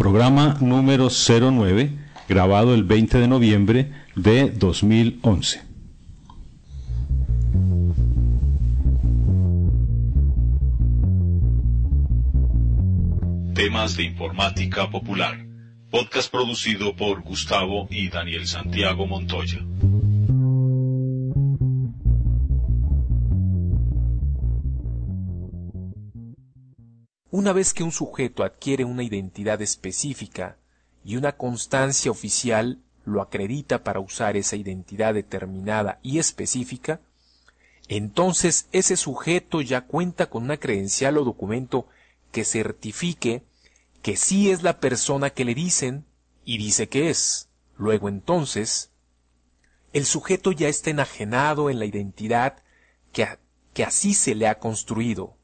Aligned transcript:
programa 0.00 0.56
número 0.62 1.08
09, 1.10 1.90
grabado 2.26 2.72
el 2.74 2.84
20 2.84 3.18
de 3.18 3.28
noviembre 3.28 3.92
de 4.16 4.48
2011. 4.48 5.60
Temas 13.54 13.98
de 13.98 14.04
informática 14.04 14.88
popular. 14.88 15.36
Podcast 15.90 16.32
producido 16.32 16.96
por 16.96 17.20
Gustavo 17.20 17.86
y 17.90 18.08
Daniel 18.08 18.46
Santiago 18.46 19.06
Montoya. 19.06 19.58
Una 27.32 27.52
vez 27.52 27.74
que 27.74 27.84
un 27.84 27.92
sujeto 27.92 28.42
adquiere 28.42 28.84
una 28.84 29.04
identidad 29.04 29.62
específica 29.62 30.56
y 31.04 31.16
una 31.16 31.36
constancia 31.36 32.10
oficial 32.10 32.80
lo 33.04 33.22
acredita 33.22 33.84
para 33.84 34.00
usar 34.00 34.36
esa 34.36 34.56
identidad 34.56 35.14
determinada 35.14 36.00
y 36.02 36.18
específica, 36.18 37.00
entonces 37.86 38.68
ese 38.72 38.96
sujeto 38.96 39.60
ya 39.60 39.82
cuenta 39.82 40.28
con 40.28 40.42
una 40.42 40.56
credencial 40.56 41.18
o 41.18 41.24
documento 41.24 41.86
que 42.32 42.44
certifique 42.44 43.44
que 44.02 44.16
sí 44.16 44.50
es 44.50 44.62
la 44.62 44.80
persona 44.80 45.30
que 45.30 45.44
le 45.44 45.54
dicen 45.54 46.06
y 46.44 46.58
dice 46.58 46.88
que 46.88 47.10
es. 47.10 47.48
Luego 47.76 48.08
entonces, 48.08 48.90
el 49.92 50.04
sujeto 50.04 50.50
ya 50.50 50.68
está 50.68 50.90
enajenado 50.90 51.70
en 51.70 51.78
la 51.78 51.84
identidad 51.84 52.62
que, 53.12 53.38
que 53.72 53.84
así 53.84 54.14
se 54.14 54.34
le 54.34 54.48
ha 54.48 54.58
construido. 54.58 55.36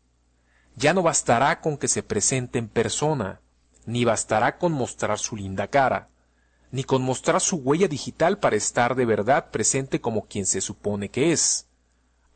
Ya 0.77 0.93
no 0.93 1.03
bastará 1.03 1.61
con 1.61 1.79
que 1.79 1.89
se 1.89 2.03
presente 2.03 2.59
en 2.59 2.69
persona, 2.69 3.41
ni 3.87 4.05
bastará 4.05 4.59
con 4.59 4.73
mostrar 4.73 5.19
su 5.19 5.35
linda 5.35 5.69
cara, 5.69 6.11
ni 6.71 6.85
con 6.85 7.03
mostrar 7.03 7.41
su 7.41 7.57
huella 7.57 7.89
digital 7.89 8.39
para 8.39 8.57
estar 8.57 8.95
de 8.95 9.07
verdad 9.07 9.51
presente 9.51 10.01
como 10.01 10.27
quien 10.27 10.45
se 10.45 10.61
supone 10.61 11.09
que 11.09 11.33
es. 11.33 11.67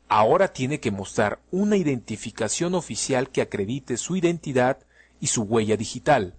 Ahora 0.07 0.51
tiene 0.51 0.79
que 0.79 0.89
mostrar 0.91 1.39
una 1.51 1.77
identificación 1.77 2.73
oficial 2.73 3.29
que 3.29 3.41
acredite 3.41 3.95
su 3.97 4.15
identidad 4.15 4.79
y 5.19 5.27
su 5.27 5.43
huella 5.43 5.77
digital, 5.77 6.35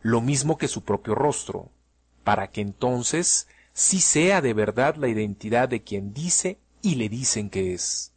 lo 0.00 0.20
mismo 0.20 0.56
que 0.56 0.68
su 0.68 0.84
propio 0.84 1.14
rostro, 1.14 1.70
para 2.22 2.52
que 2.52 2.60
entonces 2.60 3.48
sí 3.72 4.00
sea 4.00 4.40
de 4.40 4.54
verdad 4.54 4.94
la 4.94 5.08
identidad 5.08 5.68
de 5.68 5.82
quien 5.82 6.14
dice 6.14 6.60
y 6.82 6.94
le 6.94 7.08
dicen 7.08 7.50
que 7.50 7.74
es. 7.74 8.12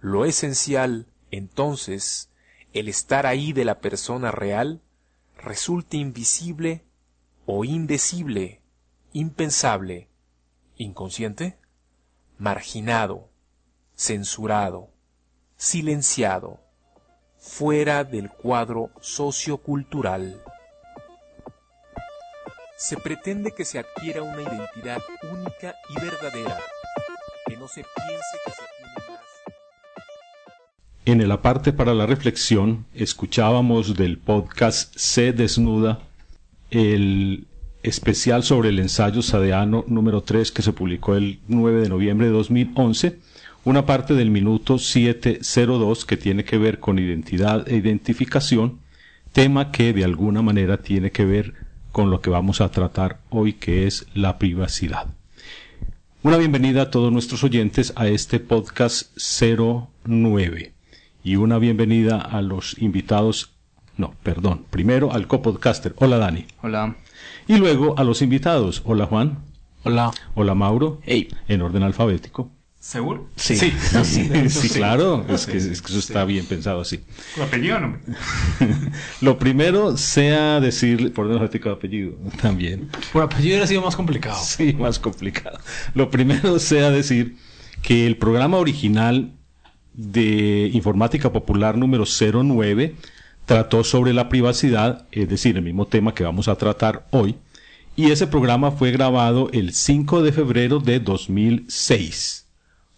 Lo 0.00 0.26
esencial, 0.26 1.06
entonces, 1.30 2.28
el 2.78 2.88
estar 2.88 3.26
ahí 3.26 3.52
de 3.52 3.64
la 3.64 3.80
persona 3.80 4.30
real, 4.30 4.82
resulta 5.38 5.96
invisible 5.96 6.84
o 7.46 7.64
indecible, 7.64 8.60
impensable, 9.12 10.08
inconsciente, 10.76 11.58
marginado, 12.38 13.30
censurado, 13.94 14.90
silenciado, 15.56 16.60
fuera 17.38 18.04
del 18.04 18.28
cuadro 18.30 18.90
sociocultural. 19.00 20.42
Se 22.76 22.96
pretende 22.98 23.52
que 23.52 23.64
se 23.64 23.78
adquiera 23.78 24.22
una 24.22 24.42
identidad 24.42 25.00
única 25.32 25.76
y 25.88 25.94
verdadera, 25.94 26.58
que 27.46 27.56
no 27.56 27.68
se 27.68 27.84
piense 27.84 28.36
que 28.44 28.50
se. 28.50 28.75
En 31.06 31.20
el 31.20 31.30
aparte 31.30 31.72
para 31.72 31.94
la 31.94 32.04
reflexión 32.04 32.84
escuchábamos 32.92 33.96
del 33.96 34.18
podcast 34.18 34.92
Se 34.96 35.32
Desnuda 35.32 36.00
el 36.72 37.46
especial 37.84 38.42
sobre 38.42 38.70
el 38.70 38.80
ensayo 38.80 39.22
sadeano 39.22 39.84
número 39.86 40.22
3 40.22 40.50
que 40.50 40.62
se 40.62 40.72
publicó 40.72 41.14
el 41.14 41.38
9 41.46 41.82
de 41.82 41.88
noviembre 41.90 42.26
de 42.26 42.32
2011 42.32 43.20
una 43.62 43.86
parte 43.86 44.14
del 44.14 44.32
minuto 44.32 44.78
702 44.78 46.04
que 46.06 46.16
tiene 46.16 46.42
que 46.42 46.58
ver 46.58 46.80
con 46.80 46.98
identidad 46.98 47.68
e 47.68 47.76
identificación, 47.76 48.80
tema 49.32 49.70
que 49.70 49.92
de 49.92 50.02
alguna 50.02 50.42
manera 50.42 50.78
tiene 50.78 51.12
que 51.12 51.24
ver 51.24 51.54
con 51.92 52.10
lo 52.10 52.20
que 52.20 52.30
vamos 52.30 52.60
a 52.60 52.72
tratar 52.72 53.20
hoy, 53.30 53.52
que 53.52 53.86
es 53.86 54.08
la 54.12 54.38
privacidad. 54.38 55.06
Una 56.24 56.36
bienvenida 56.36 56.82
a 56.82 56.90
todos 56.90 57.12
nuestros 57.12 57.44
oyentes 57.44 57.92
a 57.94 58.08
este 58.08 58.40
podcast 58.40 59.16
09 60.04 60.75
y 61.26 61.34
una 61.34 61.58
bienvenida 61.58 62.20
a 62.20 62.40
los 62.40 62.80
invitados, 62.80 63.50
no, 63.96 64.14
perdón, 64.22 64.64
primero 64.70 65.12
al 65.12 65.26
copodcaster. 65.26 65.92
Hola 65.96 66.18
Dani. 66.18 66.46
Hola. 66.62 66.94
Y 67.48 67.56
luego 67.56 67.98
a 67.98 68.04
los 68.04 68.22
invitados. 68.22 68.82
Hola 68.84 69.06
Juan. 69.06 69.38
Hola. 69.82 70.12
Hola 70.36 70.54
Mauro. 70.54 71.00
Hey. 71.02 71.26
En 71.48 71.62
orden 71.62 71.82
alfabético. 71.82 72.52
¿Seguro? 72.78 73.28
Sí. 73.34 73.56
Sí, 73.56 73.72
sí, 74.04 74.50
sí. 74.50 74.68
claro, 74.68 75.24
es 75.28 75.46
que, 75.46 75.56
es 75.56 75.82
que 75.82 75.88
eso 75.88 75.98
está 75.98 76.24
bien 76.24 76.46
pensado 76.46 76.82
así. 76.82 77.00
¿Tu 77.34 77.42
apellido 77.42 77.80
no? 77.80 77.98
Lo 79.20 79.36
primero 79.36 79.96
sea 79.96 80.60
decir, 80.60 81.12
por 81.12 81.24
orden 81.24 81.38
alfabético 81.38 81.70
de 81.70 81.74
apellido, 81.74 82.12
también. 82.40 82.88
Por 83.12 83.24
apellido 83.24 83.48
hubiera 83.48 83.66
sido 83.66 83.82
más 83.82 83.96
complicado. 83.96 84.38
Sí, 84.44 84.74
más 84.74 85.00
complicado. 85.00 85.58
Lo 85.92 86.08
primero 86.08 86.60
sea 86.60 86.90
decir 86.90 87.36
que 87.82 88.06
el 88.06 88.16
programa 88.16 88.58
original 88.58 89.35
de 89.96 90.70
Informática 90.72 91.32
Popular 91.32 91.76
número 91.76 92.04
09 92.04 92.94
trató 93.46 93.84
sobre 93.84 94.12
la 94.12 94.28
privacidad, 94.28 95.06
es 95.12 95.28
decir, 95.28 95.56
el 95.56 95.62
mismo 95.62 95.86
tema 95.86 96.14
que 96.14 96.24
vamos 96.24 96.48
a 96.48 96.56
tratar 96.56 97.06
hoy, 97.10 97.36
y 97.94 98.10
ese 98.10 98.26
programa 98.26 98.72
fue 98.72 98.90
grabado 98.90 99.48
el 99.52 99.72
5 99.72 100.22
de 100.22 100.32
febrero 100.32 100.80
de 100.80 101.00
2006. 101.00 102.46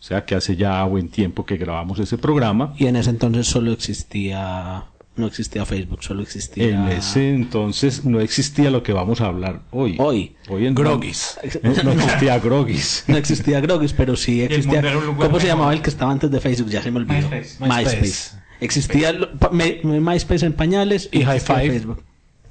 O 0.00 0.02
sea 0.02 0.24
que 0.24 0.34
hace 0.34 0.56
ya 0.56 0.82
buen 0.84 1.08
tiempo 1.08 1.44
que 1.44 1.56
grabamos 1.56 1.98
ese 2.00 2.18
programa. 2.18 2.74
Y 2.78 2.86
en 2.86 2.96
ese 2.96 3.10
entonces 3.10 3.46
solo 3.46 3.72
existía, 3.72 4.84
no 5.18 5.26
existía 5.26 5.64
Facebook, 5.66 6.02
solo 6.02 6.22
existía... 6.22 6.68
En 6.68 6.88
ese 6.88 7.30
entonces 7.34 8.04
no 8.04 8.20
existía 8.20 8.70
lo 8.70 8.82
que 8.82 8.92
vamos 8.92 9.20
a 9.20 9.26
hablar 9.26 9.62
hoy. 9.70 9.96
Hoy. 9.98 10.36
Hoy 10.48 10.66
en 10.66 10.74
Grogis. 10.74 11.38
No, 11.62 11.82
no 11.82 11.92
existía 11.92 12.38
Grogis. 12.38 13.04
No 13.08 13.16
existía 13.16 13.60
Grogis, 13.60 13.92
pero 13.92 14.16
sí 14.16 14.42
existía... 14.42 14.82
¿Cómo 15.16 15.40
se 15.40 15.46
llamaba 15.46 15.72
el 15.72 15.82
que 15.82 15.90
estaba 15.90 16.12
antes 16.12 16.30
de 16.30 16.40
Facebook? 16.40 16.70
Ya 16.70 16.82
se 16.82 16.90
me 16.90 16.98
olvidó. 16.98 17.28
MySpace. 17.28 17.56
MySpace. 17.60 18.38
Existía 18.60 19.12
lo- 19.12 19.32
pa- 19.38 19.50
me- 19.50 19.80
me- 19.84 20.00
MySpace 20.00 20.44
en 20.46 20.52
pañales 20.52 21.08
Y 21.12 21.22
High 21.24 21.40
Five. 21.40 21.70
Facebook. 21.70 22.02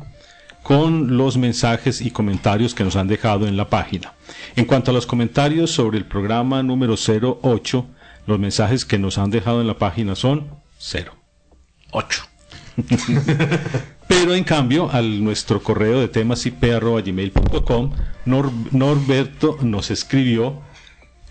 con 0.61 1.15
los 1.15 1.37
mensajes 1.37 2.01
y 2.01 2.11
comentarios 2.11 2.75
que 2.75 2.83
nos 2.83 2.97
han 2.97 3.07
dejado 3.07 3.47
en 3.47 3.55
la 3.55 3.69
página. 3.69 4.13
En 4.57 4.65
cuanto 4.65 4.91
a 4.91 4.93
los 4.93 5.07
comentarios 5.07 5.71
sobre 5.71 5.97
el 5.97 6.05
programa 6.05 6.61
número 6.61 6.95
08, 6.95 7.85
los 8.27 8.39
mensajes 8.39 8.83
que 8.83 8.99
nos 8.99 9.17
han 9.17 9.29
dejado 9.29 9.61
en 9.61 9.67
la 9.67 9.77
página 9.77 10.15
son 10.15 10.49
cero. 10.77 11.13
8. 11.91 12.23
Pero 14.09 14.33
en 14.33 14.43
cambio, 14.43 14.89
al 14.91 15.23
nuestro 15.23 15.61
correo 15.61 15.99
de 16.01 16.07
temasip.gmail.com, 16.09 17.91
Nor 18.25 18.51
Norberto 18.71 19.57
nos 19.61 19.91
escribió 19.91 20.61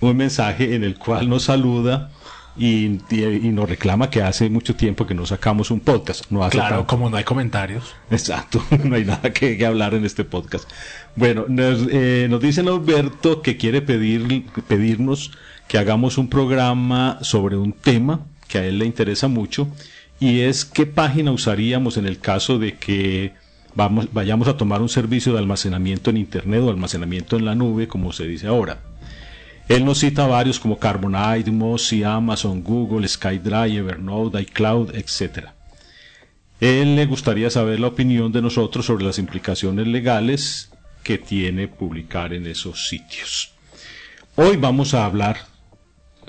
un 0.01 0.17
mensaje 0.17 0.75
en 0.77 0.85
el 0.85 0.97
cual 0.97 1.29
nos 1.29 1.43
saluda 1.45 2.11
y, 2.57 2.87
y- 3.11 3.25
y 3.43 3.49
nos 3.51 3.69
reclama 3.69 4.11
que 4.11 4.23
hace 4.23 4.49
mucho 4.49 4.75
tiempo 4.77 5.07
que 5.07 5.15
no 5.15 5.27
sacamos 5.27 5.71
un 5.73 5.81
podcast. 5.81 6.31
No 6.31 6.45
hace 6.45 6.53
Claro, 6.59 6.77
tanto. 6.77 6.87
como 6.87 7.11
no 7.11 7.17
hay 7.17 7.25
comentarios. 7.25 7.95
Exacto, 8.13 8.65
no 8.85 8.95
hay 8.95 9.05
nada 9.05 9.33
que, 9.33 9.59
que 9.59 9.67
hablar 9.67 9.95
en 9.95 10.05
este 10.05 10.25
podcast. 10.25 10.71
Bueno, 11.17 11.47
nos, 11.49 11.81
eh, 11.91 12.29
nos 12.31 12.41
dice 12.41 12.63
Norberto 12.63 13.43
que 13.43 13.57
quiere 13.57 13.83
pedir, 13.83 14.47
pedirnos 14.69 15.33
que 15.67 15.79
hagamos 15.79 16.17
un 16.17 16.29
programa 16.29 17.19
sobre 17.23 17.57
un 17.57 17.73
tema 17.73 18.21
que 18.47 18.59
a 18.59 18.65
él 18.65 18.79
le 18.79 18.87
interesa 18.87 19.29
mucho 19.29 19.69
y 20.21 20.41
es 20.41 20.65
qué 20.65 20.87
página 20.87 21.33
usaríamos 21.33 21.97
en 21.97 22.07
el 22.07 22.19
caso 22.19 22.59
de 22.59 22.77
que 22.77 23.33
vamos, 23.75 24.09
vayamos 24.13 24.49
a 24.49 24.57
tomar 24.57 24.83
un 24.83 24.89
servicio 24.89 25.33
de 25.33 25.39
almacenamiento 25.39 26.11
en 26.11 26.17
Internet 26.17 26.63
o 26.63 26.71
almacenamiento 26.71 27.37
en 27.37 27.45
la 27.45 27.55
nube, 27.55 27.89
como 27.89 28.13
se 28.13 28.27
dice 28.27 28.47
ahora. 28.47 28.81
Él 29.69 29.85
nos 29.85 29.99
cita 29.99 30.27
varios 30.27 30.59
como 30.59 30.79
Carbonite, 30.79 31.51
Mozy, 31.51 32.03
Amazon, 32.03 32.63
Google, 32.63 33.07
SkyDrive, 33.07 33.77
Evernote, 33.77 34.41
iCloud, 34.41 34.95
etc. 34.95 35.49
Él 36.59 36.97
le 36.97 37.07
gustaría 37.07 37.51
saber 37.51 37.79
la 37.79 37.89
opinión 37.89 38.33
de 38.33 38.43
nosotros 38.43 38.87
sobre 38.87 39.05
las 39.05 39.19
implicaciones 39.19 39.87
legales 39.87 40.71
que 41.03 41.19
tiene 41.19 41.69
publicar 41.69 42.33
en 42.33 42.47
esos 42.47 42.89
sitios. 42.89 43.53
Hoy 44.37 44.57
vamos 44.57 44.95
a 44.95 45.05
hablar 45.05 45.48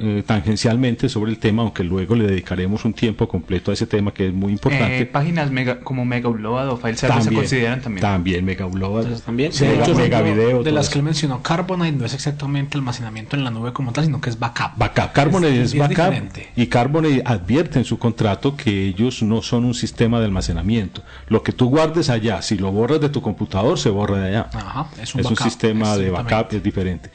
eh, 0.01 0.23
tangencialmente 0.25 1.09
sobre 1.09 1.31
el 1.31 1.37
tema, 1.39 1.61
aunque 1.63 1.83
luego 1.83 2.15
le 2.15 2.25
dedicaremos 2.25 2.85
un 2.85 2.93
tiempo 2.93 3.27
completo 3.27 3.71
a 3.71 3.73
ese 3.73 3.85
tema 3.85 4.13
que 4.13 4.27
es 4.27 4.33
muy 4.33 4.51
importante. 4.53 4.99
Eh, 4.99 5.05
páginas 5.05 5.51
mega, 5.51 5.79
como 5.81 6.05
Mega 6.05 6.29
Upload 6.29 6.69
o 6.69 6.77
File 6.77 6.95
Server 6.97 7.21
se 7.21 7.33
consideran 7.33 7.81
también. 7.81 8.01
También 8.01 8.45
Mega 8.45 8.65
Upload. 8.65 9.01
Entonces, 9.03 9.21
también. 9.23 9.51
Sí, 9.53 9.65
Mega- 9.65 9.85
de 9.87 9.93
Mega 9.93 10.21
Video, 10.21 10.63
las 10.63 10.85
eso. 10.85 10.93
que 10.93 10.99
él 10.99 11.05
mencionó, 11.05 11.41
Carbonite 11.43 11.97
no 11.97 12.05
es 12.05 12.13
exactamente 12.13 12.77
almacenamiento 12.77 13.35
en 13.35 13.43
la 13.43 13.51
nube 13.51 13.73
como 13.73 13.91
tal, 13.91 14.05
sino 14.05 14.21
que 14.21 14.29
es 14.29 14.39
backup. 14.39 14.77
Backup. 14.77 15.11
Carbonate 15.13 15.61
es, 15.61 15.73
es 15.73 15.79
backup 15.79 15.95
diferente. 16.11 16.49
y 16.55 16.67
Carbonate 16.67 17.21
advierte 17.25 17.79
en 17.79 17.85
su 17.85 17.97
contrato 17.99 18.55
que 18.55 18.85
ellos 18.87 19.21
no 19.23 19.41
son 19.41 19.65
un 19.65 19.73
sistema 19.73 20.19
de 20.19 20.25
almacenamiento. 20.25 21.03
Lo 21.27 21.43
que 21.43 21.51
tú 21.51 21.69
guardes 21.69 22.09
allá, 22.09 22.41
si 22.41 22.57
lo 22.57 22.71
borras 22.71 23.01
de 23.01 23.09
tu 23.09 23.21
computador, 23.21 23.77
se 23.77 23.89
borra 23.89 24.17
de 24.19 24.27
allá. 24.29 24.49
Ajá, 24.53 24.87
es 25.01 25.13
un 25.13 25.21
es 25.21 25.27
un 25.27 25.35
sistema 25.37 25.97
de 25.97 26.09
backup, 26.09 26.53
es 26.53 26.63
diferente. 26.63 27.09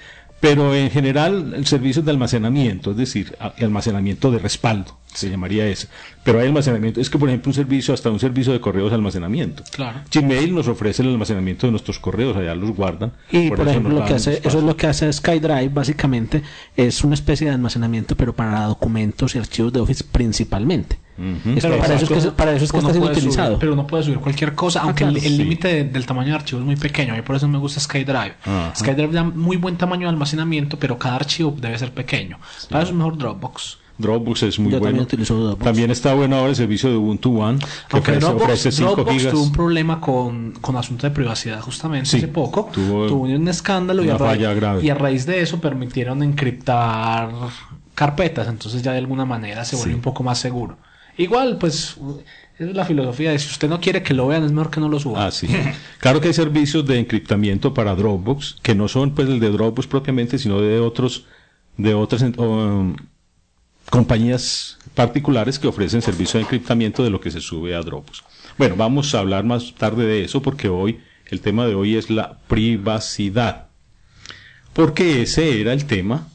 Pero 0.44 0.74
en 0.74 0.90
general, 0.90 1.54
el 1.56 1.66
servicio 1.66 2.02
de 2.02 2.10
almacenamiento, 2.10 2.90
es 2.90 2.98
decir, 2.98 3.34
almacenamiento 3.58 4.30
de 4.30 4.38
respaldo, 4.38 4.98
se 5.14 5.30
llamaría 5.30 5.66
eso. 5.66 5.86
Pero 6.24 6.40
hay 6.40 6.46
almacenamiento, 6.46 7.00
es 7.00 7.08
que 7.10 7.18
por 7.18 7.28
ejemplo 7.28 7.50
un 7.50 7.54
servicio, 7.54 7.92
hasta 7.94 8.10
un 8.10 8.18
servicio 8.20 8.52
de 8.52 8.60
correos 8.60 8.90
de 8.90 8.96
almacenamiento. 8.96 9.62
Claro. 9.72 10.00
Gmail 10.12 10.54
nos 10.54 10.68
ofrece 10.68 11.02
el 11.02 11.08
almacenamiento 11.08 11.66
de 11.66 11.70
nuestros 11.70 11.98
correos, 11.98 12.36
allá 12.36 12.54
los 12.54 12.70
guardan. 12.74 13.12
Y 13.30 13.48
por, 13.48 13.60
eso 13.60 13.70
ejemplo, 13.70 13.94
lo 14.00 14.04
que 14.04 14.14
hace, 14.14 14.40
eso 14.44 14.58
es 14.58 14.64
lo 14.64 14.76
que 14.76 14.86
hace 14.86 15.12
SkyDrive, 15.12 15.68
básicamente, 15.68 16.42
es 16.76 17.04
una 17.04 17.14
especie 17.14 17.46
de 17.48 17.52
almacenamiento, 17.54 18.16
pero 18.16 18.34
para 18.34 18.64
documentos 18.64 19.34
y 19.34 19.38
archivos 19.38 19.72
de 19.72 19.80
Office 19.80 20.04
principalmente. 20.10 20.98
Ujú. 21.16 21.50
Es 21.56 21.60
Claro, 21.64 21.78
para, 21.80 21.94
eso 21.94 22.12
es 22.12 22.24
que, 22.24 22.30
para 22.32 22.52
eso 22.56 22.64
es 22.64 22.72
que 22.72 22.78
uno 22.78 22.88
está 22.88 22.92
siendo 22.92 23.06
puede 23.06 23.20
subir, 23.20 23.28
utilizado. 23.30 23.58
pero 23.60 23.72
uno 23.74 23.86
puede 23.86 24.02
subir 24.02 24.18
cualquier 24.18 24.54
cosa, 24.56 24.80
aunque 24.80 25.04
claro, 25.04 25.16
el- 25.16 25.22
sí. 25.22 25.28
límite 25.38 25.68
de- 25.68 25.84
del 25.84 26.06
tamaño 26.06 26.30
de 26.30 26.34
archivo 26.34 26.58
es 26.60 26.66
muy 26.66 26.74
pequeño. 26.76 27.12
A 27.12 27.16
mí 27.16 27.22
por 27.22 27.36
eso 27.36 27.46
me 27.46 27.58
gusta 27.58 27.78
SkyDrive. 27.78 28.34
SkyDrive 28.74 29.12
da 29.12 29.22
muy 29.22 29.56
buen 29.56 29.76
tamaño 29.76 30.02
de 30.02 30.08
almacenamiento, 30.08 30.76
pero 30.78 30.98
cada 30.98 31.14
archivo 31.16 31.54
debe 31.60 31.78
ser 31.78 31.92
pequeño. 31.92 32.38
Para 32.68 32.82
eso 32.82 32.90
es 32.92 32.96
mejor 32.96 33.16
Dropbox. 33.16 33.78
Dropbox 33.96 34.42
es 34.42 34.58
muy 34.58 34.72
Yo 34.72 34.78
bueno. 34.80 34.86
también 34.98 35.04
utilizo 35.04 35.34
Dropbox. 35.38 35.64
También 35.64 35.90
está 35.90 36.14
bueno 36.14 36.36
ahora 36.36 36.50
el 36.50 36.56
servicio 36.56 36.90
de 36.90 36.96
Ubuntu 36.96 37.40
One, 37.40 37.58
que 37.60 37.66
Aunque 37.90 38.10
ofrece, 38.10 38.20
Dropbox, 38.26 38.42
ofrece 38.44 38.72
5 38.72 38.90
Dropbox 38.96 39.16
gigas. 39.16 39.32
tuvo 39.32 39.42
un 39.44 39.52
problema 39.52 40.00
con, 40.00 40.52
con 40.60 40.76
asunto 40.76 41.06
de 41.06 41.12
privacidad 41.12 41.60
justamente 41.60 42.08
Sí, 42.10 42.16
hace 42.16 42.28
poco. 42.28 42.68
tuvo 42.72 43.06
Tuvo, 43.06 43.22
un 43.24 43.48
escándalo 43.48 44.04
y 44.04 44.08
a, 44.10 44.18
ra- 44.18 44.26
falla 44.26 44.52
grave. 44.54 44.82
y 44.84 44.90
a 44.90 44.94
raíz 44.94 45.26
de 45.26 45.40
eso 45.42 45.60
permitieron 45.60 46.22
encriptar 46.22 47.30
carpetas. 47.94 48.48
Entonces 48.48 48.82
ya 48.82 48.92
de 48.92 48.98
alguna 48.98 49.24
manera 49.24 49.64
se 49.64 49.76
vuelve 49.76 49.92
Sí. 49.92 49.96
un 49.96 50.02
poco 50.02 50.22
más 50.24 50.38
seguro. 50.38 50.76
Igual, 51.16 51.58
pues, 51.58 51.96
esa 52.58 52.70
es 52.70 52.74
la 52.74 52.84
filosofía 52.84 53.30
de 53.30 53.38
si 53.38 53.48
usted 53.48 53.68
no 53.68 53.80
quiere 53.80 54.02
que 54.02 54.14
lo 54.14 54.26
vean, 54.26 54.42
es 54.42 54.50
mejor 54.50 54.70
que 54.72 54.80
no 54.80 54.88
lo 54.88 54.98
suba. 54.98 55.26
Ah, 55.26 55.30
sí. 55.30 55.46
Claro 55.98 56.20
que 56.20 56.26
hay 56.28 56.34
servicios 56.34 56.84
de 56.86 56.98
encriptamiento 56.98 57.72
para 57.72 57.94
Dropbox, 57.94 58.56
que 58.62 58.74
no 58.74 58.88
son 58.88 59.12
pues 59.14 59.28
el 59.28 59.38
de 59.38 59.50
Dropbox 59.50 59.86
propiamente, 59.86 60.38
sino 60.38 60.60
de 60.60 60.80
otros, 60.80 61.26
de 61.76 61.94
otras 61.94 62.22
um, 62.36 62.96
compañías 63.94 64.78
particulares 64.94 65.58
que 65.58 65.68
ofrecen 65.68 66.02
servicio 66.02 66.38
de 66.38 66.44
encriptamiento 66.44 67.02
de 67.04 67.10
lo 67.10 67.20
que 67.20 67.30
se 67.30 67.40
sube 67.40 67.74
a 67.74 67.80
Dropbox. 67.80 68.22
Bueno, 68.58 68.74
vamos 68.76 69.14
a 69.14 69.20
hablar 69.20 69.44
más 69.44 69.74
tarde 69.74 70.04
de 70.06 70.24
eso 70.24 70.42
porque 70.42 70.68
hoy, 70.68 71.00
el 71.26 71.40
tema 71.40 71.66
de 71.66 71.74
hoy 71.74 71.96
es 71.96 72.10
la 72.10 72.38
privacidad. 72.48 73.66
Porque 74.72 75.22
ese 75.22 75.60
era 75.60 75.72
el 75.72 75.84
tema 75.86 76.28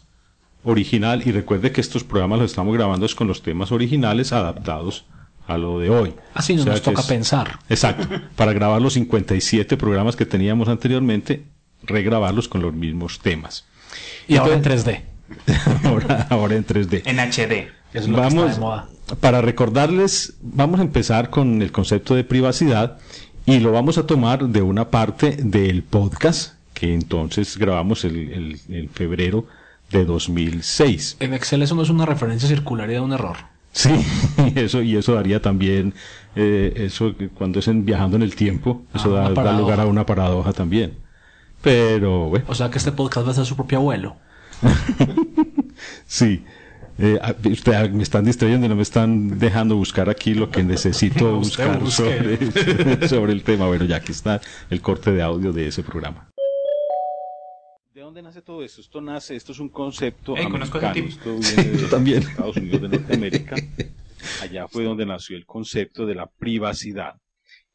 original 0.64 1.24
y 1.26 1.32
recuerde 1.32 1.72
que 1.72 1.82
estos 1.82 2.04
programas 2.04 2.40
los 2.40 2.52
estamos 2.52 2.74
grabando 2.76 3.06
es 3.06 3.16
con 3.16 3.28
los 3.28 3.42
temas 3.42 3.72
originales 3.72 4.32
adaptados 4.34 5.06
a 5.48 5.58
lo 5.58 5.80
de 5.80 5.90
hoy. 5.90 6.14
Así 6.34 6.56
no 6.56 6.62
O 6.62 6.64
sea 6.64 6.74
nos 6.74 6.82
toca 6.82 7.02
es- 7.02 7.08
pensar. 7.08 7.60
Exacto. 7.70 8.08
Para 8.36 8.54
grabar 8.54 8.82
los 8.82 8.94
57 8.94 9.78
programas 9.78 10.16
que 10.16 10.26
teníamos 10.26 10.70
anteriormente, 10.70 11.44
regrabarlos 11.84 12.48
con 12.48 12.62
los 12.62 12.74
mismos 12.74 13.20
temas. 13.20 13.66
Y 14.28 14.36
ahora 14.38 14.54
en 14.54 14.60
Entonces- 14.60 14.86
3D. 14.86 15.09
ahora, 15.84 16.28
ahora 16.30 16.56
en 16.56 16.66
3D. 16.66 17.04
En 17.06 17.20
HD. 17.20 17.70
Eso 17.94 18.04
es 18.04 18.08
lo 18.08 18.16
que 18.16 18.22
Vamos, 18.22 18.44
está 18.44 18.54
de 18.54 18.60
moda. 18.60 18.90
para 19.20 19.42
recordarles, 19.42 20.34
vamos 20.42 20.80
a 20.80 20.84
empezar 20.84 21.30
con 21.30 21.62
el 21.62 21.72
concepto 21.72 22.16
de 22.16 22.24
privacidad 22.24 23.00
y 23.46 23.60
lo 23.60 23.72
vamos 23.72 23.98
a 23.98 24.06
tomar 24.06 24.48
de 24.48 24.62
una 24.62 24.90
parte 24.90 25.38
del 25.38 25.84
podcast 25.84 26.54
que 26.74 26.94
entonces 26.94 27.58
grabamos 27.58 28.06
el, 28.06 28.90
febrero 28.94 29.46
de 29.92 30.06
2006. 30.06 31.18
En 31.20 31.34
Excel 31.34 31.64
eso 31.64 31.76
no 31.76 31.82
es 31.82 31.90
una 31.90 32.06
referencia 32.06 32.48
circular 32.48 32.90
y 32.90 32.94
da 32.94 33.02
un 33.02 33.12
error. 33.12 33.38
Sí, 33.72 33.90
y 34.56 34.60
eso, 34.62 34.82
y 34.82 34.96
eso 34.96 35.16
daría 35.16 35.42
también, 35.42 35.94
eh, 36.36 36.74
eso 36.76 37.16
que 37.18 37.30
cuando 37.30 37.60
es 37.60 37.68
en 37.68 37.86
viajando 37.86 38.18
en 38.18 38.24
el 38.24 38.36
tiempo, 38.36 38.84
eso 38.94 39.18
Ah, 39.18 39.24
da, 39.24 39.30
una 39.32 39.44
da 39.44 39.58
lugar 39.58 39.80
a 39.80 39.86
una 39.88 40.06
paradoja 40.06 40.54
también. 40.54 40.94
Pero, 41.62 42.30
bueno, 42.30 42.46
O 42.48 42.56
sea 42.56 42.70
que 42.70 42.78
este 42.78 42.92
podcast 42.92 43.28
va 43.28 43.32
a 43.32 43.36
ser 43.36 43.46
su 43.46 43.56
propio 43.56 43.80
abuelo. 43.80 44.16
sí. 46.08 46.44
Eh, 47.02 47.18
ah, 47.22 47.34
usted- 47.50 47.92
me 47.92 48.04
están 48.04 48.26
distrayendo 48.26 48.66
y 48.66 48.70
no 48.70 48.76
me 48.76 48.82
están 48.82 49.40
dejando 49.40 49.76
buscar 49.78 50.10
aquí 50.10 50.34
lo 50.34 50.52
que 50.52 50.64
necesito 50.64 51.36
buscar 51.38 51.90
sobre, 51.90 53.08
sobre 53.08 53.32
el 53.32 53.44
tema. 53.44 53.68
Bueno, 53.68 53.86
ya 53.86 53.98
aquí 53.98 54.12
está 54.12 54.42
el 54.70 54.82
corte 54.82 55.12
de 55.12 55.22
audio 55.22 55.54
de 55.54 55.68
ese 55.68 55.82
programa. 55.82 56.30
¿De 57.94 58.02
dónde 58.02 58.22
nace 58.22 58.42
todo 58.42 58.64
esto? 58.64 58.82
Esto 58.82 59.02
nace, 59.02 59.36
esto 59.36 59.52
es 59.54 59.60
un 59.60 59.70
concepto 59.70 60.36
Ey, 60.36 60.50
conozco 60.50 60.78
ese 60.78 60.88
americano, 60.88 61.10
esto 61.40 61.56
viene 61.64 61.78
de 61.78 61.88
también. 61.88 62.24
Estados 62.24 62.58
Unidos 62.58 62.82
de 62.82 62.90
Norteamérica. 62.90 63.56
Allá 64.42 64.68
fue 64.68 64.84
donde 64.84 65.06
nació 65.06 65.38
el 65.38 65.46
concepto 65.46 66.06
de 66.06 66.16
la 66.16 66.28
privacidad 66.28 67.16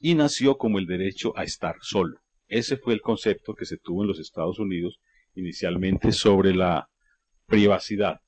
y 0.00 0.14
nació 0.14 0.59
como 0.59 0.79
el 0.79 0.87
derecho 0.87 1.33
a 1.37 1.45
estar 1.45 1.76
solo. 1.81 2.19
Ese 2.47 2.76
fue 2.76 2.93
el 2.93 3.00
concepto 3.00 3.55
que 3.55 3.64
se 3.64 3.79
tuvo 3.79 4.03
en 4.03 4.09
los 4.09 4.19
Estados 4.19 4.59
Unidos 4.59 4.99
inicialmente 5.35 6.12
sobre 6.12 6.55
la 6.55 6.88
privacidad, 7.47 8.21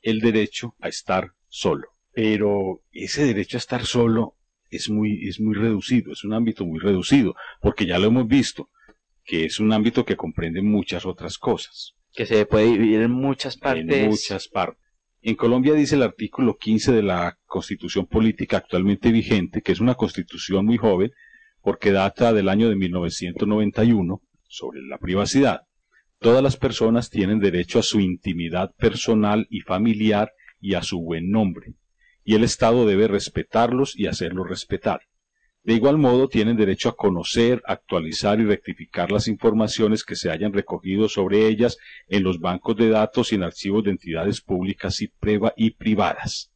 el 0.00 0.20
derecho 0.20 0.74
a 0.80 0.88
estar 0.88 1.32
solo. 1.48 1.88
Pero 2.12 2.82
ese 2.92 3.24
derecho 3.24 3.56
a 3.56 3.58
estar 3.58 3.84
solo 3.84 4.36
es 4.70 4.88
muy, 4.88 5.28
es 5.28 5.40
muy 5.40 5.54
reducido, 5.54 6.12
es 6.12 6.24
un 6.24 6.32
ámbito 6.32 6.64
muy 6.64 6.78
reducido, 6.78 7.34
porque 7.60 7.86
ya 7.86 7.98
lo 7.98 8.06
hemos 8.06 8.26
visto, 8.26 8.70
que 9.24 9.44
es 9.44 9.60
un 9.60 9.72
ámbito 9.72 10.04
que 10.04 10.16
comprende 10.16 10.62
muchas 10.62 11.06
otras 11.06 11.38
cosas. 11.38 11.94
Que 12.12 12.26
se 12.26 12.46
puede 12.46 12.66
dividir 12.66 13.02
en 13.02 13.12
muchas 13.12 13.56
partes. 13.56 13.96
En 13.96 14.08
muchas 14.08 14.48
partes. 14.48 14.80
En 15.22 15.34
Colombia 15.34 15.74
dice 15.74 15.96
el 15.96 16.02
artículo 16.02 16.56
15 16.56 16.92
de 16.92 17.02
la 17.02 17.38
Constitución 17.44 18.06
Política 18.06 18.56
actualmente 18.56 19.12
vigente, 19.12 19.60
que 19.60 19.72
es 19.72 19.80
una 19.80 19.94
constitución 19.94 20.64
muy 20.64 20.78
joven, 20.78 21.12
porque 21.60 21.92
data 21.92 22.32
del 22.32 22.48
año 22.48 22.70
de 22.70 22.76
1991, 22.76 24.22
sobre 24.48 24.80
la 24.82 24.98
privacidad. 24.98 25.60
Todas 26.20 26.42
las 26.42 26.58
personas 26.58 27.08
tienen 27.08 27.40
derecho 27.40 27.78
a 27.78 27.82
su 27.82 27.98
intimidad 27.98 28.74
personal 28.76 29.46
y 29.48 29.60
familiar 29.60 30.34
y 30.60 30.74
a 30.74 30.82
su 30.82 31.00
buen 31.00 31.30
nombre, 31.30 31.72
y 32.24 32.34
el 32.34 32.44
Estado 32.44 32.84
debe 32.84 33.08
respetarlos 33.08 33.98
y 33.98 34.06
hacerlos 34.06 34.46
respetar. 34.46 35.00
De 35.62 35.72
igual 35.72 35.96
modo, 35.96 36.28
tienen 36.28 36.58
derecho 36.58 36.90
a 36.90 36.96
conocer, 36.96 37.62
actualizar 37.66 38.38
y 38.38 38.44
rectificar 38.44 39.10
las 39.10 39.28
informaciones 39.28 40.04
que 40.04 40.14
se 40.14 40.30
hayan 40.30 40.52
recogido 40.52 41.08
sobre 41.08 41.46
ellas 41.46 41.78
en 42.06 42.22
los 42.22 42.38
bancos 42.38 42.76
de 42.76 42.90
datos 42.90 43.32
y 43.32 43.36
en 43.36 43.42
archivos 43.42 43.84
de 43.84 43.92
entidades 43.92 44.42
públicas 44.42 45.00
y, 45.00 45.70
privadas. 45.70 46.52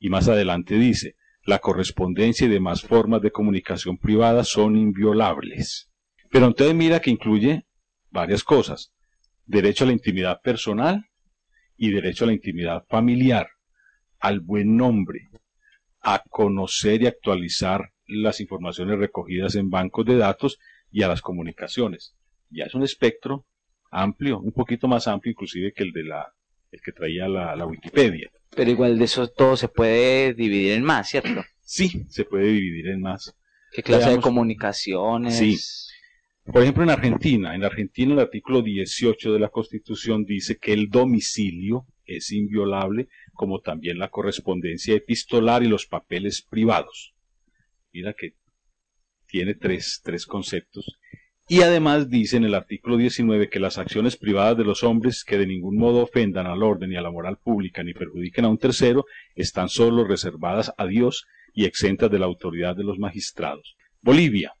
Y 0.00 0.08
más 0.08 0.26
adelante 0.26 0.74
dice, 0.74 1.14
la 1.44 1.60
correspondencia 1.60 2.48
y 2.48 2.50
demás 2.50 2.82
formas 2.82 3.22
de 3.22 3.30
comunicación 3.30 3.98
privada 3.98 4.42
son 4.42 4.76
inviolables. 4.76 5.90
Pero 6.28 6.46
entonces 6.46 6.74
mira 6.74 6.98
que 6.98 7.10
incluye 7.10 7.66
varias 8.14 8.44
cosas. 8.44 8.92
Derecho 9.44 9.84
a 9.84 9.88
la 9.88 9.92
intimidad 9.92 10.40
personal 10.40 11.04
y 11.76 11.90
derecho 11.90 12.24
a 12.24 12.28
la 12.28 12.32
intimidad 12.32 12.84
familiar, 12.88 13.48
al 14.20 14.40
buen 14.40 14.76
nombre, 14.76 15.28
a 16.00 16.22
conocer 16.30 17.02
y 17.02 17.06
actualizar 17.06 17.90
las 18.06 18.40
informaciones 18.40 18.98
recogidas 18.98 19.56
en 19.56 19.68
bancos 19.68 20.06
de 20.06 20.16
datos 20.16 20.58
y 20.90 21.02
a 21.02 21.08
las 21.08 21.20
comunicaciones. 21.20 22.14
Ya 22.50 22.64
es 22.64 22.74
un 22.74 22.84
espectro 22.84 23.46
amplio, 23.90 24.38
un 24.38 24.52
poquito 24.52 24.86
más 24.86 25.08
amplio 25.08 25.32
inclusive 25.32 25.72
que 25.72 25.82
el 25.82 25.92
de 25.92 26.04
la 26.04 26.32
el 26.70 26.80
que 26.80 26.92
traía 26.92 27.28
la, 27.28 27.54
la 27.54 27.66
Wikipedia. 27.66 28.30
Pero 28.50 28.70
igual 28.70 28.98
de 28.98 29.04
eso 29.04 29.28
todo 29.28 29.56
se 29.56 29.68
puede 29.68 30.34
dividir 30.34 30.72
en 30.72 30.82
más, 30.82 31.08
¿cierto? 31.08 31.44
Sí, 31.62 32.04
se 32.08 32.24
puede 32.24 32.46
dividir 32.46 32.88
en 32.88 33.00
más. 33.00 33.34
¿Qué 33.72 33.82
clase 33.82 34.10
de 34.10 34.20
comunicaciones? 34.20 35.36
Sí. 35.38 35.56
Por 36.44 36.62
ejemplo, 36.62 36.82
en 36.82 36.90
Argentina, 36.90 37.54
en 37.54 37.64
Argentina 37.64 38.12
el 38.12 38.20
artículo 38.20 38.60
18 38.60 39.32
de 39.32 39.38
la 39.38 39.48
Constitución 39.48 40.24
dice 40.24 40.58
que 40.58 40.72
el 40.72 40.90
domicilio 40.90 41.86
es 42.04 42.32
inviolable, 42.32 43.08
como 43.32 43.60
también 43.60 43.98
la 43.98 44.10
correspondencia 44.10 44.94
epistolar 44.94 45.62
y 45.62 45.68
los 45.68 45.86
papeles 45.86 46.42
privados. 46.42 47.14
Mira 47.92 48.12
que 48.12 48.34
tiene 49.26 49.54
tres, 49.54 50.00
tres 50.04 50.26
conceptos. 50.26 50.98
Y 51.48 51.62
además 51.62 52.08
dice 52.08 52.36
en 52.36 52.44
el 52.44 52.54
artículo 52.54 52.96
19 52.96 53.48
que 53.48 53.60
las 53.60 53.78
acciones 53.78 54.16
privadas 54.16 54.56
de 54.56 54.64
los 54.64 54.82
hombres 54.82 55.24
que 55.24 55.38
de 55.38 55.46
ningún 55.46 55.76
modo 55.76 56.02
ofendan 56.02 56.46
al 56.46 56.62
orden 56.62 56.92
y 56.92 56.96
a 56.96 57.02
la 57.02 57.10
moral 57.10 57.38
pública 57.38 57.82
ni 57.82 57.92
perjudiquen 57.92 58.46
a 58.46 58.48
un 58.48 58.58
tercero 58.58 59.04
están 59.34 59.68
solo 59.68 60.04
reservadas 60.04 60.72
a 60.78 60.86
Dios 60.86 61.26
y 61.52 61.64
exentas 61.66 62.10
de 62.10 62.18
la 62.18 62.26
autoridad 62.26 62.76
de 62.76 62.84
los 62.84 62.98
magistrados. 62.98 63.76
Bolivia. 64.00 64.54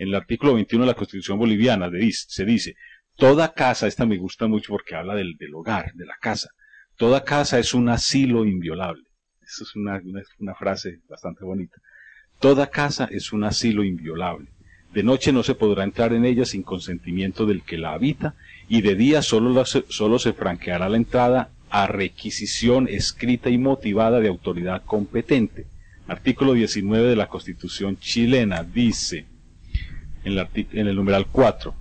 En 0.00 0.08
el 0.08 0.14
artículo 0.14 0.54
21 0.54 0.86
de 0.86 0.92
la 0.92 0.96
Constitución 0.96 1.38
boliviana 1.38 1.90
se 2.10 2.46
dice, 2.46 2.74
toda 3.16 3.52
casa, 3.52 3.86
esta 3.86 4.06
me 4.06 4.16
gusta 4.16 4.46
mucho 4.46 4.72
porque 4.72 4.94
habla 4.94 5.14
del, 5.14 5.36
hogar, 5.52 5.92
de 5.92 6.06
la 6.06 6.16
casa, 6.18 6.48
toda 6.96 7.22
casa 7.22 7.58
es 7.58 7.74
un 7.74 7.90
asilo 7.90 8.46
inviolable. 8.46 9.04
Esa 9.42 9.64
es 9.64 9.76
una, 9.76 10.00
una 10.38 10.54
frase 10.54 11.00
bastante 11.06 11.44
bonita. 11.44 11.76
Toda 12.38 12.70
casa 12.70 13.10
es 13.10 13.30
un 13.34 13.44
asilo 13.44 13.84
inviolable. 13.84 14.48
De 14.94 15.02
noche 15.02 15.34
no 15.34 15.42
se 15.42 15.54
podrá 15.54 15.84
entrar 15.84 16.14
en 16.14 16.24
ella 16.24 16.46
sin 16.46 16.62
consentimiento 16.62 17.44
del 17.44 17.62
que 17.62 17.76
la 17.76 17.92
habita, 17.92 18.36
y 18.70 18.80
de 18.80 18.94
día 18.94 19.20
solo, 19.20 19.66
solo 19.66 20.18
se 20.18 20.32
franqueará 20.32 20.88
la 20.88 20.96
entrada 20.96 21.50
a 21.68 21.86
requisición 21.86 22.88
escrita 22.88 23.50
y 23.50 23.58
motivada 23.58 24.18
de 24.20 24.28
autoridad 24.28 24.82
competente. 24.82 25.66
Artículo 26.06 26.54
19 26.54 27.06
de 27.06 27.16
la 27.16 27.28
Constitución 27.28 27.98
chilena 27.98 28.64
dice, 28.64 29.26
en 30.24 30.38
el, 30.38 30.48
en 30.54 30.86
el 30.86 30.96
numeral 30.96 31.26
4, 31.30 31.74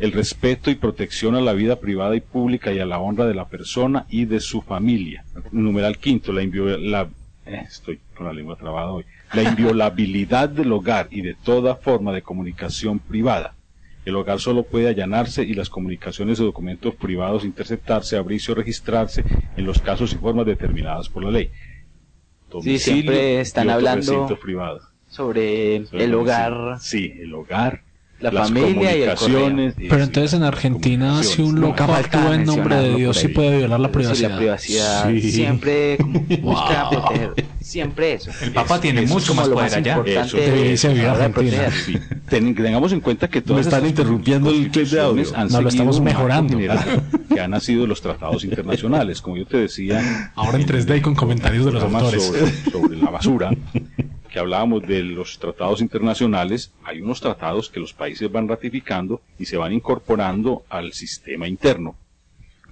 el 0.00 0.12
respeto 0.12 0.70
y 0.70 0.74
protección 0.74 1.34
a 1.34 1.40
la 1.40 1.52
vida 1.52 1.76
privada 1.76 2.16
y 2.16 2.20
pública 2.20 2.72
y 2.72 2.80
a 2.80 2.86
la 2.86 2.98
honra 2.98 3.26
de 3.26 3.34
la 3.34 3.48
persona 3.48 4.06
y 4.08 4.24
de 4.24 4.40
su 4.40 4.60
familia. 4.60 5.24
Numeral 5.52 5.98
quinto, 5.98 6.32
la, 6.32 6.42
la 6.42 7.08
eh, 7.46 7.62
estoy 7.68 8.00
con 8.16 8.26
la 8.26 8.32
lengua 8.32 8.56
trabada 8.56 8.90
hoy, 8.90 9.04
la 9.32 9.42
inviolabilidad 9.50 10.48
del 10.48 10.72
hogar 10.72 11.08
y 11.10 11.22
de 11.22 11.34
toda 11.34 11.76
forma 11.76 12.12
de 12.12 12.22
comunicación 12.22 12.98
privada. 12.98 13.54
El 14.04 14.16
hogar 14.16 14.38
solo 14.38 14.64
puede 14.64 14.88
allanarse 14.88 15.44
y 15.44 15.54
las 15.54 15.70
comunicaciones 15.70 16.38
o 16.40 16.44
documentos 16.44 16.94
privados 16.94 17.44
interceptarse, 17.44 18.16
abrirse 18.16 18.52
o 18.52 18.54
registrarse 18.54 19.24
en 19.56 19.64
los 19.64 19.80
casos 19.80 20.12
y 20.12 20.16
formas 20.16 20.44
determinadas 20.44 21.08
por 21.08 21.24
la 21.24 21.30
ley. 21.30 21.50
sí, 22.62 22.78
siempre 22.78 23.40
están 23.40 23.70
hablando 23.70 24.26
sobre, 25.14 25.76
el 25.76 26.14
hogar. 26.14 26.78
Sí, 26.80 27.14
el 27.20 27.32
hogar 27.34 27.82
la 28.20 28.44
familia 28.44 28.96
y 28.96 29.02
el 29.02 29.74
Pero 29.88 30.02
entonces 30.02 30.32
en 30.34 30.42
Argentina, 30.44 31.22
si 31.22 31.42
un 31.42 31.60
loco 31.60 31.82
actúa 31.84 32.34
en 32.34 32.44
nombre 32.44 32.76
de 32.76 32.94
Dios, 32.94 33.18
sí 33.18 33.28
puede 33.28 33.58
violar 33.58 33.80
la 33.80 33.90
privacidad. 33.90 34.30
la 34.30 34.36
privacidad 34.36 35.10
siempre 35.20 35.98
busca 36.42 36.90
proteger. 36.90 37.44
Siempre 37.60 38.12
eso. 38.14 38.30
El 38.42 38.52
Papa 38.52 38.78
tiene 38.78 39.02
mucho 39.06 39.34
más 39.34 39.48
poder 39.48 39.74
allá. 39.74 40.02
Eso 40.04 40.90
Argentina. 40.90 41.70
tengamos 42.28 42.92
en 42.92 43.00
cuenta 43.00 43.28
que 43.28 43.40
todos 43.40 43.62
están 43.62 43.86
interrumpiendo 43.86 44.50
el 44.50 44.70
clip 44.70 44.88
de 44.88 45.00
audio. 45.00 45.24
no 45.50 45.60
lo 45.60 45.68
estamos 45.68 46.00
mejorando. 46.00 46.58
que 47.28 47.40
han 47.40 47.50
nacido 47.50 47.86
los 47.86 48.00
tratados 48.00 48.44
internacionales, 48.44 49.20
como 49.20 49.36
yo 49.36 49.46
te 49.46 49.56
decía. 49.58 50.32
Ahora 50.34 50.58
en 50.58 50.66
3D 50.66 51.00
con 51.00 51.14
comentarios 51.14 51.64
de 51.64 51.72
los 51.72 51.82
autores 51.82 52.32
sobre 52.70 52.96
la 52.96 53.10
basura 53.10 53.50
que 54.34 54.40
hablábamos 54.40 54.82
de 54.82 55.04
los 55.04 55.38
tratados 55.38 55.80
internacionales, 55.80 56.72
hay 56.82 57.00
unos 57.00 57.20
tratados 57.20 57.70
que 57.70 57.78
los 57.78 57.92
países 57.92 58.32
van 58.32 58.48
ratificando 58.48 59.22
y 59.38 59.44
se 59.44 59.56
van 59.56 59.72
incorporando 59.72 60.64
al 60.68 60.92
sistema 60.92 61.46
interno. 61.46 61.94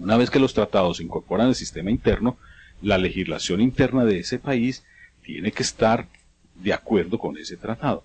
Una 0.01 0.17
vez 0.17 0.29
que 0.29 0.41
los 0.41 0.55
tratados 0.55 0.97
se 0.97 1.05
incorporan 1.05 1.47
al 1.47 1.55
sistema 1.55 1.93
interno, 1.93 2.37
la 2.83 2.99
legislación 2.99 3.61
interna 3.61 4.05
de 4.05 4.19
ese 4.19 4.41
país 4.41 4.83
tiene 5.23 5.53
que 5.53 5.63
estar 5.63 6.09
de 6.57 6.73
acuerdo 6.73 7.17
con 7.17 7.39
ese 7.39 7.57
tratado. 7.57 8.03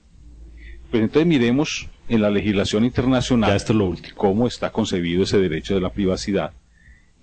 Pues 0.91 1.01
entonces 1.01 1.25
miremos 1.25 1.89
en 2.09 2.21
la 2.21 2.29
legislación 2.29 2.85
internacional 2.85 3.55
esto 3.55 3.73
lo 3.73 3.95
cómo 4.13 4.45
está 4.45 4.71
concebido 4.71 5.23
ese 5.23 5.39
derecho 5.39 5.73
de 5.73 5.81
la 5.81 5.89
privacidad. 5.89 6.51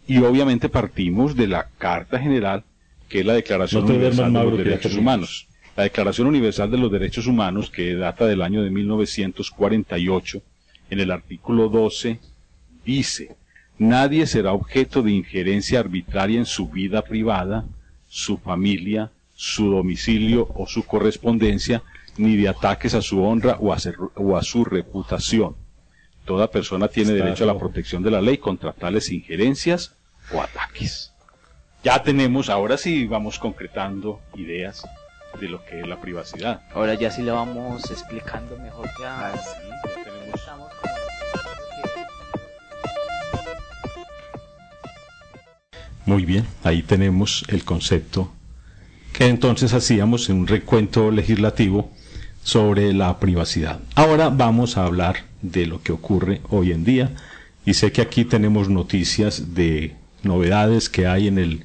Y 0.09 0.19
obviamente 0.19 0.69
partimos 0.69 1.37
de 1.37 1.47
la 1.47 1.69
Carta 1.79 2.19
General, 2.19 2.65
que 3.09 3.21
es 3.21 3.25
la 3.25 3.35
Declaración 3.35 3.85
Universal 3.85 4.33
de 4.33 4.45
los 4.45 4.59
Derechos 4.59 4.97
Humanos. 4.97 5.47
La 5.77 5.83
Declaración 5.83 6.29
Universal 6.29 6.71
de 6.71 6.79
los 6.79 6.93
Derechos 6.93 7.27
Humanos, 7.27 7.69
que 7.69 7.97
data 7.97 8.27
del 8.27 8.43
año 8.43 8.63
de 8.63 8.71
1948, 8.71 10.41
en 10.91 11.01
el 11.01 11.11
artículo 11.11 11.69
12, 11.69 12.21
dice, 12.85 13.37
nadie 13.77 14.27
será 14.29 14.53
objeto 14.53 15.03
de 15.03 15.11
injerencia 15.11 15.81
arbitraria 15.81 16.39
en 16.39 16.47
su 16.47 16.69
vida 16.69 17.03
privada, 17.03 17.65
su 18.09 18.39
familia, 18.39 19.11
su 19.35 19.69
domicilio 19.69 20.49
o 20.55 20.69
su 20.69 20.85
correspondencia, 20.85 21.83
ni 22.17 22.37
de 22.37 22.49
ataques 22.49 22.95
a 22.95 23.03
su 23.03 23.25
honra 23.25 23.59
o 23.59 23.73
a, 24.37 24.43
su 24.43 24.65
reputación. 24.65 25.57
Toda 26.25 26.53
persona 26.53 26.87
tiene 26.87 27.15
derecho 27.15 27.43
a 27.43 27.49
la 27.49 27.59
protección 27.59 28.05
de 28.05 28.13
la 28.13 28.23
ley 28.23 28.39
contra 28.39 28.73
tales 28.73 29.11
injerencias 29.11 29.97
o 30.33 30.41
ataques. 30.41 31.13
Ya 31.83 32.01
tenemos, 32.01 32.49
ahora 32.49 32.79
sí 32.79 33.09
vamos 33.09 33.41
concretando 33.41 34.21
ideas 34.37 34.87
de 35.41 35.49
lo 35.49 35.65
que 35.65 35.81
es 35.81 35.87
la 35.87 36.01
privacidad. 36.01 36.63
Ahora 36.75 36.95
ya 36.95 37.11
sí 37.11 37.23
le 37.23 37.31
vamos 37.31 37.91
explicando 37.91 38.57
mejor 38.59 38.89
ya. 39.01 39.33
Ah, 39.33 39.35
ya 39.35 40.05
tenemos... 40.05 40.41
Muy 46.07 46.27
bien, 46.27 46.47
ahí 46.63 46.83
tenemos 46.83 47.45
el 47.49 47.65
concepto 47.65 48.31
que 49.15 49.27
entonces 49.27 49.73
hacíamos 49.73 50.29
en 50.29 50.41
un 50.41 50.47
recuento 50.47 51.11
legislativo 51.11 51.91
sobre 52.43 52.93
la 52.93 53.19
privacidad. 53.21 53.81
Ahora 53.95 54.29
vamos 54.29 54.77
a 54.77 54.85
hablar 54.85 55.25
de 55.41 55.67
lo 55.67 55.83
que 55.83 55.93
ocurre 55.93 56.41
hoy 56.51 56.73
en 56.73 56.85
día 56.85 57.13
y 57.65 57.75
sé 57.75 57.93
que 57.93 58.03
aquí 58.03 58.25
tenemos 58.25 58.69
noticias 58.69 59.55
de 59.55 59.95
novedades 60.25 60.91
que 60.91 61.07
hay 61.07 61.29
en 61.29 61.39
el 61.39 61.65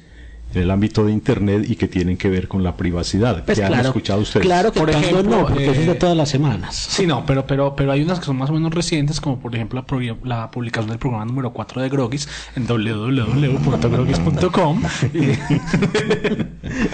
en 0.54 0.62
el 0.62 0.70
ámbito 0.70 1.04
de 1.04 1.12
Internet 1.12 1.64
y 1.68 1.76
que 1.76 1.86
tienen 1.88 2.16
que 2.16 2.28
ver 2.28 2.48
con 2.48 2.62
la 2.64 2.76
privacidad. 2.76 3.44
Pues 3.44 3.58
¿Qué 3.58 3.64
han 3.64 3.72
claro, 3.72 3.88
escuchado 3.88 4.20
ustedes? 4.20 4.44
Claro 4.46 4.72
que 4.72 4.80
Por 4.80 4.90
ejemplo, 4.90 5.22
no, 5.22 5.42
porque 5.46 5.70
eso 5.70 5.80
es 5.80 5.86
de 5.86 5.92
eh, 5.92 5.96
todas 5.96 6.16
las 6.16 6.28
semanas. 6.28 6.74
Sí, 6.74 7.06
no, 7.06 7.24
pero, 7.24 7.46
pero, 7.46 7.76
pero 7.76 7.92
hay 7.92 8.02
unas 8.02 8.18
que 8.18 8.24
son 8.26 8.36
más 8.36 8.50
o 8.50 8.54
menos 8.54 8.74
recientes, 8.74 9.20
como 9.20 9.38
por 9.38 9.54
ejemplo 9.54 9.78
la, 9.80 9.86
pro- 9.86 10.00
la 10.24 10.50
publicación 10.50 10.90
del 10.90 10.98
programa 10.98 11.24
número 11.24 11.52
4 11.52 11.82
de 11.82 11.88
Grogis 11.88 12.28
en 12.56 12.66
www.grogis.com. 12.66 14.82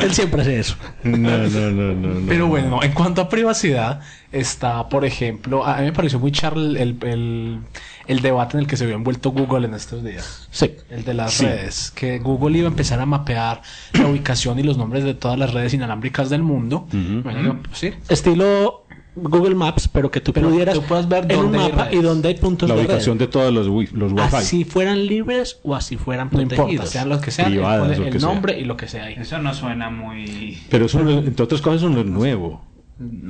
Él 0.01 0.13
siempre 0.13 0.43
hace 0.43 0.59
eso. 0.61 0.77
No, 1.05 1.39
no, 1.39 1.71
no, 1.71 1.95
no. 1.95 2.27
Pero 2.29 2.47
bueno, 2.49 2.69
no, 2.71 2.83
en 2.83 2.93
cuanto 2.93 3.21
a 3.23 3.29
privacidad, 3.29 4.01
está, 4.33 4.89
por 4.89 5.05
ejemplo, 5.05 5.65
a 5.65 5.77
mí 5.79 5.85
me 5.85 5.93
pareció 5.93 6.19
muy 6.19 6.33
charl 6.33 6.77
el, 6.77 6.97
el, 7.03 7.59
el 8.07 8.21
debate 8.21 8.57
en 8.57 8.63
el 8.63 8.67
que 8.67 8.77
se 8.77 8.87
vio 8.87 8.95
envuelto 8.95 9.31
Google 9.31 9.67
en 9.67 9.75
estos 9.75 10.03
días. 10.05 10.49
Sí. 10.51 10.73
El 10.91 11.05
de 11.05 11.15
las 11.15 11.35
Sí. 11.35 11.45
redes. 11.45 11.91
Que 11.91 12.19
Google 12.19 12.59
iba 12.59 12.69
a 12.69 12.71
empezar 12.71 13.01
a 13.01 13.07
mapear 13.07 13.63
la 13.93 14.07
ubicación 14.09 14.59
y 14.59 14.63
los 14.63 14.77
nombres 14.77 15.05
de 15.05 15.15
todas 15.15 15.39
las 15.39 15.53
redes 15.55 15.75
inalámbricas 15.75 16.31
del 16.31 16.43
mundo. 16.43 16.87
Bueno, 16.93 17.61
¿sí? 17.73 17.93
Estilo 18.09 18.83
Google 19.19 19.55
Maps, 19.55 19.89
pero 19.89 20.11
que 20.11 20.21
tú 20.21 20.35
Pero 20.35 20.51
pudieras 20.51 20.75
tú 20.75 20.83
puedas 20.83 21.09
ver 21.09 21.25
en 21.33 21.39
un 21.39 21.45
dónde 21.47 21.59
hay 21.61 21.73
mapa 21.73 21.89
y 21.91 22.03
dónde 22.03 22.29
hay 22.29 22.35
puntos 22.35 22.69
la 22.69 22.75
de 22.75 22.83
ubicación 22.83 23.19
red. 23.19 23.27
de 23.27 23.33
todos 23.33 23.51
los, 23.51 23.67
wi- 23.67 23.89
los 23.95 24.13
wifi. 24.13 24.37
Así 24.37 24.65
fueran 24.65 25.07
libres 25.07 25.59
o 25.63 25.75
así 25.75 25.97
fueran 25.97 26.29
No 26.31 26.43
importa, 26.43 26.65
protegidos. 26.65 26.91
sean 26.91 27.09
los 27.09 27.23
que 27.23 27.31
sean, 27.31 27.51
Privadas, 27.51 27.99
el 27.99 28.13
sea. 28.13 28.21
nombre 28.21 28.61
y 28.61 28.65
lo 28.67 28.77
que 28.77 28.89
sea 28.89 29.05
ahí. 29.05 29.15
Eso 29.19 29.39
no 29.39 29.55
suena 29.55 29.89
muy... 29.89 30.59
Pero 30.69 30.85
eso, 30.85 31.03
no- 31.03 31.11
entre 31.13 31.43
otras 31.45 31.63
cosas, 31.63 31.79
eso 31.81 31.89
no 31.89 32.01
es 32.01 32.07
nuevo. 32.07 32.63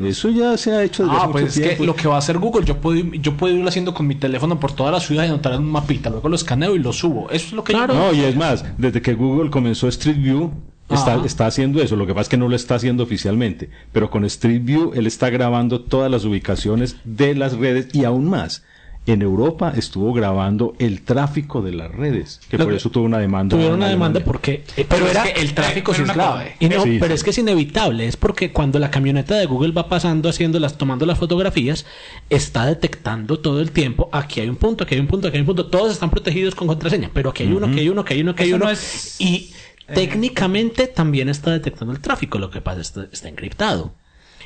Eso 0.04 0.30
ya 0.30 0.56
se 0.56 0.70
ha 0.72 0.82
hecho 0.84 1.02
desde 1.04 1.16
Ah, 1.16 1.22
hace 1.24 1.32
pues 1.32 1.56
mucho 1.56 1.68
es 1.70 1.76
que 1.78 1.84
lo 1.86 1.96
que 1.96 2.06
va 2.06 2.14
a 2.14 2.18
hacer 2.18 2.38
Google, 2.38 2.64
yo 2.64 2.76
puedo, 2.80 2.98
ir- 3.00 3.20
yo 3.20 3.36
puedo 3.36 3.52
irlo 3.54 3.68
haciendo 3.68 3.94
con 3.94 4.06
mi 4.06 4.14
teléfono 4.14 4.60
por 4.60 4.70
toda 4.72 4.92
la 4.92 5.00
ciudad 5.00 5.24
y 5.24 5.26
anotar 5.26 5.54
en 5.54 5.60
un 5.62 5.72
mapita, 5.72 6.08
luego 6.08 6.28
lo 6.28 6.36
escaneo 6.36 6.76
y 6.76 6.78
lo 6.78 6.92
subo. 6.92 7.28
Eso 7.30 7.46
es 7.46 7.52
lo 7.52 7.64
que 7.64 7.72
yo- 7.72 7.86
No, 7.88 8.12
y 8.12 8.20
es 8.20 8.36
más, 8.36 8.64
desde 8.78 9.02
que 9.02 9.14
Google 9.14 9.50
comenzó 9.50 9.88
Street 9.88 10.18
View, 10.22 10.52
está, 10.88 11.20
está 11.24 11.46
haciendo 11.46 11.82
eso. 11.82 11.96
Lo 11.96 12.06
que 12.06 12.14
pasa 12.14 12.22
es 12.22 12.28
que 12.28 12.36
no 12.36 12.48
lo 12.48 12.54
está 12.54 12.76
haciendo 12.76 13.02
oficialmente. 13.02 13.68
Pero 13.92 14.08
con 14.08 14.24
Street 14.26 14.62
View, 14.62 14.92
él 14.94 15.08
está 15.08 15.30
grabando 15.30 15.80
todas 15.80 16.10
las 16.12 16.24
ubicaciones 16.24 16.96
de 17.04 17.34
las 17.34 17.56
redes 17.56 17.88
y 17.92 18.04
aún 18.04 18.26
más. 18.30 18.62
En 19.06 19.22
Europa 19.22 19.72
estuvo 19.76 20.12
grabando 20.12 20.74
el 20.80 21.02
tráfico 21.02 21.62
de 21.62 21.72
las 21.72 21.92
redes, 21.92 22.40
que 22.50 22.58
Lo 22.58 22.64
por 22.64 22.72
que- 22.72 22.78
eso 22.78 22.90
tuvo 22.90 23.04
una 23.04 23.18
demanda. 23.18 23.54
Tuvieron 23.54 23.76
una 23.76 23.88
demanda 23.88 24.18
porque... 24.24 24.64
eh, 24.76 24.84
Pero 24.88 24.88
pero 24.88 25.06
es 25.06 25.10
era... 25.12 25.22
que 25.22 25.40
el 25.40 25.54
tráfico 25.54 25.94
sí 25.94 26.00
es 26.02 26.04
una 26.06 26.14
clave. 26.14 26.56
Y 26.58 26.68
no, 26.68 26.82
Sí, 26.82 26.96
pero 26.98 27.10
sí. 27.12 27.14
es 27.14 27.22
que 27.24 27.30
es 27.30 27.38
inevitable, 27.38 28.06
es 28.08 28.16
porque 28.16 28.50
cuando 28.52 28.80
la 28.80 28.90
camioneta 28.90 29.36
de 29.36 29.46
Google 29.46 29.72
va 29.72 29.88
pasando, 29.88 30.28
haciendo 30.28 30.58
las, 30.58 30.76
tomando 30.76 31.06
las 31.06 31.18
fotografías, 31.18 31.86
está 32.30 32.66
detectando 32.66 33.38
todo 33.38 33.60
el 33.60 33.70
tiempo, 33.70 34.08
aquí 34.12 34.40
hay 34.40 34.48
un 34.48 34.56
punto, 34.56 34.82
aquí 34.82 34.96
hay 34.96 35.00
un 35.00 35.06
punto, 35.06 35.28
aquí 35.28 35.36
hay 35.36 35.42
un 35.42 35.46
punto, 35.46 35.66
todos 35.66 35.92
están 35.92 36.10
protegidos 36.10 36.56
con 36.56 36.66
contraseña, 36.66 37.10
pero 37.14 37.30
aquí 37.30 37.44
hay 37.44 37.52
uno, 37.52 37.66
aquí 37.66 37.78
hay 37.78 37.88
uno, 37.88 38.00
aquí 38.00 38.14
hay 38.14 38.20
uno, 38.22 38.30
aquí 38.32 38.42
hay 38.42 38.48
Eso 38.48 38.56
uno. 38.56 38.64
no 38.64 38.70
es- 38.72 39.20
Y 39.20 39.52
técnicamente 39.94 40.88
también 40.88 41.28
está 41.28 41.52
detectando 41.52 41.92
el 41.92 42.00
tráfico, 42.00 42.38
lo 42.38 42.50
que 42.50 42.60
pasa 42.60 42.80
es 42.80 42.90
que 42.90 43.08
está 43.12 43.28
encriptado. 43.28 43.94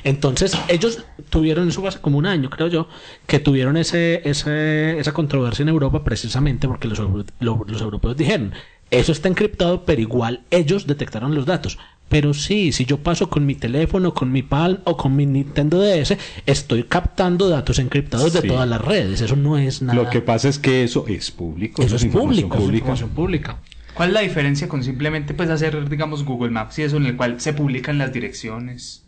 Entonces, 0.03 0.57
ellos 0.67 1.03
tuvieron, 1.29 1.69
eso 1.69 1.85
hace 1.87 1.99
como 1.99 2.17
un 2.17 2.25
año, 2.25 2.49
creo 2.49 2.67
yo, 2.67 2.87
que 3.27 3.39
tuvieron 3.39 3.77
ese, 3.77 4.27
ese, 4.27 4.99
esa 4.99 5.13
controversia 5.13 5.63
en 5.63 5.69
Europa 5.69 6.03
precisamente 6.03 6.67
porque 6.67 6.87
los, 6.87 6.99
los 7.39 7.81
europeos 7.81 8.17
dijeron, 8.17 8.53
eso 8.91 9.11
está 9.13 9.29
encriptado, 9.29 9.85
pero 9.85 10.01
igual 10.01 10.41
ellos 10.51 10.85
detectaron 10.85 11.33
los 11.33 11.45
datos. 11.45 11.77
Pero 12.09 12.33
sí, 12.33 12.73
si 12.73 12.83
yo 12.83 12.97
paso 12.97 13.29
con 13.29 13.45
mi 13.45 13.55
teléfono, 13.55 14.13
con 14.13 14.33
mi 14.33 14.43
Palm 14.43 14.79
o 14.83 14.97
con 14.97 15.15
mi 15.15 15.25
Nintendo 15.25 15.79
DS, 15.79 16.17
estoy 16.45 16.83
captando 16.83 17.47
datos 17.47 17.79
encriptados 17.79 18.33
de 18.33 18.41
todas 18.41 18.67
las 18.67 18.81
redes. 18.81 19.21
Eso 19.21 19.37
no 19.37 19.57
es 19.57 19.81
nada. 19.81 20.03
Lo 20.03 20.09
que 20.09 20.19
pasa 20.19 20.49
es 20.49 20.59
que 20.59 20.83
eso 20.83 21.05
es 21.07 21.31
público. 21.31 21.81
Eso 21.81 21.95
es 21.95 22.03
público, 22.03 22.47
eso 22.47 22.57
es 22.57 22.63
pública. 22.63 22.77
Información 22.79 23.09
pública. 23.11 23.57
¿Cuál 23.93 24.09
es 24.09 24.13
la 24.13 24.21
diferencia 24.21 24.67
con 24.67 24.83
simplemente 24.83 25.33
pues 25.33 25.49
hacer, 25.49 25.87
digamos, 25.87 26.25
Google 26.25 26.51
Maps 26.51 26.79
y 26.79 26.83
eso 26.83 26.97
en 26.97 27.05
el 27.05 27.15
cual 27.15 27.39
se 27.39 27.53
publican 27.53 27.97
las 27.97 28.11
direcciones? 28.11 29.00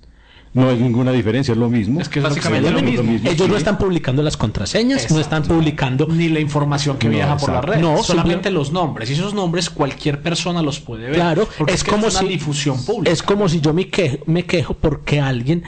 No 0.54 0.70
hay 0.70 0.78
ninguna 0.78 1.12
diferencia, 1.12 1.52
es 1.54 1.58
lo 1.58 1.68
mismo. 1.70 2.00
Es 2.00 2.10
que 2.10 2.20
es 2.20 2.24
lo 2.24 2.30
que 2.30 2.36
Básicamente 2.36 2.70
se 2.70 2.76
lo 2.76 2.82
mismo. 3.04 3.30
Ellos 3.30 3.50
no 3.50 3.58
están 3.58 3.78
publicando 3.80 4.22
las 4.22 4.38
contraseñas, 4.38 5.10
no 5.12 5.20
están 5.20 5.42
publicando 5.44 6.06
Ni 6.08 6.30
la 6.30 6.40
información 6.40 6.98
que 6.98 7.08
No, 7.08 7.14
viaja 7.16 7.38
por 7.38 7.52
la 7.54 7.62
red. 7.62 7.80
No, 7.82 8.04
solamente 8.04 8.50
simple- 8.50 8.52
los 8.52 8.72
nombres. 8.72 9.10
Y 9.10 9.14
esos 9.14 9.34
nombres 9.34 9.72
cualquier 9.72 10.22
persona 10.22 10.62
los 10.62 10.80
puede 10.80 11.06
ver. 11.06 11.16
Claro, 11.16 11.48
Porque 11.58 11.74
es 11.74 11.84
como 11.84 12.06
es 12.08 12.14
una 12.14 12.22
si 12.22 12.28
difusión 12.28 12.86
pública. 12.86 13.12
Es 13.12 13.24
como 13.24 13.50
si 13.50 13.62
yo 13.62 13.74
me 13.74 13.90
quejo, 13.90 14.18
me 14.28 14.46
quejo 14.46 14.76
porque 14.76 15.20
alguien 15.20 15.64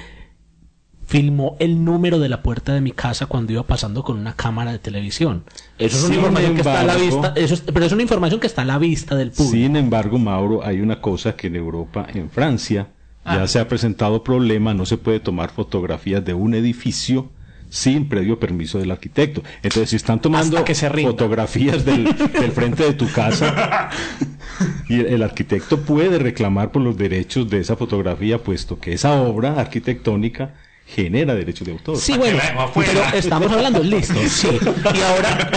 filmó 1.08 1.56
el 1.60 1.84
número 1.84 2.18
de 2.20 2.30
la 2.30 2.42
puerta 2.42 2.74
de 2.74 2.82
mi 2.82 2.92
casa 2.92 3.28
cuando 3.28 3.54
iba 3.54 3.64
pasando 3.64 4.04
con 4.04 4.18
una 4.18 4.36
cámara 4.36 4.72
de 4.72 4.80
televisión. 4.80 5.44
Eso 5.78 5.98
es 5.98 6.04
una 6.04 6.08
Sin 6.14 6.18
información 6.18 6.54
que 6.56 6.62
está 6.62 6.80
a 6.80 6.84
la 6.84 6.96
vista, 6.96 7.34
eso 7.36 7.54
es- 7.54 7.62
pero 7.62 7.86
es 7.86 7.92
una 7.92 8.02
información 8.02 8.40
que 8.40 8.48
está 8.48 8.62
a 8.64 8.66
la 8.66 8.78
vista 8.80 9.16
del 9.16 9.32
público. 9.32 9.52
Sin 9.56 9.76
embargo, 9.76 10.18
Mauro, 10.18 10.66
hay 10.66 10.82
una 10.82 11.02
cosa 11.02 11.36
que 11.36 11.48
en 11.48 11.56
Europa, 11.58 12.08
en 12.12 12.30
Francia, 12.32 12.88
ya 13.26 13.44
Ah. 13.44 13.48
se 13.48 13.60
ha 13.60 13.68
presentado 13.68 14.24
problema, 14.24 14.74
no 14.74 14.86
se 14.86 14.98
puede 14.98 15.20
tomar 15.20 15.50
fotografías 15.52 16.24
de 16.24 16.34
un 16.34 16.54
edificio 16.54 17.30
sin 17.70 18.08
previo 18.08 18.40
permiso 18.40 18.78
del 18.80 18.92
arquitecto. 18.92 19.42
Entonces, 19.64 19.90
si 19.90 19.96
están 19.96 20.22
tomando 20.22 20.64
que 20.64 20.76
se 20.76 20.90
fotografías 20.90 21.84
del, 21.84 22.04
del 22.40 22.52
frente 22.52 22.84
de 22.84 22.94
tu 22.94 23.12
casa 23.12 23.90
y 24.88 25.00
el, 25.00 25.08
el 25.08 25.24
arquitecto 25.24 25.82
puede 25.82 26.20
reclamar 26.20 26.72
por 26.72 26.82
los 26.84 26.96
derechos 26.96 27.50
de 27.50 27.60
esa 27.60 27.76
fotografía, 27.76 28.38
puesto 28.42 28.80
que 28.80 28.94
esa 28.94 29.20
obra 29.22 29.60
arquitectónica 29.60 30.54
genera 30.88 31.34
derechos 31.34 31.66
de 31.66 31.74
autor. 31.74 31.98
Sí, 31.98 32.16
bueno, 32.16 32.40
pero 32.76 33.02
estamos 33.16 33.52
hablando, 33.52 33.82
listo, 33.82 34.14
sí. 34.30 34.48
Y 34.54 35.02
ahora, 35.02 35.50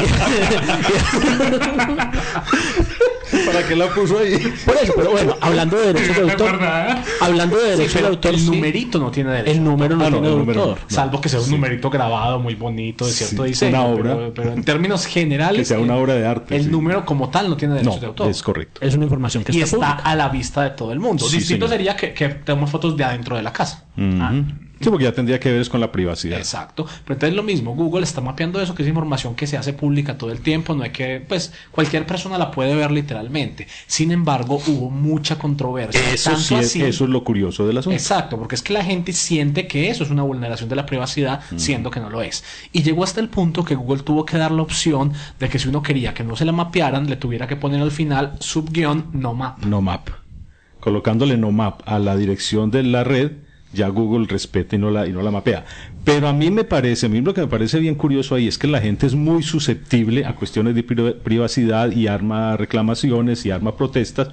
¿Para 3.47 3.67
qué 3.67 3.77
la 3.77 3.89
puso 3.95 4.19
ahí? 4.19 4.37
por 4.65 4.77
eso, 4.77 4.93
pero 4.97 5.11
bueno, 5.11 5.37
hablando 5.41 5.77
de 5.79 5.93
derechos 5.93 6.17
de 6.17 6.23
autor, 6.31 6.59
hablando 7.21 7.57
de 7.57 7.63
Sí, 7.73 7.79
derechos 7.79 8.03
de 8.03 8.09
autor, 8.09 8.35
el 8.35 8.41
sí, 8.41 8.47
numerito 8.51 8.99
no 8.99 9.11
tiene 9.11 9.31
derecho. 9.31 9.51
el 9.53 9.65
número 9.65 9.97
no 9.97 10.05
Ah, 10.05 10.11
no, 10.11 10.17
tiene 10.17 10.33
el 10.33 10.39
número 10.39 10.63
autor. 10.63 10.79
no. 10.83 10.95
Salvo 10.95 11.21
que 11.21 11.29
sea 11.29 11.39
un 11.41 11.47
Sí. 11.47 11.51
numerito 11.53 11.91
grabado 11.91 12.39
muy 12.39 12.55
bonito 12.55 13.05
de 13.07 13.13
Sí, 13.13 13.19
cierto 13.25 13.43
una 13.43 13.47
diseño. 13.49 13.85
obra. 13.87 14.15
Pero, 14.17 14.35
pero 14.35 14.53
en 14.53 14.65
términos 14.65 15.07
generales. 15.07 15.59
Que 15.61 15.65
sea 15.65 15.79
una 15.79 15.95
el- 15.95 16.03
obra 16.03 16.15
de 16.15 16.27
arte, 16.27 16.57
El 16.57 16.65
sí. 16.65 16.71
número 16.71 17.05
como 17.05 17.31
tal 17.31 17.49
no 17.49 17.57
tiene 17.57 17.75
derechos 17.75 17.97
de 17.97 18.01
No, 18.03 18.09
autor. 18.09 18.31
es 18.31 18.43
correcto. 18.43 18.81
Es 18.83 18.95
una 18.95 19.05
información 19.05 19.45
que 19.45 19.53
y 19.57 19.61
está, 19.61 19.93
a 19.93 20.15
la 20.15 20.29
vista 20.29 20.63
de 20.63 20.71
todo 20.71 20.93
el 20.93 21.01
mundo. 21.01 21.25
Sí, 21.27 21.37
Distinto 21.39 21.67
señor. 21.67 21.79
sería 21.79 21.97
que, 21.97 22.13
que 22.13 22.29
tengamos 22.29 22.71
fotos 22.71 22.97
de 22.97 23.05
adentro 23.05 23.37
de 23.37 23.43
la 23.43 23.53
casa. 23.53 23.85
Ujú. 23.97 24.45
Sí, 24.81 24.91
porque 24.91 25.05
ya 25.05 25.13
tendría 25.13 25.41
que 25.41 25.51
ver 25.51 25.61
es 25.61 25.69
con 25.69 25.81
la 25.81 25.91
privacidad. 25.91 26.39
Exacto. 26.39 26.87
Pero 27.05 27.15
entonces 27.15 27.35
lo 27.35 27.43
mismo, 27.43 27.75
Google 27.75 28.05
está 28.05 28.21
mapeando 28.21 28.61
eso, 28.61 28.75
que 28.75 28.83
es 28.83 28.89
información 28.89 29.35
que 29.35 29.47
se 29.47 29.57
hace 29.57 29.73
pública 29.73 30.17
todo 30.17 30.31
el 30.31 30.41
tiempo, 30.41 30.75
no 30.75 30.83
hay 30.85 30.91
que, 30.91 31.21
pues 31.27 31.53
cualquier 31.73 32.07
persona 32.07 32.39
la 32.39 32.51
puede 32.51 32.75
ver 32.75 32.91
literalmente. 32.91 33.67
Sin 33.87 34.13
embargo, 34.13 34.61
hubo 34.67 34.91
mucha 34.91 35.39
controversia. 35.39 36.01
Eso 36.13 36.31
tanto 36.31 36.45
sí 36.45 36.55
es, 36.55 36.67
así- 36.67 36.83
eso 36.83 37.05
es 37.05 37.11
lo 37.11 37.25
curioso 37.25 37.67
del 37.67 37.79
asunto. 37.79 37.95
Exacto, 37.97 38.39
porque 38.39 38.55
es 38.55 38.63
que 38.63 38.73
la 38.73 38.85
gente 38.85 39.13
siente 39.13 39.67
que 39.67 39.91
eso 39.91 40.05
es 40.05 40.11
una 40.11 40.23
vulneración 40.23 40.69
de 40.69 40.77
la 40.77 40.87
privacidad, 40.87 41.41
siendo 41.57 41.91
que 41.91 42.01
no 42.01 42.11
lo 42.11 42.23
es. 42.23 42.45
Y 42.73 42.83
llegó 42.83 43.03
hasta 43.05 43.21
el 43.21 43.29
punto 43.29 43.65
que 43.65 43.75
Google 43.75 44.03
tuvo 44.03 44.25
que 44.25 44.39
dar 44.39 44.53
la 44.53 44.63
opción 44.63 45.13
de 45.41 45.49
que 45.49 45.59
si 45.59 45.69
uno 45.69 45.83
quería 45.83 46.15
que 46.15 46.25
no 46.25 46.37
se 46.37 46.45
la 46.45 46.53
mapearan, 46.53 47.09
le 47.09 47.17
tuviera 47.17 47.47
que 47.49 47.57
poner 47.57 47.81
al 47.83 47.91
final 47.91 48.37
subguión 48.41 49.07
no 49.13 49.35
map. 49.35 49.59
no 49.65 49.83
map. 49.83 50.09
Colocándole 50.81 51.37
no 51.37 51.51
map 51.51 51.81
a 51.87 51.99
la 51.99 52.17
dirección 52.17 52.71
de 52.71 52.83
la 52.85 53.03
red, 53.05 53.33
ya 53.73 53.89
Google 53.89 54.27
respeta 54.29 54.77
y 54.77 54.79
no 54.79 54.91
la, 54.91 55.07
y 55.07 55.13
no 55.13 55.23
la 55.23 55.31
mapea. 55.31 55.65
Pero 56.05 56.29
a 56.29 56.33
mí 56.33 56.51
me 56.51 56.65
parece, 56.65 57.07
a 57.07 57.09
mí 57.09 57.21
lo 57.21 57.35
que 57.35 57.43
me 57.43 57.47
parece 57.49 57.79
bien 57.79 57.95
curioso 57.95 58.35
ahí 58.35 58.49
es 58.49 58.57
que 58.59 58.67
la 58.67 58.81
gente 58.81 59.07
es 59.07 59.15
muy 59.15 59.43
susceptible 59.43 60.25
a 60.25 60.35
cuestiones 60.35 60.75
de 60.75 60.83
pri- 60.83 61.15
privacidad 61.23 61.91
y 61.93 62.07
arma 62.07 62.57
reclamaciones 62.57 63.45
y 63.45 63.51
arma 63.51 63.77
protestas 63.77 64.29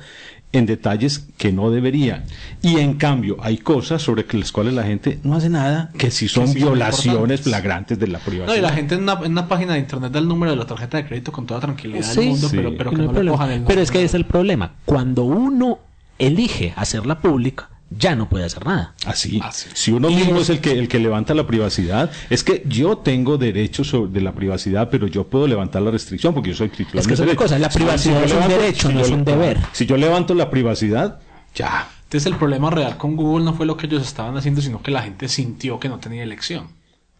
en 0.53 0.65
detalles 0.65 1.27
que 1.37 1.51
no 1.51 1.69
debería. 1.69 2.23
Y 2.61 2.77
en 2.79 2.93
cambio, 2.93 3.35
hay 3.41 3.57
cosas 3.57 4.01
sobre 4.01 4.25
las 4.31 4.53
cuales 4.53 4.73
la 4.73 4.83
gente 4.83 5.19
no 5.23 5.35
hace 5.35 5.49
nada 5.49 5.89
que 5.97 6.11
si 6.11 6.29
son 6.29 6.47
sí 6.47 6.61
son 6.61 6.69
violaciones 6.71 7.41
flagrantes 7.41 7.99
de 7.99 8.07
la 8.07 8.19
privacidad. 8.19 8.53
No, 8.53 8.57
y 8.57 8.61
la 8.61 8.71
gente 8.71 8.95
en 8.95 9.03
una, 9.03 9.19
en 9.25 9.33
una 9.33 9.49
página 9.49 9.73
de 9.73 9.79
internet 9.79 10.13
da 10.13 10.19
el 10.19 10.29
número 10.29 10.51
de 10.53 10.57
la 10.57 10.65
tarjeta 10.65 10.95
de 10.95 11.05
crédito 11.07 11.33
con 11.33 11.45
toda 11.45 11.59
tranquilidad 11.59 12.03
Sí, 12.03 12.21
del 12.21 12.29
mundo, 12.29 12.47
sí. 12.47 12.55
pero, 12.55 12.77
pero 12.77 12.89
Que 12.91 12.95
no 12.95 13.03
no, 13.03 13.09
hay 13.09 13.09
le 13.09 13.13
problema. 13.15 13.37
cojan 13.37 13.51
el 13.51 13.63
Pero 13.63 13.81
es 13.81 13.91
que 13.91 14.01
está 14.01 14.15
el 14.15 14.25
problema. 14.25 14.71
Cuando 14.85 15.25
uno 15.25 15.79
elige 16.19 16.73
hacerla 16.77 17.19
pública, 17.19 17.67
ya 17.97 18.15
no 18.15 18.27
puede 18.29 18.45
hacer 18.45 18.65
nada. 18.65 18.93
Así. 19.05 19.39
Así. 19.43 19.69
Si 19.73 19.91
uno 19.91 20.09
Y 20.09 20.15
mismo 20.15 20.39
es- 20.39 20.49
el 20.49 20.59
que, 20.61 20.71
el 20.71 20.87
que 20.87 20.99
levanta 20.99 21.33
la 21.33 21.45
privacidad, 21.47 22.11
es 22.29 22.43
que 22.43 22.63
yo 22.67 22.97
tengo 22.97 23.37
derechos 23.37 23.87
sobre 23.87 24.11
de 24.11 24.21
la 24.21 24.33
privacidad, 24.33 24.89
pero 24.89 25.07
yo 25.07 25.25
puedo 25.27 25.47
levantar 25.47 25.81
la 25.81 25.91
restricción 25.91 26.33
porque 26.33 26.49
yo 26.49 26.55
soy 26.55 26.69
titular 26.69 26.97
Es 27.01 27.07
que 27.07 27.15
de 27.15 27.31
es 27.31 27.37
cosa, 27.37 27.57
la 27.59 27.69
Si 27.69 27.77
privacidad 27.79 28.23
es 28.23 28.33
un 28.33 28.47
derecho, 28.47 28.89
no 28.89 28.99
yo 28.99 29.05
es 29.05 29.11
un 29.11 29.23
deber. 29.25 29.57
Si 29.71 29.85
yo 29.85 29.97
levanto 29.97 30.33
la 30.35 30.49
privacidad, 30.49 31.19
ya. 31.53 31.89
Entonces 32.03 32.31
el 32.31 32.37
problema 32.37 32.69
real 32.69 32.97
con 32.97 33.15
Google 33.15 33.45
no 33.45 33.53
fue 33.53 33.65
lo 33.65 33.77
que 33.77 33.87
ellos 33.87 34.03
estaban 34.03 34.37
haciendo, 34.37 34.61
sino 34.61 34.81
que 34.81 34.91
la 34.91 35.01
gente 35.01 35.27
sintió 35.27 35.79
que 35.79 35.89
no 35.89 35.99
tenía 35.99 36.23
elección. 36.23 36.67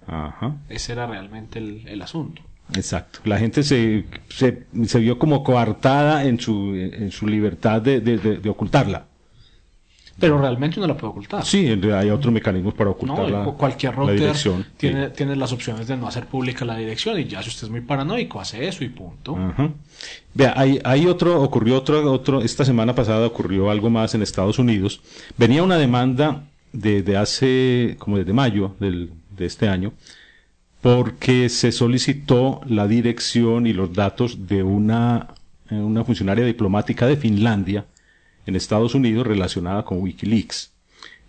Ajá. 0.07 0.55
Ese 0.69 0.91
era 0.93 1.07
realmente 1.07 1.57
el, 1.59 1.87
el 1.87 2.01
asunto. 2.01 2.41
Exacto. 2.75 3.19
La 3.25 3.37
gente 3.39 3.63
se, 3.63 4.05
se, 4.29 4.65
se 4.85 4.99
vio 4.99 5.17
como 5.19 5.43
coartada 5.43 6.23
en 6.25 6.39
su, 6.39 6.73
en 6.75 7.11
su 7.11 7.27
libertad 7.27 7.81
de, 7.81 7.99
de- 8.01 8.17
de- 8.17 8.37
de 8.37 8.49
ocultarla. 8.49 9.05
Pero 10.17 10.37
realmente 10.39 10.79
uno 10.79 10.87
la 10.87 10.95
puede 10.95 11.11
ocultar. 11.11 11.43
Sí, 11.45 11.67
en 11.67 11.81
realidad 11.81 11.99
hay 11.99 12.09
otros 12.09 12.33
mecanismos 12.33 12.73
para 12.73 12.85
No, 12.85 12.91
ocultar 12.91 13.29
la, 13.29 13.43
cu- 13.43 13.57
cualquier 13.57 13.91
la 13.93 13.97
router 13.99 14.19
dirección. 14.19 14.65
tiene, 14.77 15.07
Sí. 15.07 15.13
tiene 15.17 15.35
las 15.35 15.51
opciones 15.51 15.87
de 15.87 15.97
no 15.97 16.07
hacer 16.07 16.25
pública 16.27 16.63
la 16.63 16.77
dirección 16.77 17.19
y 17.19 17.25
ya 17.25 17.43
si 17.43 17.49
usted 17.49 17.65
es 17.67 17.69
muy 17.71 17.81
paranoico 17.81 18.39
hace 18.39 18.65
eso 18.65 18.85
y 18.85 18.89
punto. 18.89 19.37
Vea, 20.33 20.53
hay, 20.55 20.79
hay 20.85 21.05
otro, 21.07 21.41
ocurrió 21.41 21.75
otro, 21.77 22.11
otro, 22.13 22.41
esta 22.41 22.63
semana 22.63 22.95
pasada 22.95 23.27
ocurrió 23.27 23.69
algo 23.69 23.89
más 23.89 24.15
en 24.15 24.21
Estados 24.21 24.57
Unidos. 24.57 25.01
Venía 25.37 25.63
una 25.63 25.77
demanda 25.77 26.43
de, 26.71 27.01
de 27.03 27.17
hace, 27.17 27.95
como 27.99 28.17
desde 28.17 28.31
mayo 28.31 28.73
del, 28.79 29.11
de 29.35 29.45
este 29.45 29.67
año, 29.67 29.91
porque 30.81 31.49
se 31.49 31.71
solicitó 31.71 32.61
la 32.67 32.87
dirección 32.87 33.65
y 33.67 33.73
los 33.73 33.93
datos 33.93 34.47
de 34.47 34.61
una, 34.63 35.27
eh, 35.69 35.75
una 35.75 36.03
funcionaria 36.03 36.45
diplomática 36.45 37.07
de 37.07 37.17
Finlandia 37.17 37.85
en 38.45 38.55
Estados 38.55 38.95
Unidos 38.95 39.25
relacionada 39.27 39.83
con 39.85 39.99
Wikileaks. 40.01 40.71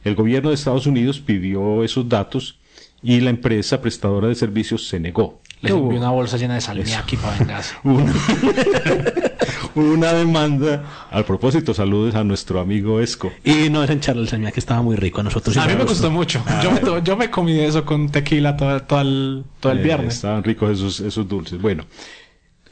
El 0.05 0.15
gobierno 0.15 0.51
de 0.51 0.55
Estados 0.55 0.87
Unidos 0.87 1.19
pidió 1.21 1.83
esos 1.83 2.09
datos 2.09 2.59
y 3.03 3.21
la 3.21 3.31
empresa 3.31 3.81
prestadora 3.81 4.29
de 4.29 4.35
servicios 4.35 4.87
se 4.89 5.01
negó. 5.01 5.41
Les 5.63 5.73
Hubo- 5.73 5.85
envió 5.85 5.99
una 5.99 6.11
bolsa 6.11 6.37
llena 6.37 6.55
de 6.55 6.61
salmiaki 6.61 7.17
para 7.17 7.39
vengarse. 7.39 7.75
una, 7.85 8.13
una 9.75 10.13
demanda. 10.13 10.85
Al 11.11 11.25
propósito, 11.25 11.75
saludos 11.75 12.15
a 12.15 12.25
nuestro 12.25 12.61
amigo 12.61 13.01
Esco. 13.01 13.33
Y 13.45 13.71
no 13.71 13.81
desencharle 13.81 14.23
el 14.23 14.29
señor 14.29 14.53
que 14.53 14.61
estaba 14.61 14.83
muy 14.83 14.97
rico 14.97 15.21
a 15.21 15.25
nosotros. 15.25 15.57
A 15.57 15.67
mí 15.67 15.75
me 15.77 15.85
gustó 15.85 16.11
mucho. 16.11 16.43
Yo 16.63 16.71
me, 16.71 16.81
to- 16.81 16.99
yo 17.03 17.17
me 17.17 17.31
comí 17.31 17.59
eso 17.59 17.85
con 17.85 18.09
tequila 18.11 18.57
todo, 18.57 18.83
todo 18.83 19.01
el, 19.01 19.45
todo 19.61 19.73
el 19.73 19.79
Eh, 19.81 19.83
viernes. 19.83 20.15
estaban 20.17 20.45
ricos 20.45 20.71
esos, 20.79 21.01
esos 21.01 21.29
dulces. 21.29 21.61
Bueno, 21.61 21.85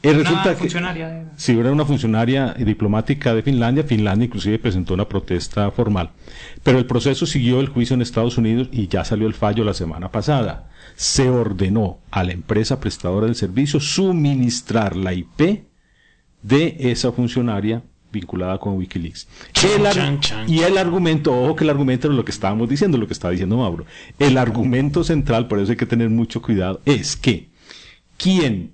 Una 0.09 0.17
resulta 0.19 0.49
que. 0.51 0.55
funcionaria 0.55 1.07
de- 1.09 1.25
Si 1.37 1.57
era 1.57 1.71
una 1.71 1.85
funcionaria 1.85 2.53
diplomática 2.53 3.33
de 3.33 3.41
Finlandia, 3.43 3.83
Finlandia 3.83 4.25
inclusive 4.25 4.59
presentó 4.59 4.93
una 4.93 5.07
protesta 5.07 5.69
formal. 5.71 6.11
Pero 6.63 6.77
el 6.77 6.85
proceso 6.85 7.25
siguió 7.25 7.59
el 7.59 7.69
juicio 7.69 7.93
en 7.93 8.01
Estados 8.01 8.37
Unidos 8.37 8.69
y 8.71 8.87
ya 8.87 9.03
salió 9.05 9.27
el 9.27 9.33
fallo 9.33 9.63
la 9.63 9.73
semana 9.73 10.11
pasada. 10.11 10.69
Se 10.95 11.29
ordenó 11.29 11.99
a 12.11 12.23
la 12.23 12.31
empresa 12.33 12.79
prestadora 12.79 13.25
del 13.25 13.35
servicio 13.35 13.79
suministrar 13.79 14.95
la 14.95 15.13
IP 15.13 15.65
de 16.41 16.75
esa 16.79 17.11
funcionaria 17.11 17.81
vinculada 18.11 18.57
con 18.59 18.77
Wikileaks. 18.77 19.27
El 19.75 19.85
ar- 19.85 19.93
chan, 19.93 20.19
chan. 20.21 20.49
y 20.49 20.59
el 20.59 20.77
argumento, 20.77 21.33
ojo 21.37 21.55
que 21.55 21.65
el 21.65 21.69
argumento 21.69 22.07
era 22.07 22.15
lo 22.15 22.23
que 22.23 22.31
estábamos 22.31 22.69
diciendo, 22.69 22.97
lo 22.97 23.07
que 23.07 23.13
estaba 23.13 23.31
diciendo 23.31 23.57
Mauro. 23.57 23.85
El 24.19 24.37
argumento 24.37 25.03
central, 25.03 25.47
por 25.49 25.59
eso 25.59 25.71
hay 25.71 25.77
que 25.77 25.85
tener 25.85 26.09
mucho 26.09 26.41
cuidado, 26.41 26.79
es 26.85 27.17
que 27.17 27.49
quien 28.17 28.71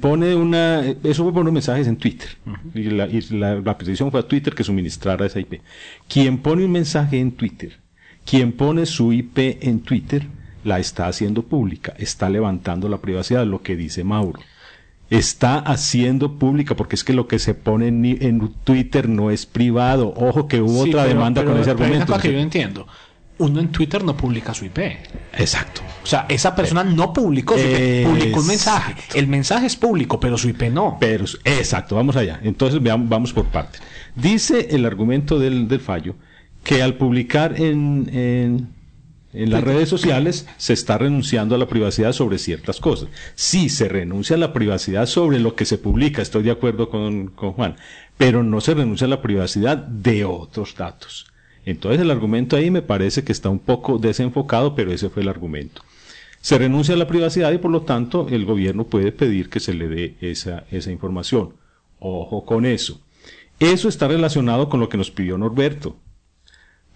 pone 0.00 0.34
una, 0.34 0.80
eso 1.02 1.24
fue 1.24 1.32
por 1.32 1.42
unos 1.42 1.52
mensajes 1.52 1.86
en 1.86 1.96
Twitter, 1.96 2.28
y, 2.74 2.84
la, 2.84 3.06
y 3.06 3.20
la, 3.30 3.56
la 3.56 3.76
petición 3.76 4.10
fue 4.10 4.20
a 4.20 4.22
Twitter 4.22 4.54
que 4.54 4.64
suministrara 4.64 5.26
esa 5.26 5.40
IP. 5.40 5.60
Quien 6.08 6.38
pone 6.38 6.64
un 6.64 6.72
mensaje 6.72 7.18
en 7.20 7.32
Twitter, 7.32 7.78
quien 8.24 8.52
pone 8.52 8.86
su 8.86 9.12
IP 9.12 9.38
en 9.62 9.80
Twitter, 9.80 10.26
la 10.64 10.78
está 10.78 11.06
haciendo 11.08 11.42
pública, 11.42 11.94
está 11.98 12.28
levantando 12.30 12.88
la 12.88 12.98
privacidad, 12.98 13.44
lo 13.46 13.62
que 13.62 13.76
dice 13.76 14.04
Mauro. 14.04 14.40
Está 15.08 15.58
haciendo 15.58 16.38
pública, 16.38 16.76
porque 16.76 16.94
es 16.94 17.02
que 17.02 17.12
lo 17.12 17.26
que 17.26 17.40
se 17.40 17.54
pone 17.54 17.88
en, 17.88 18.04
en 18.04 18.54
Twitter 18.62 19.08
no 19.08 19.32
es 19.32 19.44
privado. 19.44 20.14
Ojo 20.16 20.46
que 20.46 20.60
hubo 20.60 20.84
Sí, 20.84 20.90
otra 20.90 21.02
pero- 21.02 21.14
demanda 21.14 21.40
pero- 21.40 21.52
con 21.52 21.60
ese 21.60 21.70
argumento. 21.72 22.06
cosa 22.06 22.22
que 22.22 22.32
yo 22.32 22.38
entiendo. 22.38 22.86
Uno 23.40 23.60
en 23.60 23.68
Twitter 23.72 24.04
no 24.04 24.16
publica 24.16 24.54
su 24.54 24.64
IP. 24.66 24.78
Exacto. 25.32 25.82
O 26.02 26.06
sea, 26.06 26.26
esa 26.28 26.54
persona 26.54 26.84
no 26.84 27.12
publicó 27.12 27.58
su 27.58 27.66
IP, 27.66 28.06
publicó 28.06 28.40
un 28.40 28.46
mensaje. 28.46 28.94
El 29.14 29.26
mensaje 29.26 29.66
es 29.66 29.76
público, 29.76 30.20
pero 30.20 30.38
su 30.38 30.48
IP 30.48 30.62
no. 30.70 30.98
Pero, 31.00 31.24
exacto, 31.44 31.96
vamos 31.96 32.16
allá. 32.16 32.38
Entonces 32.42 32.82
veamos, 32.82 33.08
vamos 33.08 33.32
por 33.32 33.46
partes. 33.46 33.80
Dice 34.14 34.68
el 34.70 34.84
argumento 34.86 35.38
del, 35.38 35.68
del 35.68 35.80
fallo 35.80 36.14
que 36.64 36.82
al 36.82 36.94
publicar 36.94 37.60
en, 37.60 38.10
en, 38.12 38.68
en 39.32 39.50
las 39.50 39.62
redes 39.62 39.88
sociales 39.88 40.46
se 40.56 40.72
está 40.72 40.98
renunciando 40.98 41.54
a 41.54 41.58
la 41.58 41.68
privacidad 41.68 42.12
sobre 42.12 42.38
ciertas 42.38 42.80
cosas. 42.80 43.08
Sí, 43.34 43.68
se 43.68 43.88
renuncia 43.88 44.36
a 44.36 44.38
la 44.38 44.52
privacidad 44.52 45.06
sobre 45.06 45.38
lo 45.38 45.54
que 45.54 45.64
se 45.64 45.78
publica, 45.78 46.20
estoy 46.22 46.42
de 46.42 46.50
acuerdo 46.50 46.90
con, 46.90 47.28
con 47.28 47.52
Juan, 47.52 47.76
pero 48.18 48.42
no 48.42 48.60
se 48.60 48.74
renuncia 48.74 49.06
a 49.06 49.10
la 49.10 49.22
privacidad 49.22 49.78
de 49.78 50.24
otros 50.24 50.74
datos. 50.76 51.29
Entonces 51.70 52.00
el 52.00 52.10
argumento 52.10 52.56
ahí 52.56 52.70
me 52.70 52.82
parece 52.82 53.24
que 53.24 53.32
está 53.32 53.48
un 53.48 53.58
poco 53.58 53.98
desenfocado, 53.98 54.74
pero 54.74 54.92
ese 54.92 55.08
fue 55.08 55.22
el 55.22 55.28
argumento. 55.28 55.82
Se 56.40 56.58
renuncia 56.58 56.94
a 56.94 56.98
la 56.98 57.06
privacidad 57.06 57.52
y 57.52 57.58
por 57.58 57.70
lo 57.70 57.82
tanto 57.82 58.26
el 58.30 58.44
gobierno 58.44 58.84
puede 58.84 59.12
pedir 59.12 59.50
que 59.50 59.60
se 59.60 59.74
le 59.74 59.88
dé 59.88 60.16
esa, 60.20 60.64
esa 60.70 60.90
información. 60.90 61.54
Ojo 61.98 62.44
con 62.44 62.64
eso. 62.64 63.00
Eso 63.58 63.88
está 63.88 64.08
relacionado 64.08 64.68
con 64.68 64.80
lo 64.80 64.88
que 64.88 64.96
nos 64.96 65.10
pidió 65.10 65.36
Norberto. 65.36 65.96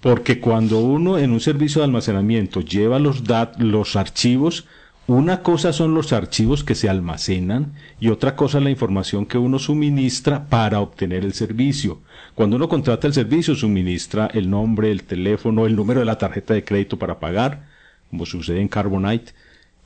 Porque 0.00 0.40
cuando 0.40 0.80
uno 0.80 1.18
en 1.18 1.30
un 1.30 1.40
servicio 1.40 1.80
de 1.80 1.86
almacenamiento 1.86 2.60
lleva 2.60 2.98
los, 2.98 3.24
dat 3.24 3.58
los 3.60 3.96
archivos, 3.96 4.66
una 5.06 5.42
cosa 5.42 5.72
son 5.72 5.94
los 5.94 6.12
archivos 6.14 6.64
que 6.64 6.74
se 6.74 6.88
almacenan 6.88 7.74
y 8.00 8.08
otra 8.08 8.36
cosa 8.36 8.60
la 8.60 8.70
información 8.70 9.26
que 9.26 9.36
uno 9.36 9.58
suministra 9.58 10.46
para 10.48 10.80
obtener 10.80 11.24
el 11.24 11.34
servicio. 11.34 12.00
Cuando 12.34 12.56
uno 12.56 12.68
contrata 12.68 13.06
el 13.06 13.12
servicio, 13.12 13.54
suministra 13.54 14.30
el 14.32 14.48
nombre, 14.48 14.90
el 14.90 15.04
teléfono, 15.04 15.66
el 15.66 15.76
número 15.76 16.00
de 16.00 16.06
la 16.06 16.16
tarjeta 16.16 16.54
de 16.54 16.64
crédito 16.64 16.98
para 16.98 17.20
pagar, 17.20 17.66
como 18.10 18.24
sucede 18.24 18.60
en 18.60 18.68
Carbonite, 18.68 19.32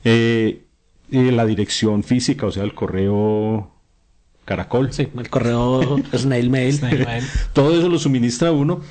eh, 0.05 0.63
eh, 1.11 1.31
la 1.31 1.45
dirección 1.45 2.03
física, 2.03 2.45
o 2.45 2.51
sea, 2.51 2.63
el 2.63 2.73
correo 2.73 3.71
caracol. 4.45 4.93
Sí, 4.93 5.09
el 5.17 5.29
correo 5.29 5.97
Snail 6.15 6.49
Mail. 6.49 6.73
Snail 6.73 7.05
Mail. 7.05 7.23
Todo 7.51 7.77
eso 7.77 7.89
lo 7.89 7.99
suministra 7.99 8.51
uno 8.51 8.81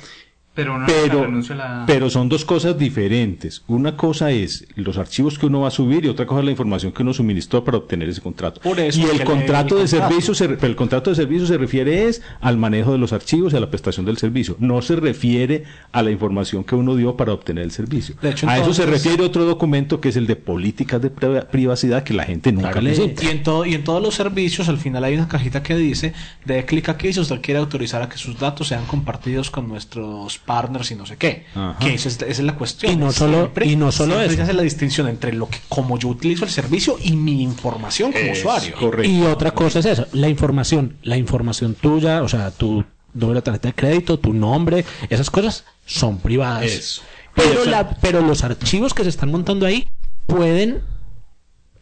Pero 0.59 0.77
no 0.77 0.85
pero, 0.87 1.23
renuncio 1.23 1.55
a 1.55 1.57
la... 1.57 1.83
pero 1.87 2.09
son 2.09 2.27
dos 2.27 2.43
cosas 2.43 2.77
diferentes. 2.77 3.63
Una 3.67 3.95
cosa 3.95 4.31
es 4.31 4.67
los 4.75 4.97
archivos 4.97 5.39
que 5.39 5.45
uno 5.45 5.61
va 5.61 5.69
a 5.69 5.71
subir 5.71 6.03
y 6.05 6.09
otra 6.09 6.25
cosa 6.25 6.39
es 6.41 6.45
la 6.45 6.51
información 6.51 6.91
que 6.91 7.01
uno 7.03 7.13
suministró 7.13 7.63
para 7.63 7.77
obtener 7.77 8.09
ese 8.09 8.21
contrato. 8.21 8.59
Por 8.61 8.79
eso 8.79 8.99
y 8.99 9.03
el 9.03 9.23
contrato 9.23 9.77
el 9.79 9.85
de 9.85 9.89
contrato. 9.89 10.09
servicio, 10.21 10.33
se, 10.35 10.45
el 10.65 10.75
contrato 10.75 11.09
de 11.11 11.15
servicio 11.15 11.45
se 11.47 11.57
refiere 11.57 12.07
es 12.07 12.21
al 12.41 12.57
manejo 12.57 12.91
de 12.91 12.97
los 12.97 13.13
archivos 13.13 13.53
y 13.53 13.55
a 13.57 13.59
la 13.59 13.69
prestación 13.69 14.05
del 14.05 14.17
servicio. 14.17 14.55
No 14.59 14.81
se 14.81 14.95
refiere 14.97 15.63
a 15.91 16.03
la 16.03 16.11
información 16.11 16.63
que 16.63 16.75
uno 16.75 16.95
dio 16.95 17.15
para 17.15 17.31
obtener 17.33 17.63
el 17.63 17.71
servicio. 17.71 18.15
De 18.21 18.31
hecho, 18.31 18.49
a 18.49 18.57
eso 18.57 18.73
se 18.73 18.85
refiere 18.85 19.23
otro 19.23 19.45
documento 19.45 20.01
que 20.01 20.09
es 20.09 20.17
el 20.17 20.27
de 20.27 20.35
políticas 20.35 21.01
de 21.01 21.09
pri- 21.09 21.41
privacidad 21.51 22.03
que 22.03 22.13
la 22.13 22.23
gente 22.25 22.51
nunca 22.51 22.71
Claro 22.71 22.81
lee. 22.87 22.95
sí. 22.95 23.13
Y 23.21 23.27
en, 23.27 23.43
todo, 23.43 23.65
y 23.65 23.73
en 23.75 23.83
todos 23.83 24.01
los 24.01 24.15
servicios 24.15 24.67
al 24.69 24.77
final 24.77 25.03
hay 25.03 25.15
una 25.15 25.27
cajita 25.27 25.63
que 25.63 25.75
dice 25.75 26.13
de 26.45 26.65
clic 26.65 26.89
aquí 26.89 27.13
si 27.13 27.19
usted 27.19 27.41
quiere 27.41 27.59
autorizar 27.59 28.01
a 28.01 28.09
que 28.09 28.17
sus 28.17 28.37
datos 28.39 28.67
sean 28.67 28.85
compartidos 28.85 29.49
con 29.51 29.67
nuestros 29.67 30.37
partners 30.49 30.89
y 30.89 30.95
no 30.95 31.05
sé 31.05 31.15
qué. 31.15 31.45
Ajá. 31.53 31.77
Que 31.79 31.93
esa 31.93 32.09
es, 32.09 32.15
esa 32.15 32.25
es 32.25 32.39
la 32.39 32.55
cuestión. 32.55 32.91
Y 32.91 32.95
no 32.95 33.11
solo- 33.11 33.51
y 33.63 33.75
no 33.75 33.91
solo 33.91 34.15
siempre 34.15 34.25
eso. 34.33 34.35
se 34.37 34.41
hace 34.41 34.53
la 34.53 34.63
distinción 34.63 35.07
entre 35.07 35.31
lo 35.33 35.47
que 35.47 35.59
como 35.69 35.99
yo 35.99 36.07
utilizo 36.07 36.43
el 36.45 36.49
servicio 36.49 36.97
y 37.03 37.11
mi 37.15 37.43
información 37.43 38.11
como 38.11 38.25
Es 38.25 38.39
usuario. 38.39 38.75
correcto. 38.75 39.07
Y 39.11 39.21
otra 39.21 39.51
cosa 39.51 39.77
es 39.79 39.85
eso, 39.85 40.07
la 40.13 40.27
información, 40.27 40.97
la 41.03 41.17
información 41.17 41.75
tuya, 41.75 42.23
o 42.23 42.27
sea, 42.27 42.49
tu 42.49 42.83
número 43.13 43.39
de 43.39 43.43
tarjeta 43.43 43.67
de 43.67 43.73
crédito, 43.75 44.17
tu 44.17 44.33
nombre, 44.33 44.83
esas 45.09 45.29
cosas 45.29 45.65
son 45.85 46.17
privadas. 46.17 46.63
Eso. 46.65 47.01
Pero, 47.35 47.65
la- 47.65 47.91
pero 48.01 48.21
los 48.21 48.43
archivos 48.43 48.95
que 48.95 49.03
se 49.03 49.09
están 49.09 49.29
montando 49.31 49.67
ahí 49.67 49.87
pueden 50.25 50.81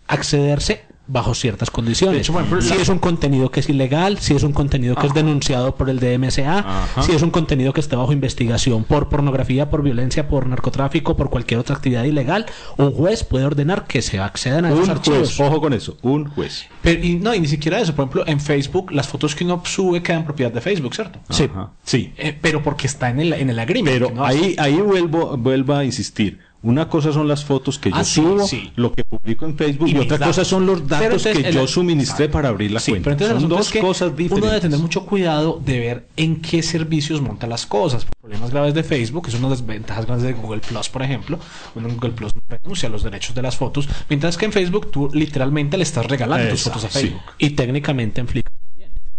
accederse 0.07 0.83
bajo 1.07 1.33
ciertas 1.33 1.71
condiciones. 1.71 2.27
Si 2.59 2.73
es 2.73 2.89
un 2.89 2.99
contenido 2.99 3.49
que 3.49 3.61
es 3.61 3.69
ilegal, 3.69 4.19
si 4.19 4.33
es 4.35 4.43
un 4.43 4.53
contenido 4.53 4.95
que 4.95 5.07
es 5.07 5.13
denunciado 5.13 5.75
por 5.75 5.89
el 5.89 5.99
DMCA, 5.99 6.59
Ajá. 6.59 7.03
si 7.03 7.13
es 7.13 7.21
un 7.21 7.31
contenido 7.31 7.73
que 7.73 7.79
esté 7.79 7.95
bajo 7.95 8.11
investigación 8.11 8.83
por 8.83 9.07
pornografía, 9.09 9.69
por 9.69 9.83
violencia, 9.83 10.27
por 10.27 10.47
narcotráfico, 10.47 11.15
por 11.15 11.29
cualquier 11.29 11.59
otra 11.59 11.75
actividad 11.75 12.03
ilegal, 12.03 12.45
un 12.77 12.91
juez 12.91 13.23
puede 13.23 13.45
ordenar 13.45 13.85
que 13.87 14.01
se 14.01 14.19
accedan 14.19 14.65
a 14.65 14.69
esos 14.71 14.83
Un 14.85 14.89
archivos. 14.91 15.35
juez, 15.35 15.39
ojo 15.39 15.61
con 15.61 15.73
eso, 15.73 15.97
un 16.01 16.25
juez. 16.27 16.65
Pero, 16.81 17.03
y 17.03 17.15
no, 17.15 17.33
y 17.33 17.39
ni 17.39 17.47
siquiera 17.47 17.79
eso. 17.79 17.95
Por 17.95 18.03
ejemplo, 18.05 18.23
en 18.27 18.39
Facebook, 18.39 18.91
las 18.91 19.07
fotos 19.07 19.35
que 19.35 19.43
uno 19.43 19.61
sube 19.65 20.01
quedan 20.03 20.25
propiedad 20.25 20.51
de 20.51 20.61
Facebook, 20.61 20.93
¿cierto? 20.93 21.19
Sí. 21.29 21.43
Ajá. 21.51 21.71
Sí. 21.83 22.13
Eh, 22.17 22.37
pero 22.41 22.61
porque 22.63 22.87
está 22.87 23.09
en 23.09 23.19
el, 23.21 23.33
en 23.33 23.49
el 23.49 23.59
agreement. 23.59 23.93
Pero 23.97 24.25
hace. 24.25 24.37
ahí, 24.37 24.55
ahí 24.57 24.75
vuelvo, 24.81 25.37
vuelvo 25.37 25.73
a 25.75 25.85
insistir. 25.85 26.39
Una 26.63 26.89
cosa 26.89 27.13
son 27.13 27.27
las 27.27 27.45
fotos 27.45 27.77
que 27.77 27.91
yo 27.91 27.95
Ah, 27.95 28.03
subo, 28.03 28.47
sí. 28.47 28.71
lo 28.75 28.91
que 28.91 29.03
publico 29.03 29.45
en 29.45 29.55
Facebook, 29.55 29.87
Y 29.89 29.97
otra 29.97 30.17
datos. 30.17 30.35
cosa 30.35 30.43
son 30.49 30.65
los 30.65 30.87
datos 30.87 31.05
entonces 31.05 31.37
que 31.37 31.47
el- 31.49 31.53
yo 31.53 31.67
suministré 31.67 32.29
para 32.29 32.49
abrir 32.49 32.71
la 32.71 32.79
Sí, 32.79 32.91
cuenta. 32.91 33.15
pero 33.15 33.39
son 33.39 33.47
dos 33.47 33.67
es 33.67 33.71
que 33.73 33.79
cosas 33.79 34.09
diferentes. 34.17 34.37
Uno 34.37 34.47
debe 34.47 34.61
tener 34.61 34.79
mucho 34.79 35.05
cuidado 35.05 35.61
de 35.63 35.79
ver 35.79 36.07
en 36.17 36.41
qué 36.41 36.63
servicios 36.63 37.21
monta 37.21 37.45
las 37.45 37.67
cosas. 37.67 38.07
Problemas 38.19 38.49
graves 38.51 38.73
de 38.73 38.83
Facebook, 38.83 39.25
que 39.25 39.31
son 39.31 39.45
unas 39.45 39.59
desventajas 39.59 40.07
grandes 40.07 40.27
de 40.27 40.33
Google 40.33 40.59
Plus, 40.61 40.89
por 40.89 41.03
ejemplo. 41.03 41.39
Uno 41.75 41.89
en 41.89 41.93
Google 41.95 42.11
Plus 42.13 42.31
renuncia 42.49 42.89
a 42.89 42.91
los 42.91 43.03
derechos 43.03 43.35
de 43.35 43.41
las 43.43 43.55
fotos, 43.55 43.87
mientras 44.09 44.35
que 44.35 44.45
en 44.45 44.51
Facebook 44.51 44.89
tú 44.91 45.09
literalmente 45.13 45.77
le 45.77 45.83
estás 45.83 46.05
regalando 46.07 46.49
tus 46.49 46.63
fotos 46.63 46.85
a. 46.85 46.89
Facebook. 46.89 47.21
Y 47.37 47.51
técnicamente 47.51 48.19
en 48.19 48.27
Flickr. 48.27 48.51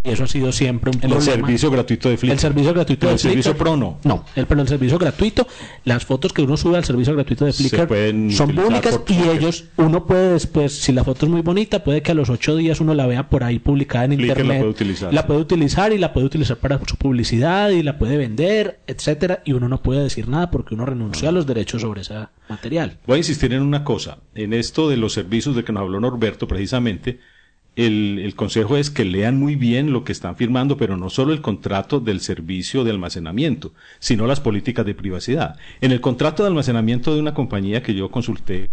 Y 0.05 0.11
eso 0.11 0.25
ha 0.25 0.27
sido 0.29 0.53
siempre 0.53 0.91
un 0.91 0.95
El 1.03 1.11
problema. 1.11 1.21
servicio 1.23 1.71
gratuito 1.73 2.09
de 2.09 2.17
Flickr. 2.17 2.33
El 2.33 2.39
servicio 2.39 2.73
gratuito 2.73 3.01
Pero 3.01 3.09
de 3.11 3.15
el 3.15 3.19
servicio 3.19 3.53
Flickr- 3.55 3.59
pro 3.59 3.77
no. 3.77 3.99
No, 4.05 4.25
el, 4.37 4.47
pero 4.47 4.63
el 4.63 4.69
servicio 4.69 4.97
gratuito, 4.97 5.47
las 5.85 6.07
fotos 6.07 6.33
que 6.33 6.43
uno 6.43 6.57
sube 6.57 6.77
al 6.77 6.85
servicio 6.85 7.15
gratuito 7.15 7.45
de 7.45 7.53
Flickr 7.53 7.89
son 8.33 8.55
públicas 8.55 9.01
y 9.09 9.13
Flickr. 9.15 9.37
ellos, 9.37 9.65
uno 9.77 10.07
puede 10.07 10.33
después, 10.35 10.73
si 10.73 10.93
la 10.93 11.03
foto 11.03 11.27
es 11.27 11.33
muy 11.33 11.43
bonita, 11.43 11.83
puede 11.83 12.01
que 12.01 12.13
a 12.13 12.15
los 12.15 12.31
ocho 12.31 12.55
días 12.57 12.81
uno 12.81 12.95
la 12.95 13.07
vea 13.07 13.29
por 13.29 13.43
ahí 13.43 13.59
publicada 13.59 14.05
en 14.05 14.13
Flickr 14.13 14.27
la 14.29 14.33
internet. 14.35 14.59
puede 14.61 14.71
utilizar, 14.71 15.13
La 15.13 15.27
puede 15.27 15.41
utilizar 15.41 15.93
y 15.93 15.99
la 15.99 16.13
puede 16.13 16.27
utilizar 16.27 16.57
para 16.59 16.79
su 16.87 16.97
publicidad 16.97 17.71
y 17.71 17.83
la 17.83 17.99
puede 17.99 18.17
vender, 18.17 18.79
etcétera, 18.87 19.43
y 19.45 19.53
uno 19.53 19.69
no 19.69 19.83
puede 19.83 20.03
decir 20.05 20.29
nada 20.29 20.51
porque 20.51 20.75
uno 20.75 20.87
renunció 20.87 21.29
a 21.29 21.33
los 21.33 21.45
derechos 21.47 21.83
sobre 21.83 22.03
ese 22.03 22.15
material. 22.49 22.99
Voy 23.07 23.17
a 23.17 23.19
insistir 23.19 23.53
en 23.53 23.63
una 23.63 23.83
cosa. 23.83 24.19
En 24.37 24.53
esto 24.53 24.89
de 24.89 24.97
los 24.97 25.13
servicios 25.13 25.57
de 25.57 25.65
que 25.65 25.73
nos 25.73 25.83
habló 25.83 25.99
Norberto, 26.01 26.47
precisamente, 26.47 27.19
el, 27.79 28.35
consejo 28.35 28.77
es 28.77 28.91
que 28.91 29.05
lean 29.05 29.39
muy 29.39 29.55
bien 29.55 29.93
lo 29.93 30.03
que 30.03 30.11
están 30.11 30.35
firmando, 30.35 30.77
pero 30.77 30.97
no 30.97 31.11
solo 31.11 31.33
el 31.33 31.41
contrato 31.41 32.01
del 32.01 32.21
servicio 32.21 32.83
de 32.83 32.91
almacenamiento, 32.91 33.73
sino 34.01 34.27
las 34.27 34.41
políticas 34.41 34.85
de 34.85 34.97
privacidad. 34.97 35.57
En 35.81 35.93
el 35.93 36.01
contrato 36.01 36.43
de 36.43 36.49
almacenamiento 36.49 37.15
de 37.15 37.21
una 37.21 37.35
compañía 37.35 37.81
que 37.81 37.95
yo 37.95 38.11
consulté, 38.11 38.69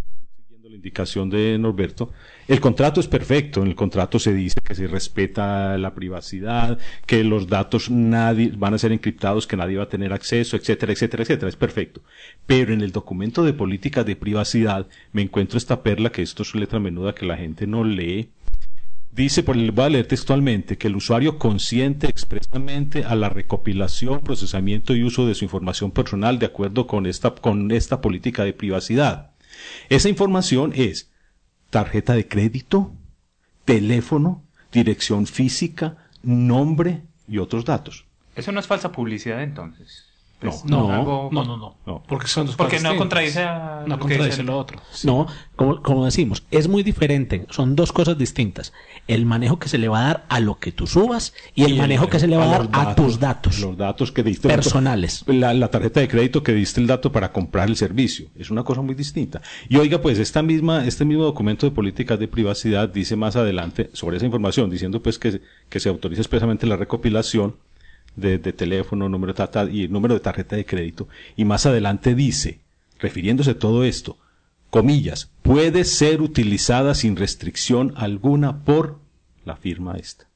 siguiendo 0.48 0.70
la 0.70 0.76
indicación 0.76 1.30
de 1.30 1.56
Norberto, 1.60 2.12
el 2.48 2.60
contrato 2.60 3.00
es 3.00 3.08
perfecto. 3.08 3.62
En 3.62 3.68
el 3.68 3.76
contrato 3.76 4.18
se 4.18 4.34
dice 4.34 4.56
que 4.64 4.74
se 4.74 4.88
respeta 4.88 5.78
la 5.78 5.94
privacidad, 5.94 6.80
que 7.06 7.24
los 7.24 7.48
datos 7.48 7.92
nadie 7.92 8.54
van 8.58 8.74
a 8.74 8.80
ser 8.80 8.92
encriptados, 8.92 9.46
que 9.46 9.56
nadie 9.56 9.78
va 9.78 9.84
a 9.84 9.90
tener 9.90 10.14
acceso, 10.14 10.58
etcétera, 10.58 10.94
etcétera, 10.94 11.22
etcétera. 11.22 11.50
Es 11.50 11.56
perfecto. 11.56 12.02
Pero 12.48 12.74
en 12.74 12.82
el 12.82 12.92
documento 12.92 13.44
de 13.44 13.54
políticas 13.54 14.04
de 14.04 14.16
privacidad 14.16 14.88
me 15.12 15.22
encuentro 15.22 15.60
esta 15.60 15.84
perla 15.84 16.12
que 16.12 16.24
esto 16.24 16.42
es 16.42 16.56
letra 16.56 16.80
menuda 16.80 17.14
que 17.14 17.28
la 17.28 17.38
gente 17.38 17.68
no 17.68 17.84
lee. 17.84 18.30
Dice, 19.16 19.44
por 19.44 19.56
el 19.56 19.72
voy 19.72 19.86
a 19.86 19.90
leer 19.90 20.08
textualmente, 20.08 20.78
que 20.78 20.88
el 20.88 20.98
usuario 20.98 21.40
consiente 21.40 22.08
expresamente 22.08 23.06
a 23.06 23.16
la 23.16 23.30
recopilación, 23.30 24.20
procesamiento 24.20 24.94
y 24.94 25.04
uso 25.04 25.26
de 25.26 25.36
su 25.36 25.46
información 25.46 25.92
personal 25.92 26.38
de 26.38 26.48
acuerdo 26.48 26.86
con 26.86 27.06
esta, 27.06 27.34
con 27.34 27.72
esta 27.72 28.02
política 28.02 28.44
de 28.44 28.52
privacidad. 28.52 29.32
Esa 29.88 30.10
información 30.10 30.74
es 30.76 31.14
tarjeta 31.70 32.14
de 32.14 32.28
crédito, 32.28 32.92
teléfono, 33.64 34.44
dirección 34.74 35.28
física, 35.28 36.10
nombre 36.22 37.04
y 37.26 37.38
otros 37.38 37.64
datos. 37.64 38.04
Eso 38.36 38.52
no 38.52 38.60
es 38.60 38.68
falsa 38.68 38.92
publicidad 38.92 39.44
entonces. 39.44 40.05
Pues, 40.40 40.66
No, 40.66 40.92
algo- 40.92 41.30
No, 41.32 41.44
no, 41.46 41.58
no. 41.58 41.76
No. 41.86 42.04
Porque 42.08 42.28
son 42.28 42.46
dos 42.46 42.56
Porque 42.56 42.76
cosas 42.76 42.92
no 42.94 42.98
contradice 43.00 43.42
a 43.44 43.84
No 43.88 43.96
lo 43.96 44.00
contradice 44.00 44.44
lo 44.44 44.58
otro. 44.58 44.80
No, 45.04 45.28
como, 45.56 45.82
como 45.82 46.06
decimos, 46.06 46.44
es 46.52 46.68
muy 46.68 46.84
diferente. 46.84 47.46
Son 47.50 47.76
dos 47.76 47.92
cosas 47.94 48.18
distintas. 48.18 48.74
El 49.08 49.26
manejo 49.26 49.60
que 49.60 49.70
se 49.70 49.78
le 49.78 49.88
va 49.88 50.00
a 50.02 50.08
dar 50.08 50.26
a 50.30 50.40
lo 50.42 50.60
que 50.60 50.72
tú 50.72 50.88
subas 50.88 51.34
y 51.56 51.64
el 51.64 51.78
manejo 51.78 52.08
que 52.10 52.20
se 52.20 52.28
le 52.28 52.36
va 52.38 52.44
a 52.46 52.48
dar 52.60 52.70
a 52.74 52.96
tus 52.96 53.20
datos 53.20 53.60
Los 53.60 53.78
datos 53.78 54.12
que 54.12 54.24
diste. 54.24 54.48
personales. 54.50 55.24
La, 55.28 55.54
la 55.54 55.70
tarjeta 55.72 56.00
de 56.02 56.08
crédito 56.08 56.44
que 56.44 56.54
diste 56.54 56.82
el 56.82 56.88
dato 56.88 57.12
para 57.12 57.32
comprar 57.32 57.70
el 57.70 57.78
servicio. 57.78 58.28
Es 58.38 58.52
una 58.52 58.64
cosa 58.64 58.82
muy 58.82 58.94
distinta. 58.96 59.42
Y 59.70 59.78
oiga, 59.78 60.02
pues 60.02 60.20
esta 60.20 60.42
misma, 60.42 60.86
este 60.86 61.06
mismo 61.06 61.24
documento 61.24 61.66
de 61.66 61.72
políticas 61.72 62.20
de 62.20 62.28
privacidad 62.28 62.90
dice 62.90 63.16
más 63.16 63.36
adelante 63.36 63.90
sobre 63.94 64.18
esa 64.18 64.26
información, 64.26 64.70
diciendo 64.70 65.02
pues 65.02 65.18
que, 65.18 65.42
que 65.70 65.80
se 65.80 65.88
autoriza 65.90 66.22
expresamente 66.22 66.68
la 66.68 66.76
recopilación 66.76 67.56
de, 68.16 68.38
de 68.38 68.54
teléfono, 68.54 69.10
número 69.10 69.34
y 69.72 69.88
número 69.88 70.14
de 70.14 70.20
tarjeta 70.20 70.56
de 70.56 70.66
crédito. 70.66 71.08
Y 71.36 71.46
más 71.46 71.66
adelante 71.66 72.16
dice, 72.16 72.60
refiriéndose 73.00 73.52
a 73.52 73.60
todo 73.60 73.84
esto, 73.84 74.18
comillas, 74.70 75.32
puede 75.42 75.86
ser 75.86 76.22
utilizada 76.22 76.96
sin 76.96 77.16
restricción 77.16 77.94
alguna 77.96 78.64
por 78.64 79.00
la 79.46 79.56
firma 79.56 79.96
esta. 79.96 80.28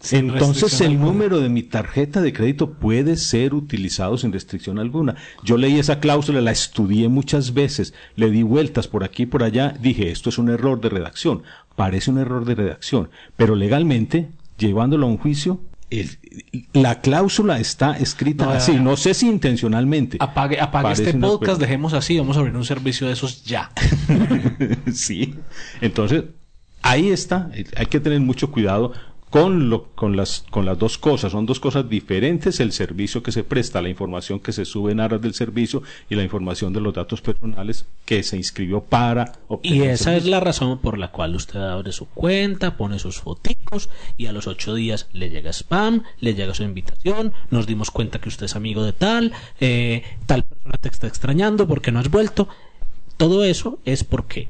Sin 0.00 0.30
Entonces 0.30 0.80
el 0.80 0.92
alguna. 0.92 1.06
número 1.06 1.40
de 1.40 1.50
mi 1.50 1.62
tarjeta 1.62 2.22
de 2.22 2.32
crédito 2.32 2.72
puede 2.72 3.16
ser 3.16 3.52
utilizado 3.52 4.16
sin 4.16 4.32
restricción 4.32 4.78
alguna. 4.78 5.16
Yo 5.44 5.58
leí 5.58 5.78
esa 5.78 6.00
cláusula, 6.00 6.40
la 6.40 6.52
estudié 6.52 7.08
muchas 7.08 7.52
veces, 7.52 7.92
le 8.16 8.30
di 8.30 8.42
vueltas 8.42 8.88
por 8.88 9.04
aquí 9.04 9.24
y 9.24 9.26
por 9.26 9.42
allá, 9.42 9.76
dije, 9.78 10.10
esto 10.10 10.30
es 10.30 10.38
un 10.38 10.48
error 10.48 10.80
de 10.80 10.88
redacción, 10.88 11.42
parece 11.76 12.10
un 12.10 12.16
error 12.16 12.46
de 12.46 12.54
redacción, 12.54 13.10
pero 13.36 13.54
legalmente, 13.56 14.30
llevándolo 14.56 15.06
a 15.06 15.10
un 15.10 15.18
juicio, 15.18 15.60
el- 15.90 16.18
la 16.72 17.00
cláusula 17.00 17.58
está 17.58 17.96
escrita 17.98 18.44
No, 18.46 18.50
así, 18.52 18.74
no 18.80 18.96
sé 18.96 19.14
si 19.14 19.28
intencionalmente. 19.28 20.16
Apague, 20.20 20.60
apague 20.60 20.92
este 20.92 21.14
podcast, 21.14 21.60
dejemos 21.60 21.92
así, 21.92 22.18
vamos 22.18 22.36
a 22.36 22.40
abrir 22.40 22.56
un 22.56 22.64
servicio 22.64 23.06
de 23.06 23.12
esos 23.14 23.44
ya. 23.44 23.70
sí. 24.92 25.34
Entonces, 25.80 26.24
ahí 26.82 27.10
está. 27.10 27.50
Hay 27.76 27.86
que 27.86 28.00
tener 28.00 28.20
mucho 28.20 28.50
cuidado 28.50 28.92
con, 29.30 29.70
lo, 29.70 29.86
con, 29.94 30.16
las, 30.16 30.44
con 30.50 30.66
las 30.66 30.78
dos 30.78 30.98
cosas. 30.98 31.32
Son 31.32 31.46
dos 31.46 31.60
cosas 31.60 31.88
diferentes. 31.88 32.60
El 32.60 32.72
servicio 32.72 33.22
que 33.22 33.32
se 33.32 33.44
presta, 33.44 33.80
la 33.80 33.88
información 33.88 34.40
que 34.40 34.52
se 34.52 34.64
sube 34.64 34.92
en 34.92 35.00
aras 35.00 35.22
del 35.22 35.34
servicio 35.34 35.82
y 36.10 36.16
la 36.16 36.24
información 36.24 36.72
de 36.72 36.80
los 36.80 36.92
datos 36.92 37.20
personales 37.22 37.86
que 38.04 38.22
se 38.24 38.36
inscribió 38.36 38.82
para 38.82 39.32
obtener 39.48 39.78
Y 39.78 39.82
esa 39.82 40.16
es 40.16 40.26
la 40.26 40.40
razón 40.40 40.78
por 40.78 40.98
la 40.98 41.12
cual 41.12 41.36
usted 41.36 41.60
abre 41.60 41.92
su 41.92 42.06
cuenta, 42.06 42.76
pone 42.76 42.98
sus 42.98 43.20
foticos 43.20 43.88
y 44.16 44.26
a 44.26 44.32
los 44.32 44.48
ocho 44.48 44.74
días 44.74 45.08
le 45.12 45.30
llega 45.30 45.52
spam, 45.52 46.02
le 46.18 46.34
llega 46.34 46.52
su 46.54 46.64
invitación, 46.64 47.32
nos 47.50 47.66
dimos 47.66 47.90
cuenta 47.90 48.20
que 48.20 48.28
usted 48.28 48.46
es 48.46 48.56
amigo 48.56 48.84
de 48.84 48.92
tal, 48.92 49.32
eh, 49.60 50.02
tal 50.26 50.42
persona 50.42 50.74
te 50.80 50.88
está 50.88 51.06
extrañando 51.06 51.68
porque 51.68 51.92
no 51.92 52.00
has 52.00 52.10
vuelto. 52.10 52.48
Todo 53.16 53.44
eso 53.44 53.78
es 53.84 54.02
porque 54.02 54.48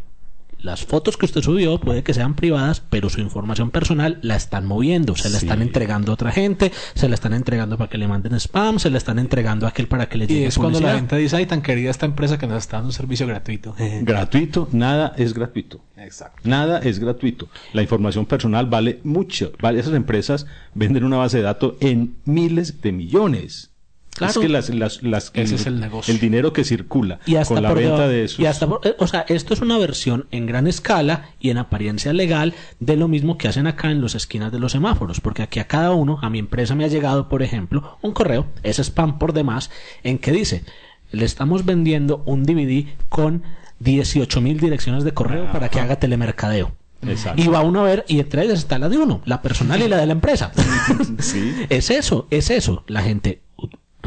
las 0.62 0.84
fotos 0.84 1.16
que 1.16 1.26
usted 1.26 1.42
subió 1.42 1.78
puede 1.78 2.02
que 2.02 2.14
sean 2.14 2.34
privadas, 2.34 2.82
pero 2.90 3.08
su 3.08 3.20
información 3.20 3.70
personal 3.70 4.18
la 4.22 4.36
están 4.36 4.66
moviendo, 4.66 5.16
se 5.16 5.30
la 5.30 5.38
Sí. 5.38 5.46
están 5.46 5.62
entregando 5.62 6.10
a 6.12 6.14
otra 6.14 6.30
gente, 6.32 6.72
se 6.94 7.08
la 7.08 7.14
están 7.14 7.32
entregando 7.32 7.76
para 7.78 7.88
que 7.90 7.98
le 7.98 8.06
manden 8.08 8.34
spam, 8.34 8.78
se 8.78 8.90
la 8.90 8.98
están 8.98 9.18
entregando 9.18 9.66
a 9.66 9.70
aquel 9.70 9.88
para 9.88 10.08
que 10.08 10.18
le 10.18 10.24
Y 10.24 10.28
llegue 10.28 10.46
es 10.46 10.58
cuando 10.58 10.80
la 10.80 10.94
gente 10.94 11.16
dice, 11.16 11.36
ay, 11.36 11.46
tan 11.46 11.62
querida 11.62 11.90
esta 11.90 12.06
empresa 12.06 12.38
que 12.38 12.46
nos 12.46 12.58
está 12.58 12.76
dando 12.78 12.88
un 12.88 12.92
servicio 12.92 13.26
gratuito. 13.26 13.74
Gratuito, 14.02 14.68
nada 14.72 15.14
es 15.16 15.34
gratuito. 15.34 15.80
Exacto. 15.96 16.40
Nada 16.44 16.78
es 16.78 16.98
gratuito. 16.98 17.48
La 17.72 17.82
información 17.82 18.26
personal 18.26 18.66
vale 18.66 19.00
mucho. 19.04 19.52
Vale, 19.60 19.80
esas 19.80 19.94
empresas 19.94 20.46
venden 20.74 21.04
una 21.04 21.16
base 21.18 21.38
de 21.38 21.42
datos 21.42 21.74
en 21.80 22.16
miles 22.24 22.80
de 22.80 22.92
millones. 22.92 23.69
Claro. 24.16 24.32
Es 24.32 24.38
que 24.38 24.48
las, 24.48 24.68
las, 24.70 25.02
las- 25.02 25.30
Ese 25.34 25.54
es 25.54 25.66
el 25.66 25.78
negocio. 25.80 26.12
El 26.12 26.20
dinero 26.20 26.52
que 26.52 26.64
circula 26.64 27.20
y 27.26 27.36
hasta 27.36 27.54
con 27.54 27.62
la 27.62 27.68
por 27.70 27.78
venta 27.78 28.08
de 28.08 28.24
esos. 28.24 28.40
y 28.40 28.46
hasta 28.46 28.66
por- 28.66 28.80
eh, 28.86 28.94
o 28.98 29.06
sea 29.06 29.24
esto 29.28 29.54
es 29.54 29.60
una 29.60 29.78
versión 29.78 30.26
en 30.32 30.46
gran 30.46 30.66
escala 30.66 31.30
y 31.38 31.50
en 31.50 31.58
apariencia 31.58 32.12
legal 32.12 32.52
de 32.80 32.96
lo 32.96 33.06
mismo 33.08 33.38
que 33.38 33.46
hacen 33.48 33.66
acá 33.66 33.90
en 33.90 34.02
las 34.02 34.14
esquinas 34.16 34.50
de 34.52 34.58
los 34.58 34.72
semáforos 34.72 35.20
porque 35.20 35.42
aquí 35.42 35.60
a 35.60 35.68
cada 35.68 35.92
uno 35.92 36.18
a 36.22 36.28
mi 36.28 36.38
empresa 36.40 36.74
me 36.74 36.84
ha 36.84 36.88
llegado 36.88 37.28
por 37.28 37.42
ejemplo 37.42 37.98
un 38.02 38.12
correo 38.12 38.46
es 38.64 38.78
spam 38.80 39.18
por 39.18 39.32
demás 39.32 39.70
en 40.02 40.18
que 40.18 40.32
dice 40.32 40.64
le 41.12 41.24
estamos 41.24 41.64
vendiendo 41.64 42.22
un 42.26 42.42
DVD 42.44 42.86
con 43.08 43.44
18 43.78 44.40
mil 44.40 44.58
direcciones 44.60 45.04
de 45.04 45.14
correo 45.14 45.50
para 45.52 45.68
que 45.68 45.80
haga 45.80 45.96
telemercadeo 46.00 46.72
Exacto. 47.06 47.40
y 47.42 47.46
va 47.46 47.62
uno 47.62 47.80
a 47.80 47.84
ver 47.84 48.04
y 48.08 48.20
entre 48.20 48.42
ellas 48.44 48.58
está 48.58 48.78
la 48.78 48.88
de 48.90 48.98
uno 48.98 49.22
la 49.24 49.40
personal 49.40 49.80
y 49.80 49.88
la 49.88 49.96
de 49.96 50.06
la 50.06 50.12
empresa 50.12 50.52
Sí. 51.20 51.54
es 51.70 51.90
eso, 51.90 52.26
es 52.30 52.50
eso. 52.50 52.84
La 52.88 53.02
gente 53.02 53.40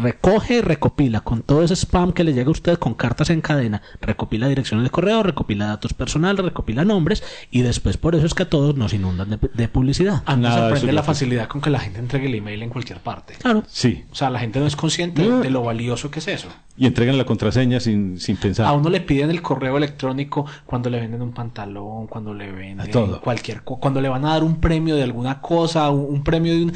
recoge 0.03 0.57
y 0.57 0.61
recopila 0.61 1.21
con 1.21 1.41
todo 1.41 1.63
ese 1.63 1.75
spam 1.75 2.11
que 2.13 2.23
le 2.23 2.33
llega 2.33 2.49
a 2.49 2.51
usted 2.51 2.77
con 2.77 2.93
cartas 2.93 3.29
en 3.29 3.41
cadena, 3.41 3.81
recopila 4.01 4.47
direcciones 4.47 4.83
de 4.83 4.89
correo, 4.89 5.23
recopila 5.23 5.65
datos 5.65 5.93
personales, 5.93 6.45
recopila 6.45 6.85
nombres 6.85 7.23
y 7.49 7.61
después 7.61 7.97
por 7.97 8.15
eso 8.15 8.25
es 8.25 8.33
que 8.33 8.43
a 8.43 8.49
todos 8.49 8.75
nos 8.75 8.93
inundan 8.93 9.29
de, 9.31 9.39
de 9.53 9.67
publicidad. 9.67 10.21
A 10.25 10.35
mí 10.35 10.43
me 10.43 10.53
sorprende 10.53 10.91
la 10.93 11.03
facilidad 11.03 11.47
con 11.47 11.61
que 11.61 11.69
la 11.69 11.79
gente 11.79 11.99
entregue 11.99 12.27
el 12.27 12.35
email 12.35 12.61
en 12.61 12.69
cualquier 12.69 12.99
parte. 12.99 13.35
Claro. 13.39 13.63
Sí. 13.67 14.03
O 14.11 14.15
sea, 14.15 14.29
la 14.29 14.39
gente 14.39 14.59
no 14.59 14.67
es 14.67 14.75
consciente 14.75 15.27
de 15.27 15.49
lo 15.49 15.63
valioso 15.63 16.11
que 16.11 16.19
es 16.19 16.27
eso. 16.27 16.49
Y 16.75 16.87
entregan 16.87 17.17
la 17.19 17.25
contraseña 17.25 17.79
sin, 17.79 18.19
sin 18.19 18.35
pensar. 18.35 18.65
A 18.65 18.73
uno 18.73 18.89
le 18.89 18.99
piden 18.99 19.29
el 19.29 19.41
correo 19.41 19.77
electrónico 19.77 20.45
cuando 20.65 20.89
le 20.89 20.99
venden 20.99 21.21
un 21.21 21.31
pantalón, 21.31 22.07
cuando 22.07 22.33
le 22.33 22.51
venden 22.51 22.89
todo. 22.89 23.21
cualquier 23.21 23.61
cuando 23.61 24.01
le 24.01 24.09
van 24.09 24.25
a 24.25 24.29
dar 24.29 24.43
un 24.43 24.59
premio 24.59 24.95
de 24.95 25.03
alguna 25.03 25.39
cosa, 25.39 25.89
un, 25.91 26.15
un 26.15 26.23
premio 26.23 26.53
de 26.53 26.63
un 26.63 26.73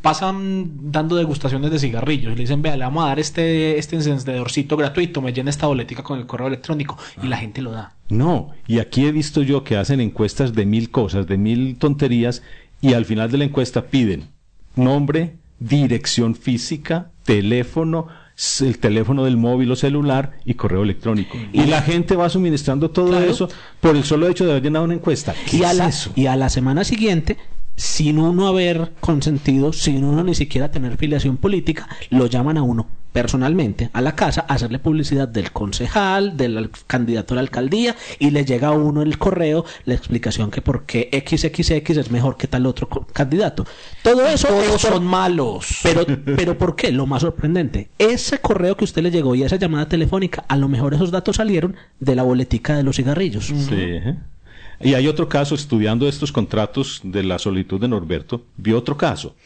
pasan 0.00 0.92
dando 0.92 1.16
degustaciones 1.16 1.70
de 1.70 1.78
cigarrillos 1.78 2.32
y 2.32 2.36
le 2.36 2.42
dicen, 2.42 2.61
"Vea, 2.62 2.76
le 2.76 2.84
vamos 2.84 3.04
a 3.04 3.08
dar 3.08 3.18
este 3.18 3.78
este 3.78 3.96
encendedorcito 3.96 4.76
gratuito, 4.76 5.20
me 5.20 5.32
llena 5.32 5.50
esta 5.50 5.66
boletica 5.66 6.02
con 6.02 6.18
el 6.18 6.26
correo 6.26 6.46
electrónico" 6.46 6.96
y 7.22 7.26
la 7.26 7.36
gente 7.36 7.60
lo 7.62 7.72
da. 7.72 7.94
No, 8.08 8.50
y 8.66 8.78
aquí 8.78 9.04
he 9.06 9.12
visto 9.12 9.42
yo 9.42 9.64
que 9.64 9.76
hacen 9.76 10.00
encuestas 10.00 10.54
de 10.54 10.64
mil 10.66 10.90
cosas, 10.90 11.26
de 11.26 11.38
mil 11.38 11.76
tonterías, 11.76 12.42
y 12.80 12.94
al 12.94 13.04
final 13.04 13.30
de 13.30 13.38
la 13.38 13.44
encuesta 13.44 13.82
piden 13.86 14.28
nombre, 14.76 15.34
dirección 15.60 16.34
física, 16.34 17.10
teléfono, 17.24 18.08
el 18.60 18.78
teléfono 18.78 19.24
del 19.24 19.36
móvil 19.36 19.70
o 19.70 19.76
celular 19.76 20.32
y 20.44 20.54
correo 20.54 20.82
electrónico. 20.82 21.36
Y 21.52 21.66
la 21.66 21.82
gente 21.82 22.16
va 22.16 22.28
suministrando 22.28 22.90
todo 22.90 23.08
Claro. 23.10 23.30
eso 23.30 23.48
por 23.80 23.94
el 23.96 24.04
solo 24.04 24.26
hecho 24.28 24.44
de 24.44 24.52
haber 24.52 24.62
llenado 24.64 24.84
una 24.84 24.94
encuesta. 24.94 25.34
¿Qué 25.48 25.58
Y 25.58 25.62
a, 25.64 25.70
es 25.72 25.76
la, 25.76 25.88
eso? 25.88 26.10
y 26.16 26.26
a 26.26 26.36
la 26.36 26.48
semana 26.48 26.82
siguiente, 26.84 27.36
sin 27.76 28.18
uno 28.18 28.46
haber 28.48 28.92
consentido, 29.00 29.72
sin 29.72 30.04
uno 30.04 30.22
ni 30.24 30.34
siquiera 30.34 30.70
tener 30.70 30.96
filiación 30.96 31.36
política, 31.36 31.88
lo 32.10 32.26
llaman 32.26 32.56
a 32.58 32.62
uno 32.62 32.86
personalmente 33.12 33.90
a 33.92 34.00
la 34.00 34.16
casa 34.16 34.46
a 34.48 34.54
hacerle 34.54 34.78
publicidad 34.78 35.28
del 35.28 35.52
concejal, 35.52 36.34
del 36.38 36.70
candidato 36.86 37.34
a 37.34 37.36
la 37.36 37.40
alcaldía 37.42 37.94
y 38.18 38.30
le 38.30 38.46
llega 38.46 38.68
a 38.68 38.72
uno 38.72 39.02
el 39.02 39.18
correo 39.18 39.66
la 39.84 39.92
explicación 39.92 40.50
que 40.50 40.62
por 40.62 40.84
qué 40.86 41.10
XXX 41.12 41.90
es 41.98 42.10
mejor 42.10 42.38
que 42.38 42.46
tal 42.46 42.64
otro 42.64 42.88
candidato. 42.88 43.66
Todo 44.02 44.26
eso 44.26 44.48
Todos 44.48 44.64
es 44.64 44.70
por- 44.70 44.92
son 44.92 45.04
malos. 45.04 45.80
pero, 45.82 46.06
pero 46.36 46.56
¿por 46.56 46.74
qué? 46.74 46.90
Lo 46.90 47.06
más 47.06 47.20
sorprendente, 47.20 47.90
ese 47.98 48.38
correo 48.38 48.78
que 48.78 48.84
usted 48.84 49.02
le 49.02 49.10
llegó 49.10 49.34
y 49.34 49.42
esa 49.42 49.56
llamada 49.56 49.88
telefónica, 49.88 50.44
a 50.48 50.56
lo 50.56 50.68
mejor 50.68 50.94
esos 50.94 51.10
datos 51.10 51.36
salieron 51.36 51.76
de 52.00 52.16
la 52.16 52.22
boletica 52.22 52.76
de 52.76 52.82
los 52.82 52.96
cigarrillos. 52.96 53.44
Sí. 53.46 53.98
Y 54.82 54.94
hay 54.94 55.06
otro 55.06 55.28
caso, 55.28 55.54
estudiando 55.54 56.08
estos 56.08 56.32
contratos 56.32 57.00
de 57.04 57.22
la 57.22 57.38
solitud 57.38 57.80
de 57.80 57.88
Norberto, 57.88 58.46
vi 58.56 58.72
otro 58.72 58.96
caso, 58.96 59.36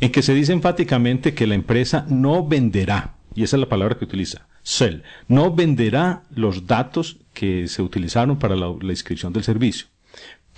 en 0.00 0.12
que 0.12 0.22
se 0.22 0.34
dice 0.34 0.52
enfáticamente 0.52 1.34
que 1.34 1.46
la 1.46 1.54
empresa 1.54 2.04
no 2.08 2.46
venderá, 2.46 3.14
y 3.34 3.42
esa 3.42 3.56
es 3.56 3.60
la 3.60 3.68
palabra 3.68 3.96
que 3.96 4.04
utiliza, 4.04 4.46
sell, 4.62 5.02
no 5.28 5.54
venderá 5.54 6.24
los 6.34 6.66
datos 6.66 7.18
que 7.32 7.68
se 7.68 7.82
utilizaron 7.82 8.38
para 8.38 8.54
la, 8.54 8.72
la 8.80 8.92
inscripción 8.92 9.32
del 9.32 9.44
servicio, 9.44 9.86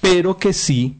pero 0.00 0.36
que 0.36 0.52
sí, 0.52 0.98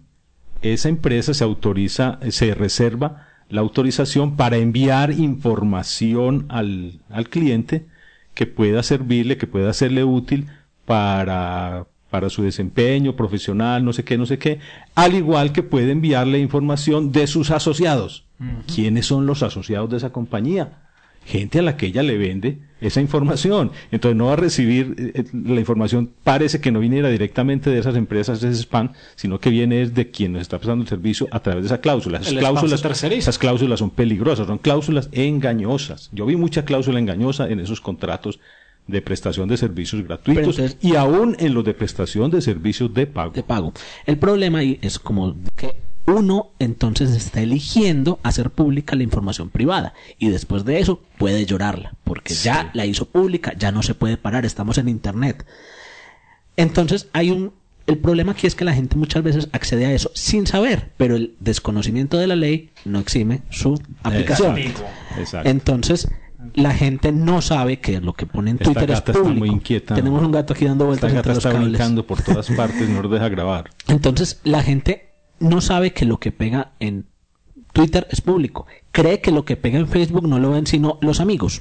esa 0.63 0.89
empresa 0.89 1.35
se 1.35 1.45
autoriza, 1.45 2.21
se 2.31 2.55
reserva 2.55 3.29
la 3.51 3.61
autorización 3.61 4.37
para 4.37 4.57
enviar 4.57 5.13
información 5.13 6.47
al, 6.49 7.01
al 7.11 7.29
cliente 7.29 7.87
que 8.35 8.47
pueda 8.47 8.83
servirle, 8.83 9.37
que 9.37 9.47
pueda 9.47 9.73
serle 9.73 10.05
útil 10.05 10.47
para, 10.87 11.87
para 12.15 12.31
su 12.31 12.45
desempeño 12.45 13.17
profesional, 13.17 13.85
no 13.85 13.93
sé 13.93 14.05
qué, 14.05 14.17
no 14.17 14.25
sé 14.25 14.39
qué, 14.39 14.61
al 14.95 15.15
igual 15.17 15.51
que 15.51 15.65
puede 15.65 15.91
enviarle 15.91 16.39
información 16.39 17.11
de 17.11 17.27
sus 17.27 17.51
asociados. 17.51 18.25
¿Quiénes 18.73 19.07
son 19.07 19.27
los 19.27 19.43
asociados 19.43 19.91
de 19.91 19.97
esa 19.97 20.13
compañía? 20.13 20.79
Gente 21.27 21.59
a 21.59 21.63
la 21.63 21.77
que 21.77 21.87
ella 21.87 22.05
le 22.05 22.17
vende 22.17 22.61
esa 22.81 23.01
información. 23.01 23.73
Entonces 23.91 24.17
no 24.17 24.27
va 24.27 24.35
a 24.35 24.37
recibir 24.37 24.95
eh, 24.97 25.11
eh, 25.13 25.25
la 25.33 25.59
información, 25.59 26.13
parece 26.23 26.61
que 26.61 26.71
no 26.71 26.79
viniera 26.79 27.09
directamente 27.09 27.69
de 27.69 27.81
esas 27.81 27.97
empresas, 27.97 28.41
de 28.41 28.51
ese 28.51 28.63
spam, 28.63 28.93
sino 29.17 29.41
que 29.41 29.51
viene 29.51 29.89
de 29.89 30.13
quien 30.13 30.35
nos 30.35 30.43
está 30.43 30.59
prestando 30.59 30.85
el 30.85 30.89
servicio 30.89 31.27
a 31.33 31.41
través 31.41 31.65
de 31.65 31.67
esa 31.67 31.81
cláusula. 31.81 32.19
Esas 32.19 32.33
El 32.33 32.39
cláusulas, 32.39 33.03
esas 33.03 33.39
cláusulas 33.39 33.81
son 33.81 33.91
peligrosas, 33.91 34.47
son 34.47 34.59
cláusulas 34.59 35.09
engañosas. 35.11 36.11
Yo 36.13 36.27
vi 36.27 36.37
mucha 36.37 36.65
cláusula 36.65 37.01
engañosa 37.01 37.49
en 37.49 37.59
esos 37.59 37.81
contratos 37.81 38.39
de 38.87 39.03
prestación 39.03 39.49
de 39.49 39.57
servicios 39.57 40.03
gratuitos 40.05 40.59
entonces- 40.59 40.77
y 40.81 40.97
aún 40.97 41.37
en 41.39 41.55
los 41.55 41.65
de 41.65 41.75
prestación 41.75 42.31
de 42.31 42.41
servicios 42.43 42.93
de 42.93 43.07
pago. 43.07 43.33
de 43.33 43.43
pago. 43.43 43.73
El 44.07 44.19
problema 44.19 44.59
ahí 44.59 44.79
es 44.83 44.99
como 44.99 45.37
que 45.57 45.77
uno 46.07 46.51
entonces 46.59 47.11
está 47.13 47.41
eligiendo 47.41 48.19
hacer 48.23 48.51
pública 48.51 48.95
la 48.95 49.03
información 49.03 49.49
privada 49.49 49.95
y 50.19 50.29
después 50.29 50.65
de 50.67 50.81
eso 50.81 51.01
puede 51.17 51.47
llorarla 51.47 51.95
porque 52.05 52.35
ya 52.35 52.71
la 52.75 52.85
hizo 52.85 53.07
pública, 53.07 53.55
ya 53.57 53.73
no 53.73 53.83
se 53.83 53.95
puede 53.95 54.19
parar, 54.19 54.45
estamos 54.45 54.77
en 54.77 54.89
internet. 54.89 55.47
Entonces 56.57 57.09
hay 57.13 57.31
un 57.31 57.53
el 57.87 57.99
problema 57.99 58.33
aquí 58.33 58.47
es 58.47 58.55
que 58.55 58.65
la 58.65 58.73
gente 58.73 58.97
muchas 58.97 59.23
veces 59.23 59.49
accede 59.53 59.85
a 59.85 59.93
eso 59.93 60.11
sin 60.15 60.47
saber, 60.47 60.91
pero 60.97 61.17
el 61.17 61.35
desconocimiento 61.41 62.17
de 62.17 62.27
la 62.27 62.37
ley 62.37 62.71
no 62.87 62.99
exime 62.99 63.43
su 63.51 63.79
aplicación. 64.03 64.57
Exacto. 64.57 64.85
Exacto. 65.19 65.51
Entonces, 65.51 66.09
la 66.55 66.73
gente 66.75 67.13
no 67.13 67.41
sabe 67.43 67.81
que 67.81 68.01
lo 68.01 68.13
que 68.13 68.27
pone 68.27 68.51
en 68.51 68.57
Esta 68.57 68.65
Twitter 68.67 68.91
es 68.91 68.97
gata 68.99 69.13
está 69.13 69.23
público. 69.23 69.39
muy 69.39 69.49
inquieta. 69.51 69.95
Tenemos 69.95 70.23
un 70.23 70.33
gato 70.33 70.53
aquí 70.55 70.65
dando 70.67 70.85
Esta 70.93 71.07
vueltas 71.07 71.11
gata 71.13 71.19
entre 71.19 71.35
los 71.35 71.39
está 71.39 71.53
cables. 71.53 71.69
brincando 71.71 72.07
por 72.07 72.23
todas 72.23 72.49
partes, 72.57 72.89
no 72.89 73.03
nos 73.03 73.11
deja 73.11 73.29
grabar. 73.29 73.71
Entonces, 73.89 74.41
la 74.45 74.63
gente 74.63 75.11
no 75.41 75.61
sabe 75.61 75.93
que 75.93 76.05
lo 76.05 76.19
que 76.19 76.33
pega 76.33 76.73
en 76.81 77.07
Twitter 77.75 78.07
es 78.11 78.23
público. 78.23 78.67
Cree 78.93 79.21
que 79.21 79.31
lo 79.33 79.45
que 79.45 79.57
pega 79.57 79.79
en 79.79 79.87
Facebook 79.89 80.27
no 80.27 80.39
lo 80.39 80.53
ven 80.53 80.67
sino 80.67 80.97
los 81.03 81.21
amigos. 81.21 81.61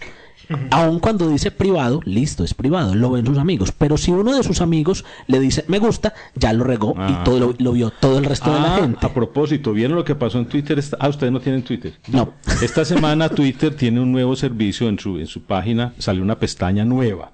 Aun 0.72 1.00
cuando 1.00 1.30
dice 1.30 1.52
privado, 1.52 2.02
listo, 2.04 2.44
es 2.44 2.54
privado, 2.54 2.96
lo 2.96 3.12
ven 3.12 3.26
sus 3.26 3.38
amigos. 3.38 3.72
Pero 3.72 3.98
si 3.98 4.12
uno 4.12 4.36
de 4.36 4.44
sus 4.44 4.60
amigos 4.60 5.06
le 5.28 5.40
dice 5.40 5.64
me 5.70 5.80
gusta, 5.80 6.14
ya 6.36 6.52
lo 6.54 6.66
regó 6.66 6.94
Ah. 6.98 7.08
y 7.22 7.24
todo 7.24 7.40
lo, 7.40 7.56
lo 7.58 7.72
vio 7.72 7.92
todo 7.92 8.18
el 8.20 8.26
resto 8.26 8.54
de 8.54 8.60
la 8.60 8.76
Ah, 8.76 8.80
gente. 8.82 9.06
A 9.06 9.14
propósito, 9.14 9.72
¿vieron 9.74 9.96
lo 9.96 10.04
que 10.04 10.16
pasó 10.16 10.40
en 10.40 10.46
Twitter? 10.48 10.84
Ah, 11.00 11.08
ustedes 11.10 11.32
no 11.32 11.40
tienen 11.40 11.64
Twitter. 11.64 11.94
No. 12.12 12.34
Esta 12.62 12.84
semana 12.94 13.30
Twitter 13.30 13.74
tiene 13.76 14.02
un 14.02 14.12
nuevo 14.12 14.36
servicio 14.36 14.90
en 14.90 15.00
su, 15.00 15.18
en 15.18 15.28
su 15.28 15.44
página, 15.44 15.94
salió 15.98 16.22
una 16.22 16.38
pestaña 16.38 16.84
nueva 16.86 17.32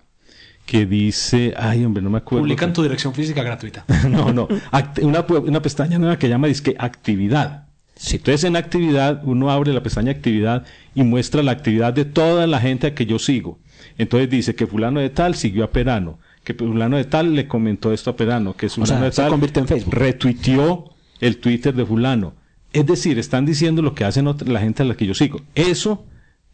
que 0.67 0.85
dice, 0.85 1.55
ay 1.57 1.83
hombre, 1.83 2.03
no 2.03 2.11
me 2.11 2.19
acuerdo. 2.19 2.43
Publican 2.43 2.71
tu 2.73 2.83
dirección 2.83 3.15
física 3.15 3.41
gratuita. 3.41 3.85
no, 4.07 4.31
no, 4.31 4.47
act- 4.71 5.03
una, 5.03 5.25
una 5.41 5.61
pestaña 5.63 5.97
nueva 5.97 6.19
que 6.19 6.29
llama 6.29 6.45
disque 6.47 6.75
actividad. 6.77 7.68
Entonces 8.11 8.43
en 8.45 8.55
actividad 8.55 9.21
uno 9.25 9.51
abre 9.51 9.73
la 9.73 9.83
pestaña 9.83 10.11
actividad 10.11 10.65
y 10.95 11.03
muestra 11.03 11.43
la 11.43 11.51
actividad 11.51 11.93
de 11.93 12.05
toda 12.05 12.47
la 12.47 12.59
gente 12.59 12.87
a 12.87 12.95
que 12.95 13.05
yo 13.05 13.19
sigo. 13.19 13.59
Entonces 13.97 14.29
dice 14.29 14.55
que 14.55 14.65
fulano 14.67 14.99
de 14.99 15.09
tal 15.09 15.35
siguió 15.35 15.65
a 15.65 15.71
Perano, 15.71 16.19
que 16.43 16.53
fulano 16.53 16.97
de 16.97 17.03
tal 17.05 17.35
le 17.35 17.47
comentó 17.47 17.91
esto 17.91 18.09
a 18.11 18.15
Perano, 18.15 18.55
que 18.55 18.69
fulano 18.69 18.87
sea, 18.87 19.01
de 19.01 19.11
se 19.11 19.21
tal 19.21 19.31
convirtió 19.31 19.61
en 19.61 19.67
Facebook. 19.67 19.93
retuiteó 19.93 20.85
el 21.19 21.37
Twitter 21.37 21.73
de 21.75 21.85
fulano. 21.85 22.33
Es 22.71 22.85
decir, 22.85 23.19
están 23.19 23.45
diciendo 23.45 23.81
lo 23.81 23.93
que 23.95 24.05
hacen 24.05 24.27
otra- 24.27 24.47
la 24.49 24.59
gente 24.61 24.83
a 24.83 24.85
la 24.85 24.95
que 24.95 25.05
yo 25.05 25.13
sigo. 25.13 25.41
Eso, 25.55 26.05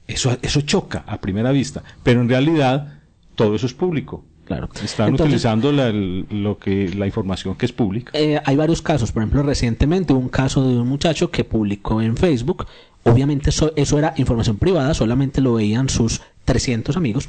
eso, 0.07 0.35
eso 0.41 0.61
choca 0.61 1.03
a 1.07 1.21
primera 1.21 1.51
vista, 1.51 1.83
pero 2.03 2.21
en 2.21 2.29
realidad 2.29 2.99
todo 3.35 3.55
eso 3.55 3.65
es 3.67 3.73
público. 3.73 4.25
Claro. 4.45 4.69
Están 4.83 5.09
Entonces, 5.09 5.25
utilizando 5.41 5.71
la, 5.71 5.91
lo 5.91 6.57
que, 6.59 6.89
la 6.95 7.05
información 7.07 7.55
que 7.55 7.65
es 7.65 7.71
pública. 7.71 8.11
eh, 8.13 8.39
hay 8.45 8.55
varios 8.55 8.81
casos. 8.81 9.11
Por 9.11 9.23
ejemplo, 9.23 9.41
recientemente 9.43 10.13
hubo 10.13 10.19
un 10.19 10.29
caso 10.29 10.67
de 10.67 10.77
un 10.77 10.87
muchacho 10.87 11.31
que 11.31 11.43
publicó 11.43 12.01
en 12.01 12.15
Facebook. 12.15 12.67
Obviamente 13.03 13.49
eso, 13.51 13.71
eso 13.75 13.99
era 13.99 14.13
información 14.17 14.57
privada, 14.57 14.93
solamente 14.95 15.39
lo 15.39 15.53
veían 15.53 15.89
sus 15.89 16.21
300 16.45 16.97
amigos, 16.97 17.27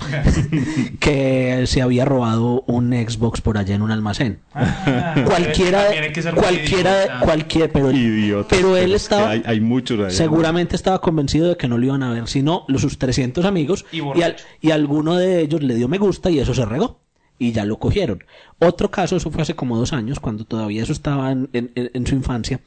que 1.01 1.65
se 1.67 1.83
había 1.83 2.05
robado 2.05 2.63
un 2.67 2.93
Xbox 2.93 3.41
por 3.41 3.59
allá 3.59 3.75
en 3.75 3.83
un 3.83 3.91
almacén. 3.91 4.39
cualquiera, 5.27 5.89
muy 5.91 6.35
cualquiera, 6.43 7.03
idiota. 7.05 7.21
cualquier, 7.21 7.73
pero, 7.73 7.91
Idiota. 7.93 8.49
pero 8.51 8.77
él 8.77 8.85
es 8.95 9.09
que 9.09 9.15
estaba, 9.15 9.31
Hay, 9.31 9.43
hay 9.45 9.61
muchos. 9.61 10.01
ahí. 10.01 10.11
seguramente 10.11 10.77
estaba 10.77 11.01
convencido 11.01 11.49
de 11.49 11.57
que 11.57 11.69
no 11.69 11.79
lo 11.79 11.87
iban 11.87 12.03
a 12.03 12.11
ver, 12.11 12.27
sino 12.29 12.65
los, 12.69 12.81
sus 12.83 12.99
300 12.99 13.45
amigos, 13.45 13.85
Y 13.93 13.97
y, 13.97 14.01
al- 14.01 14.05
borracho. 14.07 14.45
y 14.61 14.71
alguno 14.71 15.17
de 15.17 15.41
ellos 15.43 15.63
le 15.63 15.75
dio 15.75 15.89
me 15.89 15.99
gusta 15.99 16.31
y 16.31 16.39
eso 16.39 16.55
se 16.55 16.65
regó. 16.65 17.01
Y 17.39 17.53
ya 17.53 17.65
lo 17.65 17.79
cogieron. 17.79 18.25
Otro 18.59 18.91
caso, 18.91 19.17
eso 19.17 19.31
fue 19.31 19.43
hace 19.43 19.55
como 19.55 19.77
dos 19.77 19.93
años, 19.93 20.21
cuando 20.21 20.45
todavía 20.45 20.83
eso 20.83 20.93
estaba 20.93 21.33
en, 21.33 21.49
en- 21.53 22.07
su 22.07 22.15
infancia. 22.15 22.61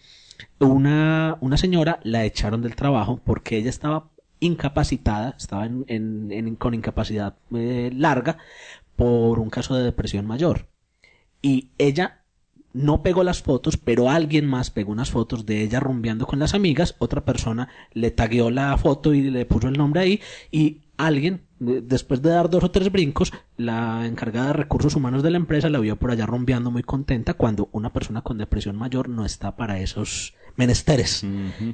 Una, 0.59 1.37
una 1.41 1.57
señora 1.57 1.99
la 2.03 2.23
echaron 2.25 2.61
del 2.61 2.75
trabajo 2.75 3.19
porque 3.23 3.57
ella 3.57 3.69
estaba 3.69 4.09
incapacitada, 4.39 5.35
estaba 5.37 5.65
en, 5.65 5.85
en- 5.87 6.55
con 6.55 6.73
incapacidad 6.73 7.35
eh, 7.53 7.91
larga 7.95 8.37
por 8.95 9.39
un 9.39 9.49
caso 9.49 9.75
de 9.75 9.83
depresión 9.83 10.25
mayor. 10.27 10.67
Y 11.41 11.69
ella 11.77 12.21
no 12.73 13.01
pegó 13.01 13.23
las 13.23 13.41
fotos, 13.41 13.77
pero 13.77 14.09
alguien 14.09 14.45
más 14.45 14.69
pegó 14.69 14.91
unas 14.91 15.09
fotos 15.09 15.45
de 15.45 15.63
ella 15.63 15.79
rumbeando 15.79 16.27
con 16.27 16.37
las 16.39 16.53
amigas, 16.53 16.95
otra 16.99 17.25
persona 17.25 17.69
le 17.93 18.11
tagueó 18.11 18.51
la 18.51 18.77
foto 18.77 19.13
y 19.13 19.21
le 19.23 19.45
puso 19.45 19.67
el 19.69 19.77
nombre 19.77 20.01
ahí, 20.01 20.21
y 20.51 20.81
alguien, 20.97 21.41
después 21.59 22.21
de 22.21 22.29
dar 22.29 22.49
dos 22.49 22.63
o 22.63 22.71
tres 22.71 22.91
brincos, 22.91 23.31
la 23.57 24.05
encargada 24.05 24.47
de 24.47 24.53
recursos 24.53 24.95
humanos 24.95 25.23
de 25.23 25.31
la 25.31 25.37
empresa 25.37 25.69
la 25.69 25.79
vio 25.79 25.97
por 25.97 26.11
allá 26.11 26.25
rumbeando 26.25 26.71
muy 26.71 26.83
contenta 26.83 27.33
cuando 27.33 27.69
una 27.71 27.91
persona 27.93 28.21
con 28.21 28.37
depresión 28.37 28.75
mayor 28.77 29.09
no 29.09 29.25
está 29.25 29.55
para 29.55 29.79
esos 29.79 30.33
menesteres. 30.55 31.23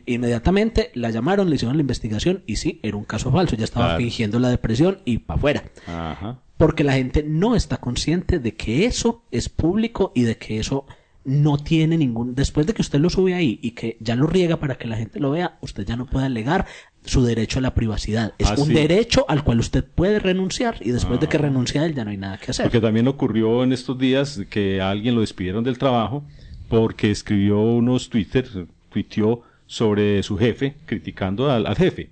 Inmediatamente 0.06 0.91
la 0.93 1.10
llamaron, 1.10 1.50
le 1.50 1.56
hicieron 1.56 1.78
la 1.78 1.82
investigación 1.82 2.43
y 2.45 2.58
sí, 2.58 2.80
era 2.84 2.98
un 2.98 3.04
caso 3.06 3.32
falso, 3.32 3.56
ya 3.56 3.63
estaba 3.65 3.86
Claro. 3.88 4.00
fingiendo 4.00 4.39
la 4.39 4.50
depresión 4.50 5.00
y 5.06 5.19
para 5.19 5.38
afuera 5.38 5.63
Ajá. 5.88 6.39
porque 6.58 6.84
la 6.84 6.93
gente 6.93 7.24
no 7.24 7.56
está 7.56 7.78
consciente 7.78 8.39
de 8.39 8.56
que 8.56 8.86
eso 8.86 9.24
es 9.32 9.50
público 9.50 10.12
y 10.15 10.24
de 10.24 10.38
que 10.38 10.60
eso 10.60 10.86
no 11.24 11.58
tiene 11.58 11.98
ningún 11.98 12.36
después 12.36 12.67
de 12.67 12.74
que 12.76 12.84
usted 12.84 13.00
lo 13.00 13.10
sube 13.10 13.34
ahí 13.34 13.58
y 13.63 13.71
que 13.71 13.98
ya 14.00 14.15
lo 14.15 14.28
riega 14.28 14.58
para 14.58 14.78
que 14.78 14.88
la 14.88 14.95
gente 14.98 15.19
lo 15.19 15.32
vea 15.32 15.58
usted 15.62 15.84
ya 15.84 15.95
no 15.95 16.06
puede 16.06 16.28
alegar 16.28 16.67
su 17.06 17.24
derecho 17.24 17.60
a 17.60 17.62
la 17.62 17.74
privacidad 17.74 18.34
es 18.38 18.48
Ah, 18.48 18.56
un 18.58 18.68
sí. 18.68 18.74
derecho 18.74 19.26
al 19.28 19.44
cual 19.44 19.60
usted 19.60 19.84
puede 19.84 20.20
renunciar 20.20 20.78
y 20.82 20.91
después 20.91 21.20
de 21.20 21.28
que 21.28 21.38
renuncia 21.38 21.82
a 21.82 21.86
él 21.86 21.96
ya 21.96 22.04
no 22.04 22.12
hay 22.12 22.18
nada 22.18 22.38
que 22.38 22.52
hacer 22.52 22.65
Porque 22.65 22.82
también 22.82 23.08
ocurrió 23.08 23.63
en 23.63 23.72
estos 23.74 23.98
días 23.98 24.41
que 24.50 24.82
a 24.82 24.89
alguien 24.89 25.15
lo 25.15 25.22
despidieron 25.22 25.63
del 25.63 25.78
trabajo 25.78 26.24
porque 26.68 27.12
escribió 27.12 27.60
unos 27.62 28.10
Twitter, 28.10 28.48
tuiteó 28.89 29.44
sobre 29.68 30.22
su 30.24 30.38
jefe, 30.38 30.76
criticando 30.86 31.52
al, 31.52 31.65
al 31.68 31.76
jefe. 31.76 32.10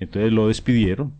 Entonces 0.00 0.32
lo 0.32 0.48
despidieron 0.48 1.12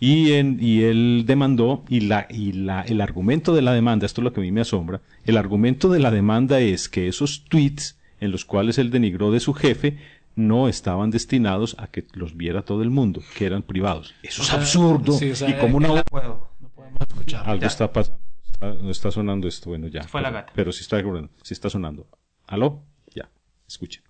y, 0.00 0.32
en, 0.32 0.58
y 0.60 0.82
él 0.82 1.24
demandó 1.26 1.84
y, 1.88 2.00
la, 2.00 2.26
y 2.30 2.52
la, 2.52 2.82
el 2.82 3.00
argumento 3.00 3.54
de 3.54 3.62
la 3.62 3.72
demanda, 3.72 4.06
esto 4.06 4.20
es 4.20 4.24
lo 4.24 4.32
que 4.32 4.40
a 4.40 4.42
mí 4.42 4.52
me 4.52 4.60
asombra, 4.62 5.00
el 5.24 5.36
argumento 5.36 5.88
de 5.90 6.00
la 6.00 6.10
demanda 6.10 6.60
es 6.60 6.88
que 6.88 7.08
esos 7.08 7.44
tweets 7.44 7.96
en 8.20 8.30
los 8.30 8.44
cuales 8.46 8.78
él 8.78 8.90
denigró 8.90 9.30
de 9.30 9.40
su 9.40 9.52
jefe 9.54 9.98
no 10.36 10.68
estaban 10.68 11.10
destinados 11.10 11.74
a 11.78 11.88
que 11.88 12.06
los 12.12 12.36
viera 12.36 12.62
todo 12.62 12.82
el 12.82 12.90
mundo, 12.90 13.22
que 13.36 13.46
eran 13.46 13.62
privados. 13.62 14.14
Eso 14.22 14.42
es 14.42 14.52
absurdo. 14.52 15.12
sí, 15.14 15.30
o 15.30 15.36
sea, 15.36 15.48
y 15.48 15.54
como 15.54 15.78
una 15.78 15.88
No 15.88 16.02
puedo. 16.04 16.50
No 16.60 16.68
podemos 16.68 17.00
escuchar. 17.08 17.48
algo 17.48 17.62
Ya. 17.62 17.66
está 17.66 17.92
pasando. 17.92 18.20
Está, 18.52 18.72
no 18.74 18.90
está 18.90 19.10
sonando 19.10 19.48
esto. 19.48 19.70
Bueno, 19.70 19.88
ya. 19.88 20.04
Fue 20.04 20.20
la 20.22 20.28
pero, 20.28 20.40
gata. 20.40 20.52
Pero 20.54 20.72
sí 20.72 20.82
está, 20.82 21.02
sí 21.42 21.54
está 21.54 21.70
sonando. 21.70 22.06
¿Aló? 22.46 22.84
Ya. 23.14 23.28
Escuchen. 23.66 24.02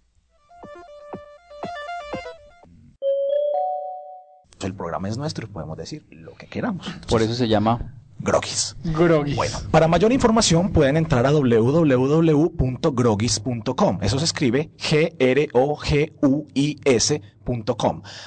el 4.64 4.74
programa 4.74 5.08
es 5.08 5.16
nuestro 5.18 5.46
y 5.46 5.50
podemos 5.50 5.76
decir 5.76 6.06
lo 6.10 6.34
que 6.34 6.46
queramos. 6.46 6.88
Por 7.08 7.22
eso 7.22 7.34
se 7.34 7.46
llama 7.46 7.94
Grogis. 8.18 8.76
Grogis. 8.84 9.36
Bueno, 9.36 9.58
para 9.70 9.88
mayor 9.88 10.12
información 10.12 10.70
pueden 10.70 10.96
entrar 10.96 11.26
a 11.26 11.30
www.grogis.com. 11.30 13.98
Eso 14.02 14.18
se 14.18 14.24
escribe 14.24 14.70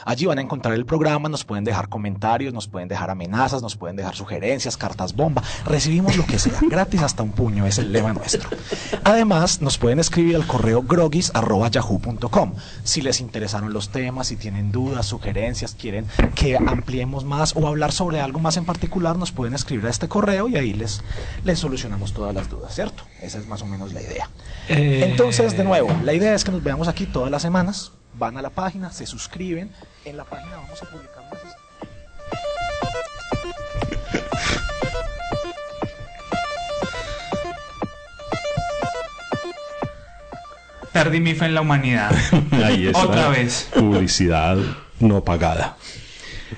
Allí 0.06 0.26
van 0.26 0.40
a 0.40 0.42
encontrar 0.42 0.74
el 0.74 0.86
programa, 0.86 1.30
nos 1.30 1.44
pueden 1.44 1.64
dejar 1.64 1.90
comentarios, 1.90 2.54
nos 2.54 2.68
pueden 2.68 2.88
dejar 2.88 3.10
amenazas, 3.10 3.62
nos 3.62 3.76
pueden 3.76 3.96
dejar 3.96 4.16
sugerencias, 4.16 4.78
cartas 4.78 5.16
bomba. 5.16 5.44
Recibimos 5.66 6.18
lo 6.18 6.26
que 6.26 6.40
sea, 6.40 6.60
gratis 6.70 7.02
hasta 7.02 7.24
un 7.24 7.32
puño, 7.32 7.66
es 7.66 7.78
el 7.78 7.92
lema 7.92 8.14
nuestro. 8.14 8.50
Además, 9.04 9.62
nos 9.62 9.78
pueden 9.78 10.00
escribir 10.00 10.36
al 10.36 10.48
correo 10.48 10.82
grogis.yahoo.com. 10.82 12.54
Si 12.84 13.02
les 13.02 13.20
interesaron 13.20 13.74
los 13.74 13.90
temas, 13.90 14.28
si 14.28 14.36
tienen 14.36 14.72
dudas, 14.72 15.06
sugerencias, 15.06 15.76
quieren 15.76 16.06
que 16.36 16.58
ampliemos 16.58 17.26
más 17.26 17.56
o 17.56 17.68
hablar 17.68 17.92
sobre 17.92 18.22
algo 18.22 18.40
más 18.40 18.58
en 18.58 18.66
particular, 18.66 19.18
nos 19.18 19.32
pueden 19.32 19.54
escribir 19.54 19.86
a 19.88 19.90
este 19.90 20.08
correo 20.08 20.48
y 20.48 20.56
ahí 20.56 20.74
les, 20.74 21.04
les 21.44 21.60
solucionamos 21.60 22.14
todas 22.14 22.34
las 22.34 22.50
dudas, 22.50 22.74
¿cierto? 22.74 23.04
Esa 23.22 23.40
es 23.40 23.48
más 23.48 23.62
o 23.62 23.66
menos 23.66 23.94
la 23.94 24.02
idea. 24.02 24.30
Eh, 24.70 25.08
Entonces, 25.10 25.58
de 25.58 25.64
nuevo, 25.64 25.90
la 26.04 26.14
idea 26.14 26.34
es 26.34 26.44
que 26.44 26.52
nos 26.52 26.64
veamos 26.64 26.88
aquí 26.88 27.06
todas 27.06 27.32
las 27.32 27.42
semanas, 27.42 27.92
van 28.14 28.38
a 28.38 28.42
la 28.42 28.50
página, 28.50 28.92
se 28.92 29.06
suscriben, 29.06 29.72
en 30.06 30.18
la 30.18 30.26
página 30.26 30.58
vamos 30.58 30.82
a 30.82 30.86
publicar 30.86 31.24
más. 31.32 31.40
Perdí 40.92 41.20
mi 41.20 41.34
fe 41.36 41.46
en 41.46 41.54
la 41.54 41.62
humanidad. 41.62 42.12
Ahí 42.52 42.88
está. 42.88 43.06
Otra 43.06 43.30
vez. 43.30 43.70
Publicidad 43.74 44.58
no 45.00 45.24
pagada. 45.24 45.78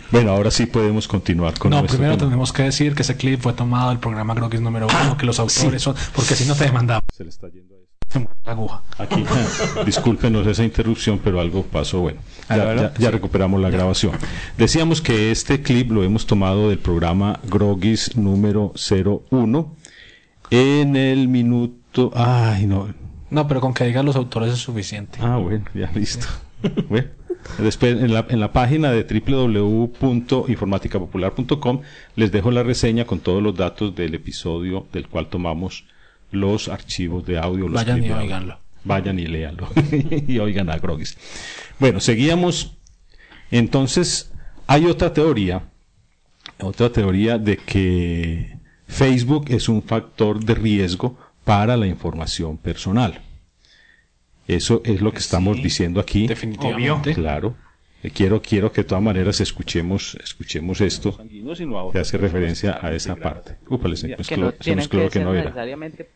Bueno, 0.10 0.32
ahora 0.32 0.52
sí 0.52 0.66
podemos 0.66 1.08
continuar 1.08 1.58
con 1.58 1.72
No, 1.72 1.86
primero 1.86 2.18
tema. 2.18 2.30
tenemos 2.30 2.54
que 2.54 2.64
decir 2.64 2.95
que 2.95 3.02
ese 3.02 3.18
clip 3.18 3.41
fue 3.41 3.54
tomado 3.54 3.89
del 3.89 3.99
programa 3.99 4.34
Grogis 4.34 4.62
número 4.62 4.88
uno, 4.88 5.18
que 5.18 5.26
los 5.26 5.39
autores 5.39 5.82
son, 5.82 5.95
porque 6.16 6.36
si 6.36 6.45
no 6.45 6.56
te 6.56 6.66
demandamos. 6.66 7.04
Se 7.16 7.24
le 7.24 7.30
está 7.30 7.49
yendo. 7.49 7.76
Se 8.12 8.20
muere 8.20 8.34
la 8.45 8.51
aguja. 8.51 8.84
Aquí, 8.97 9.24
discúlpenos 9.86 10.45
esa 10.45 10.64
interrupción, 10.64 11.20
pero 11.24 11.39
algo 11.39 11.64
pasó. 11.64 12.01
Bueno, 12.01 12.20
ya, 12.49 12.55
Aló, 12.55 12.76
ya- 12.82 12.93
ya 12.97 13.12
recuperamos 13.12 13.62
la 13.62 13.70
grabación. 13.70 14.12
Decíamos 14.57 15.01
que 15.01 15.32
este 15.32 15.62
clip 15.62 15.91
lo 15.91 16.03
hemos 16.03 16.26
tomado 16.28 16.70
del 16.70 16.80
programa 16.80 17.39
Grogis 17.49 18.18
número 18.18 18.74
01 19.32 19.76
en 20.49 20.95
el 20.97 21.28
minuto. 21.30 22.12
Ay, 22.14 22.66
no. 22.66 22.93
No, 23.30 23.47
pero 23.47 23.62
con 23.62 23.74
que 23.74 23.86
digan 23.86 24.05
los 24.05 24.18
autores 24.18 24.51
es 24.53 24.59
suficiente. 24.59 25.20
Ah, 25.22 25.38
bueno, 25.38 25.64
ya 25.74 25.89
listo. 25.93 26.28
Bueno, 26.89 27.07
después 27.57 27.93
en 27.99 28.14
la, 28.14 28.26
en 28.30 28.39
la 28.39 28.51
página 28.53 28.91
de 28.91 29.03
www.informaticapopular.com 29.03 31.82
les 32.16 32.32
dejo 32.32 32.51
la 32.51 32.64
reseña 32.64 33.05
con 33.05 33.20
todos 33.20 33.41
los 33.41 33.55
datos 33.55 33.95
del 33.95 34.14
episodio 34.16 34.86
del 34.93 35.07
cual 35.07 35.28
tomamos 35.28 35.86
los 36.32 36.67
archivos 36.67 37.25
de 37.25 37.38
audio. 37.38 37.67
Los 37.67 37.84
Vayan 37.86 38.03
y 38.03 38.11
óiganlo. 38.11 38.59
Vayan 38.84 39.19
y 39.19 39.27
léanlo. 39.27 39.69
y 40.27 40.39
oigan 40.39 40.69
a 40.69 40.77
Grogis. 40.77 41.17
Bueno, 41.79 41.99
seguíamos. 41.99 42.77
Entonces, 43.51 44.32
hay 44.67 44.86
otra 44.86 45.13
teoría, 45.13 45.69
otra 46.59 46.89
teoría 46.91 47.38
de 47.38 47.57
que 47.57 48.57
Facebook 48.88 49.45
es 49.49 49.69
un 49.69 49.84
factor 49.84 50.43
de 50.43 50.55
riesgo 50.55 51.17
para 51.43 51.75
la 51.77 51.88
información 51.88 52.57
personal. 52.57 53.21
Eso 54.47 54.82
es 54.86 55.01
lo 55.01 55.11
que 55.11 55.19
estamos 55.19 55.57
Sí, 55.57 55.63
diciendo 55.63 55.99
aquí. 55.99 56.27
Definitivamente. 56.27 57.13
Claro. 57.13 57.55
Eh, 58.03 58.09
Quiero, 58.09 58.41
quiero 58.41 58.71
que 58.71 58.82
de 58.82 58.88
todas 58.88 59.03
maneras 59.03 59.39
escuchemos, 59.41 60.17
escuchemos 60.23 60.82
esto 60.82 61.17
que 61.91 61.99
hace 61.99 62.17
referencia 62.17 62.79
a 62.82 62.93
esa 62.93 63.15
parte. 63.15 63.57
Úpale, 63.69 63.95
Que 63.95 64.38
no 64.38 64.51
tienen 64.53 64.89
ser 64.89 65.23
no 65.23 65.34
necesariamente 65.34 66.09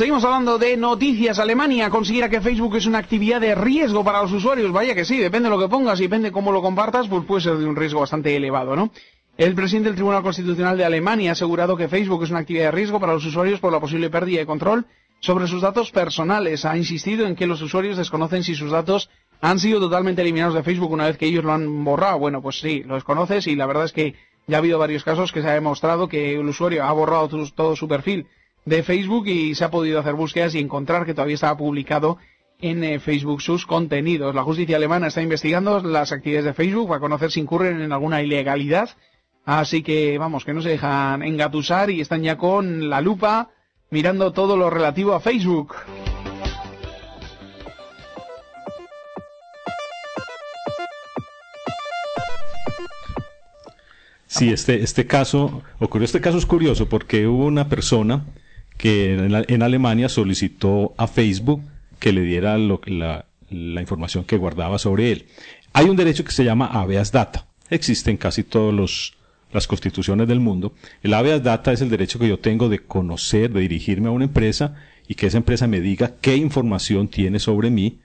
Seguimos 0.00 0.24
hablando 0.24 0.56
de 0.56 0.78
noticias. 0.78 1.38
Alemania 1.38 1.90
considera 1.90 2.30
que 2.30 2.40
Facebook 2.40 2.74
es 2.74 2.86
una 2.86 2.96
actividad 2.96 3.38
de 3.38 3.54
riesgo 3.54 4.02
para 4.02 4.22
los 4.22 4.32
usuarios. 4.32 4.72
Vaya 4.72 4.94
que 4.94 5.04
sí, 5.04 5.18
depende 5.18 5.50
de 5.50 5.54
lo 5.54 5.60
que 5.60 5.68
pongas 5.68 6.00
y 6.00 6.04
depende 6.04 6.32
cómo 6.32 6.52
lo 6.52 6.62
compartas, 6.62 7.06
pues 7.06 7.26
puede 7.26 7.42
ser 7.42 7.58
de 7.58 7.66
un 7.66 7.76
riesgo 7.76 8.00
bastante 8.00 8.34
elevado, 8.34 8.74
¿no? 8.74 8.90
El 9.36 9.54
presidente 9.54 9.90
del 9.90 9.96
Tribunal 9.96 10.22
Constitucional 10.22 10.78
de 10.78 10.86
Alemania 10.86 11.28
ha 11.28 11.32
asegurado 11.32 11.76
que 11.76 11.86
Facebook 11.86 12.24
es 12.24 12.30
una 12.30 12.38
actividad 12.38 12.64
de 12.64 12.70
riesgo 12.70 12.98
para 12.98 13.12
los 13.12 13.26
usuarios 13.26 13.60
por 13.60 13.72
la 13.72 13.78
posible 13.78 14.08
pérdida 14.08 14.38
de 14.38 14.46
control 14.46 14.86
sobre 15.18 15.46
sus 15.46 15.60
datos 15.60 15.90
personales. 15.90 16.64
Ha 16.64 16.78
insistido 16.78 17.26
en 17.26 17.36
que 17.36 17.46
los 17.46 17.60
usuarios 17.60 17.98
desconocen 17.98 18.42
si 18.42 18.54
sus 18.54 18.70
datos 18.70 19.10
han 19.42 19.58
sido 19.58 19.80
totalmente 19.80 20.22
eliminados 20.22 20.54
de 20.54 20.62
Facebook 20.62 20.92
una 20.92 21.08
vez 21.08 21.18
que 21.18 21.26
ellos 21.26 21.44
lo 21.44 21.52
han 21.52 21.84
borrado. 21.84 22.18
Bueno, 22.18 22.40
pues 22.40 22.58
sí, 22.58 22.82
lo 22.84 22.94
desconoces 22.94 23.46
y 23.48 23.54
la 23.54 23.66
verdad 23.66 23.84
es 23.84 23.92
que 23.92 24.14
ya 24.46 24.56
ha 24.56 24.60
habido 24.60 24.78
varios 24.78 25.04
casos 25.04 25.30
que 25.30 25.42
se 25.42 25.48
ha 25.48 25.52
demostrado 25.52 26.08
que 26.08 26.36
el 26.40 26.48
usuario 26.48 26.84
ha 26.84 26.92
borrado 26.92 27.28
todo 27.54 27.76
su 27.76 27.86
perfil 27.86 28.26
de 28.70 28.84
Facebook 28.84 29.26
y 29.26 29.56
se 29.56 29.64
ha 29.64 29.70
podido 29.70 29.98
hacer 29.98 30.14
búsquedas 30.14 30.54
y 30.54 30.60
encontrar 30.60 31.04
que 31.04 31.12
todavía 31.12 31.34
estaba 31.34 31.56
publicado 31.56 32.18
en 32.60 32.84
eh, 32.84 33.00
Facebook 33.00 33.42
sus 33.42 33.66
contenidos. 33.66 34.32
La 34.32 34.44
justicia 34.44 34.76
alemana 34.76 35.08
está 35.08 35.20
investigando 35.20 35.80
las 35.80 36.12
actividades 36.12 36.44
de 36.44 36.54
Facebook 36.54 36.86
para 36.86 37.00
conocer 37.00 37.32
si 37.32 37.40
incurren 37.40 37.80
en 37.82 37.92
alguna 37.92 38.22
ilegalidad. 38.22 38.90
Así 39.44 39.82
que 39.82 40.18
vamos, 40.18 40.44
que 40.44 40.54
no 40.54 40.62
se 40.62 40.68
dejan 40.68 41.24
engatusar 41.24 41.90
y 41.90 42.00
están 42.00 42.22
ya 42.22 42.38
con 42.38 42.88
la 42.88 43.00
lupa 43.00 43.50
mirando 43.90 44.32
todo 44.32 44.56
lo 44.56 44.70
relativo 44.70 45.14
a 45.14 45.20
Facebook. 45.20 45.74
Sí, 54.28 54.50
este, 54.50 54.84
este 54.84 55.08
caso, 55.08 55.62
ocurrió 55.80 56.04
este 56.04 56.20
caso 56.20 56.38
es 56.38 56.46
curioso 56.46 56.88
porque 56.88 57.26
hubo 57.26 57.46
una 57.46 57.68
persona 57.68 58.26
que 58.80 59.14
en, 59.14 59.44
en 59.46 59.62
Alemania 59.62 60.08
solicitó 60.08 60.94
a 60.96 61.06
Facebook 61.06 61.60
que 61.98 62.12
le 62.12 62.22
diera 62.22 62.56
la, 62.56 63.26
información 63.50 64.24
que 64.24 64.38
guardaba 64.38 64.78
sobre 64.78 65.12
él. 65.12 65.26
Hay 65.72 65.86
un 65.86 65.96
derecho 65.96 66.24
que 66.24 66.32
se 66.32 66.44
llama 66.44 66.66
habeas 66.66 67.12
data. 67.12 67.46
Existe 67.68 68.10
en 68.10 68.16
casi 68.16 68.42
todas 68.42 69.12
las 69.52 69.66
constituciones 69.66 70.26
del 70.26 70.40
mundo. 70.40 70.72
El 71.02 71.14
habeas 71.14 71.42
data 71.42 71.72
es 71.72 71.82
el 71.82 71.90
derecho 71.90 72.18
que 72.18 72.28
yo 72.28 72.38
tengo 72.38 72.68
de 72.68 72.80
conocer, 72.80 73.52
de 73.52 73.60
dirigirme 73.60 74.08
a 74.08 74.12
una 74.12 74.24
empresa 74.24 74.76
y 75.06 75.14
que 75.14 75.26
esa 75.26 75.36
empresa 75.36 75.66
me 75.66 75.80
diga 75.80 76.14
qué 76.20 76.36
información 76.36 77.08
tiene 77.08 77.38
sobre 77.38 77.70
mí. 77.70 78.00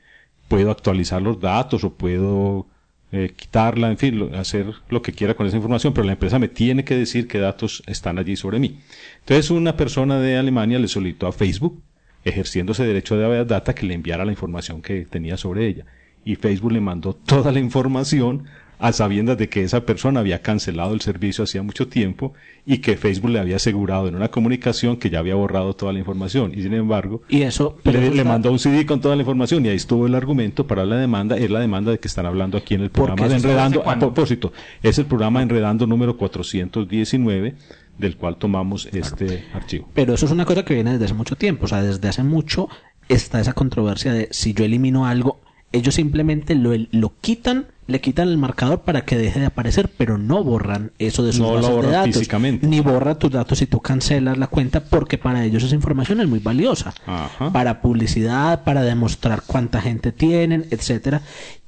Puedo 0.50 0.72
actualizar 0.72 1.22
los 1.22 1.40
datos 1.40 1.84
o 1.86 1.94
puedo 1.94 2.68
eh, 3.16 3.34
quitarla, 3.34 3.90
en 3.90 3.98
fin, 3.98 4.36
hacer 4.36 4.74
lo 4.90 5.02
que 5.02 5.14
quiera 5.14 5.36
con 5.36 5.48
esa 5.48 5.56
información, 5.56 5.94
pero 5.94 6.06
la 6.06 6.12
empresa 6.12 6.38
me 6.38 6.50
tiene 6.50 6.84
que 6.84 6.98
decir 6.98 7.30
qué 7.30 7.40
datos 7.40 7.82
están 7.88 8.20
allí 8.20 8.36
sobre 8.36 8.60
mí. 8.60 8.80
Entonces 9.20 9.52
una 9.52 9.78
persona 9.78 10.20
de 10.20 10.36
Alemania 10.36 10.80
le 10.80 10.90
solicitó 10.90 11.28
a 11.28 11.32
Facebook, 11.32 11.82
ejerciendo 12.26 12.74
ese 12.74 12.86
derecho 12.86 13.18
de 13.18 13.24
habeas 13.24 13.48
data, 13.48 13.74
que 13.74 13.86
le 13.86 13.94
enviara 13.94 14.26
la 14.26 14.32
información 14.32 14.82
que 14.82 15.06
tenía 15.06 15.38
sobre 15.38 15.66
ella. 15.66 15.86
Y 16.26 16.36
Facebook 16.36 16.74
le 16.74 16.82
mandó 16.82 17.14
toda 17.14 17.54
la 17.54 17.60
información 17.60 18.46
a 18.80 18.92
sabiendas 18.92 19.38
de 19.38 19.50
que 19.50 19.64
esa 19.64 19.86
persona 19.86 20.20
había 20.20 20.42
cancelado 20.42 20.94
el 20.94 21.02
servicio 21.02 21.44
hacía 21.44 21.64
mucho 21.64 21.88
tiempo 21.88 22.34
y 22.66 22.80
que 22.80 22.98
Facebook 22.98 23.30
le 23.32 23.40
había 23.40 23.56
asegurado 23.58 24.08
en 24.08 24.16
una 24.16 24.30
comunicación 24.30 24.98
que 24.98 25.10
ya 25.10 25.20
había 25.20 25.36
borrado 25.36 25.74
toda 25.76 25.94
la 25.94 26.00
información. 26.00 26.52
Y 26.56 26.64
sin 26.64 26.74
embargo, 26.74 27.22
Y 27.30 27.44
eso, 27.44 27.78
le, 27.84 27.92
eso 27.92 28.00
le 28.02 28.08
está- 28.08 28.24
mandó 28.24 28.52
un 28.52 28.60
CD 28.60 28.86
con 28.86 29.02
toda 29.02 29.16
la 29.16 29.22
información 29.22 29.66
y 29.66 29.70
ahí 29.70 29.76
estuvo 29.76 30.08
el 30.08 30.16
argumento 30.16 30.66
para 30.68 30.86
la 30.86 30.98
demanda. 30.98 31.38
Es 31.38 31.50
la 31.52 31.60
demanda 31.60 31.92
de 31.92 32.00
que 32.00 32.08
están 32.08 32.26
hablando 32.26 32.58
aquí 32.58 32.74
en 32.74 32.82
el 32.82 32.90
programa 32.90 33.28
de 33.28 33.36
Enredando. 33.36 33.80
¿desde 33.80 33.92
A 33.92 34.00
propósito, 34.00 34.52
es 34.84 34.98
el 35.00 35.06
programa 35.06 35.42
Enredando 35.42 35.86
número 35.88 36.18
419 36.18 37.56
del 37.98 38.18
cual 38.18 38.36
tomamos 38.38 38.88
este 38.92 39.46
archivo. 39.54 39.88
Pero 39.94 40.14
eso 40.16 40.26
es 40.26 40.32
una 40.32 40.46
cosa 40.46 40.66
que 40.66 40.74
viene 40.74 40.92
desde 40.92 41.06
hace 41.06 41.14
mucho 41.14 41.36
tiempo. 41.38 41.66
O 41.66 41.68
sea, 41.68 41.82
desde 41.82 42.08
hace 42.08 42.24
mucho 42.24 42.68
está 43.08 43.40
esa 43.40 43.54
controversia 43.54 44.12
de 44.12 44.28
si 44.32 44.54
yo 44.54 44.66
elimino 44.66 45.06
algo, 45.06 45.40
ellos 45.76 45.96
simplemente 45.96 46.56
lo, 46.56 46.72
lo 46.92 47.14
quitan, 47.22 47.68
le 47.88 48.00
quitan 48.00 48.30
el 48.30 48.38
marcador 48.38 48.82
para 48.82 49.04
que 49.04 49.18
deje 49.18 49.40
de 49.42 49.46
aparecer, 49.48 49.92
pero 49.98 50.18
no 50.18 50.44
borran 50.44 50.92
eso 51.00 51.24
de 51.24 51.34
sus 51.34 51.42
No 51.42 51.48
lo 51.48 51.54
bases 51.56 51.70
de 51.70 51.76
borran 51.76 51.92
datos. 51.92 52.14
físicamente. 52.16 52.68
Ni 52.68 52.80
borra 52.80 53.20
tus 53.20 53.32
datos 53.32 53.60
si 53.60 53.68
tú 53.68 53.80
cancelas 53.82 54.38
la 54.38 54.48
cuenta, 54.48 54.84
porque 54.86 55.18
para 55.18 55.44
ellos 55.44 55.64
esa 55.64 55.76
información 55.76 56.22
es 56.22 56.28
muy 56.28 56.40
valiosa. 56.40 56.94
Ajá. 57.06 57.52
Para 57.52 57.82
publicidad, 57.82 58.64
para 58.64 58.84
demostrar 58.84 59.44
cuánta 59.46 59.82
gente 59.82 60.12
tienen, 60.12 60.66
etcétera. 60.72 61.22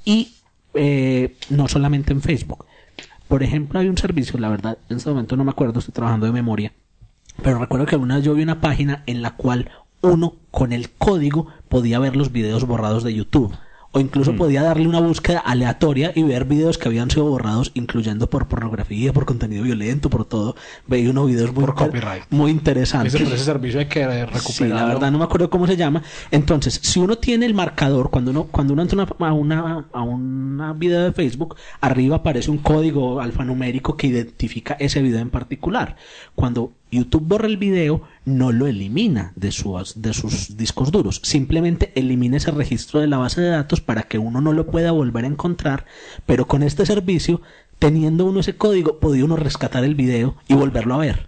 Y 0.05 0.33
eh, 0.73 1.35
no 1.49 1.67
solamente 1.67 2.13
en 2.13 2.21
Facebook. 2.21 2.65
Por 3.27 3.43
ejemplo, 3.43 3.79
hay 3.79 3.89
un 3.89 3.97
servicio, 3.97 4.39
la 4.39 4.47
verdad, 4.49 4.77
en 4.89 4.97
este 4.97 5.09
momento 5.09 5.35
no 5.35 5.43
me 5.43 5.51
acuerdo, 5.51 5.79
estoy 5.79 5.93
trabajando 5.93 6.25
de 6.27 6.31
memoria, 6.31 6.71
pero 7.43 7.59
recuerdo 7.59 7.85
que 7.85 7.95
alguna 7.95 8.15
vez 8.15 8.23
yo 8.23 8.33
vi 8.33 8.41
una 8.43 8.61
página 8.61 9.03
en 9.05 9.21
la 9.21 9.35
cual 9.35 9.69
uno 10.01 10.35
con 10.49 10.71
el 10.71 10.91
código 10.91 11.47
podía 11.67 11.99
ver 11.99 12.15
los 12.15 12.31
videos 12.31 12.65
borrados 12.65 13.03
de 13.03 13.13
YouTube 13.13 13.53
o 13.91 13.99
incluso 13.99 14.33
Mm. 14.33 14.37
podía 14.37 14.61
darle 14.63 14.87
una 14.87 14.99
búsqueda 14.99 15.39
aleatoria 15.39 16.11
y 16.15 16.23
ver 16.23 16.45
videos 16.45 16.77
que 16.77 16.87
habían 16.87 17.09
sido 17.09 17.25
borrados, 17.25 17.71
incluyendo 17.73 18.29
por 18.29 18.47
pornografía, 18.47 19.13
por 19.13 19.25
contenido 19.25 19.63
violento, 19.63 20.09
por 20.09 20.25
todo. 20.25 20.55
Veía 20.87 21.09
unos 21.09 21.27
videos 21.27 21.53
muy, 21.53 21.65
Por 21.65 21.75
copyright. 21.75 22.23
muy 22.29 22.51
interesantes. 22.51 23.13
Ese, 23.15 23.23
ese 23.23 23.37
servicio 23.43 23.79
hay 23.79 23.85
que 23.87 24.01
eh, 24.01 24.25
Sí, 24.27 24.33
recuperarlo. 24.33 24.75
la 24.75 24.85
verdad 24.93 25.11
no 25.11 25.17
me 25.19 25.23
acuerdo 25.23 25.49
cómo 25.49 25.65
se 25.67 25.77
llama. 25.77 26.03
Entonces, 26.31 26.79
si 26.83 26.99
uno 26.99 27.17
tiene 27.17 27.45
el 27.45 27.53
marcador, 27.53 28.09
cuando 28.09 28.31
uno, 28.31 28.43
cuando 28.45 28.73
uno 28.73 28.81
entra 28.81 28.95
una- 29.19 29.27
a 29.29 29.33
una, 29.33 29.85
a 29.93 30.01
una 30.01 30.73
video 30.73 31.03
de 31.03 31.13
Facebook, 31.13 31.55
arriba 31.81 32.17
aparece 32.17 32.51
un 32.51 32.57
código 32.57 33.21
alfanumérico 33.21 33.95
que 33.97 34.07
identifica 34.07 34.75
ese 34.79 35.01
video 35.01 35.19
en 35.19 35.29
particular. 35.29 35.95
Cuando 36.35 36.73
YouTube 36.91 37.23
borra 37.27 37.47
el 37.47 37.57
video, 37.57 38.01
no 38.25 38.51
lo 38.51 38.67
elimina 38.67 39.33
de 39.35 39.51
sus, 39.51 40.01
de 40.01 40.13
sus 40.13 40.57
discos 40.57 40.91
duros. 40.91 41.21
Simplemente 41.23 41.91
elimina 41.95 42.37
ese 42.37 42.51
registro 42.51 42.99
de 42.99 43.07
la 43.07 43.17
base 43.17 43.41
de 43.41 43.49
datos 43.49 43.81
para 43.81 44.03
que 44.03 44.17
uno 44.17 44.41
no 44.41 44.53
lo 44.53 44.67
pueda 44.67 44.91
volver 44.91 45.25
a 45.25 45.27
encontrar. 45.27 45.85
Pero 46.25 46.47
con 46.47 46.63
este 46.63 46.85
servicio, 46.85 47.41
teniendo 47.79 48.25
uno 48.25 48.39
ese 48.39 48.55
código, 48.55 48.99
podía 48.99 49.25
uno 49.25 49.35
rescatar 49.35 49.83
el 49.83 49.95
video 49.95 50.35
y 50.47 50.53
volverlo 50.53 50.95
a 50.95 50.99
ver. 50.99 51.27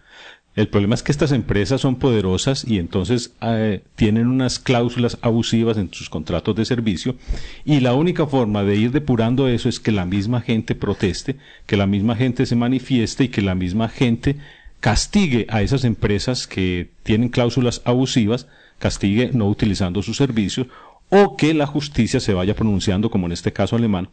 El 0.56 0.68
problema 0.68 0.96
es 0.96 1.04
que 1.04 1.12
estas 1.12 1.32
empresas 1.32 1.80
son 1.80 1.96
poderosas 1.96 2.66
y 2.68 2.80
entonces 2.80 3.34
eh, 3.42 3.84
tienen 3.96 4.28
unas 4.28 4.60
cláusulas 4.60 5.18
abusivas 5.22 5.78
en 5.78 5.94
sus 5.94 6.10
contratos 6.10 6.56
de 6.56 6.66
servicio 6.66 7.16
y 7.64 7.80
la 7.80 7.94
única 7.94 8.26
forma 8.26 8.64
de 8.64 8.76
ir 8.76 8.92
depurando 8.92 9.48
eso 9.48 9.70
es 9.70 9.80
que 9.80 9.94
la 9.94 10.06
misma 10.06 10.42
gente 10.42 10.76
proteste, 10.76 11.38
que 11.66 11.78
la 11.78 11.86
misma 11.86 12.18
gente 12.18 12.46
se 12.46 12.58
manifieste 12.58 13.26
y 13.26 13.30
que 13.30 13.42
la 13.42 13.56
misma 13.56 13.88
gente 13.88 14.38
castigue 14.80 15.46
a 15.50 15.62
esas 15.62 15.84
empresas 15.84 16.48
que 16.48 16.92
tienen 17.04 17.30
cláusulas 17.30 17.82
abusivas, 17.86 18.48
castigue 18.78 19.32
no 19.34 19.48
utilizando 19.48 20.02
sus 20.02 20.18
servicios 20.18 20.68
o 21.10 21.36
que 21.36 21.54
la 21.54 21.66
justicia 21.66 22.20
se 22.20 22.34
vaya 22.34 22.56
pronunciando, 22.56 23.10
como 23.10 23.26
en 23.26 23.34
este 23.34 23.52
caso 23.52 23.76
alemán, 23.76 24.10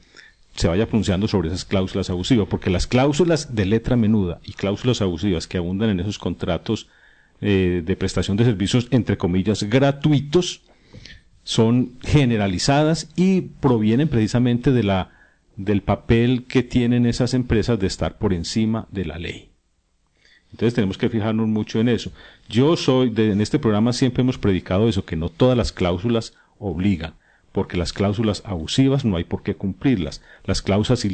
se 0.54 0.68
vaya 0.68 0.86
pronunciando 0.86 1.28
sobre 1.28 1.48
esas 1.48 1.64
cláusulas 1.64 2.08
abusivas, 2.10 2.48
porque 2.48 2.70
las 2.70 2.86
cláusulas 2.86 3.54
de 3.54 3.66
letra 3.66 3.96
menuda 3.96 4.40
y 4.44 4.52
cláusulas 4.54 5.02
abusivas 5.02 5.46
que 5.46 5.58
abundan 5.58 5.90
en 5.90 6.00
esos 6.00 6.18
contratos 6.18 6.88
eh, 7.42 7.82
de 7.84 7.96
prestación 7.96 8.38
de 8.38 8.44
servicios, 8.44 8.88
entre 8.90 9.18
comillas, 9.18 9.62
gratuitos, 9.64 10.62
son 11.44 11.98
generalizadas 12.02 13.10
y 13.14 13.42
provienen 13.42 14.08
precisamente 14.08 14.72
de 14.72 14.82
la, 14.82 15.10
del 15.56 15.82
papel 15.82 16.44
que 16.48 16.62
tienen 16.62 17.06
esas 17.06 17.34
empresas 17.34 17.78
de 17.78 17.86
estar 17.86 18.18
por 18.18 18.32
encima 18.32 18.88
de 18.90 19.04
la 19.04 19.18
ley. 19.18 19.50
Entonces 20.56 20.72
tenemos 20.72 20.96
que 20.96 21.10
fijarnos 21.10 21.48
mucho 21.48 21.80
en 21.80 21.90
eso. 21.90 22.10
Yo 22.48 22.78
soy, 22.78 23.10
de, 23.10 23.30
en 23.30 23.42
este 23.42 23.58
programa 23.58 23.92
siempre 23.92 24.22
hemos 24.22 24.38
predicado 24.38 24.88
eso, 24.88 25.04
que 25.04 25.14
no 25.14 25.28
todas 25.28 25.54
las 25.54 25.70
cláusulas 25.70 26.32
obligan, 26.58 27.12
porque 27.52 27.76
las 27.76 27.92
cláusulas 27.92 28.40
abusivas 28.46 29.04
no 29.04 29.18
hay 29.18 29.24
por 29.24 29.42
qué 29.42 29.54
cumplirlas, 29.54 30.22
las 30.44 30.62
cláusulas, 30.62 31.04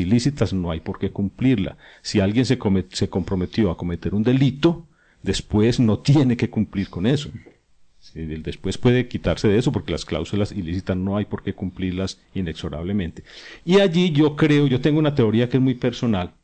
ilícitas 0.00 0.52
no 0.52 0.70
hay 0.70 0.80
por 0.80 0.98
qué 0.98 1.10
cumplirlas. 1.10 1.78
Si 2.02 2.20
alguien 2.20 2.44
se, 2.44 2.58
se 2.90 3.08
comprometió 3.08 3.70
a 3.70 3.78
cometer 3.78 4.14
un 4.14 4.22
delito, 4.22 4.86
después 5.22 5.80
no 5.80 6.00
tiene 6.00 6.36
que 6.36 6.50
cumplir 6.50 6.90
con 6.90 7.06
eso. 7.06 7.30
Después 8.12 8.76
puede 8.76 9.08
quitarse 9.08 9.48
de 9.48 9.56
eso 9.56 9.72
porque 9.72 9.92
las 9.92 10.04
cláusulas 10.04 10.52
ilícitas 10.52 10.98
no 10.98 11.16
hay 11.16 11.24
por 11.24 11.42
qué 11.42 11.54
cumplirlas 11.54 12.20
inexorablemente. 12.34 13.24
Y 13.64 13.80
allí 13.80 14.10
yo 14.12 14.36
creo, 14.36 14.66
yo 14.66 14.82
tengo 14.82 14.98
una 14.98 15.14
teoría 15.14 15.48
que 15.48 15.56
es 15.56 15.62
muy 15.62 15.74
personal, 15.74 16.34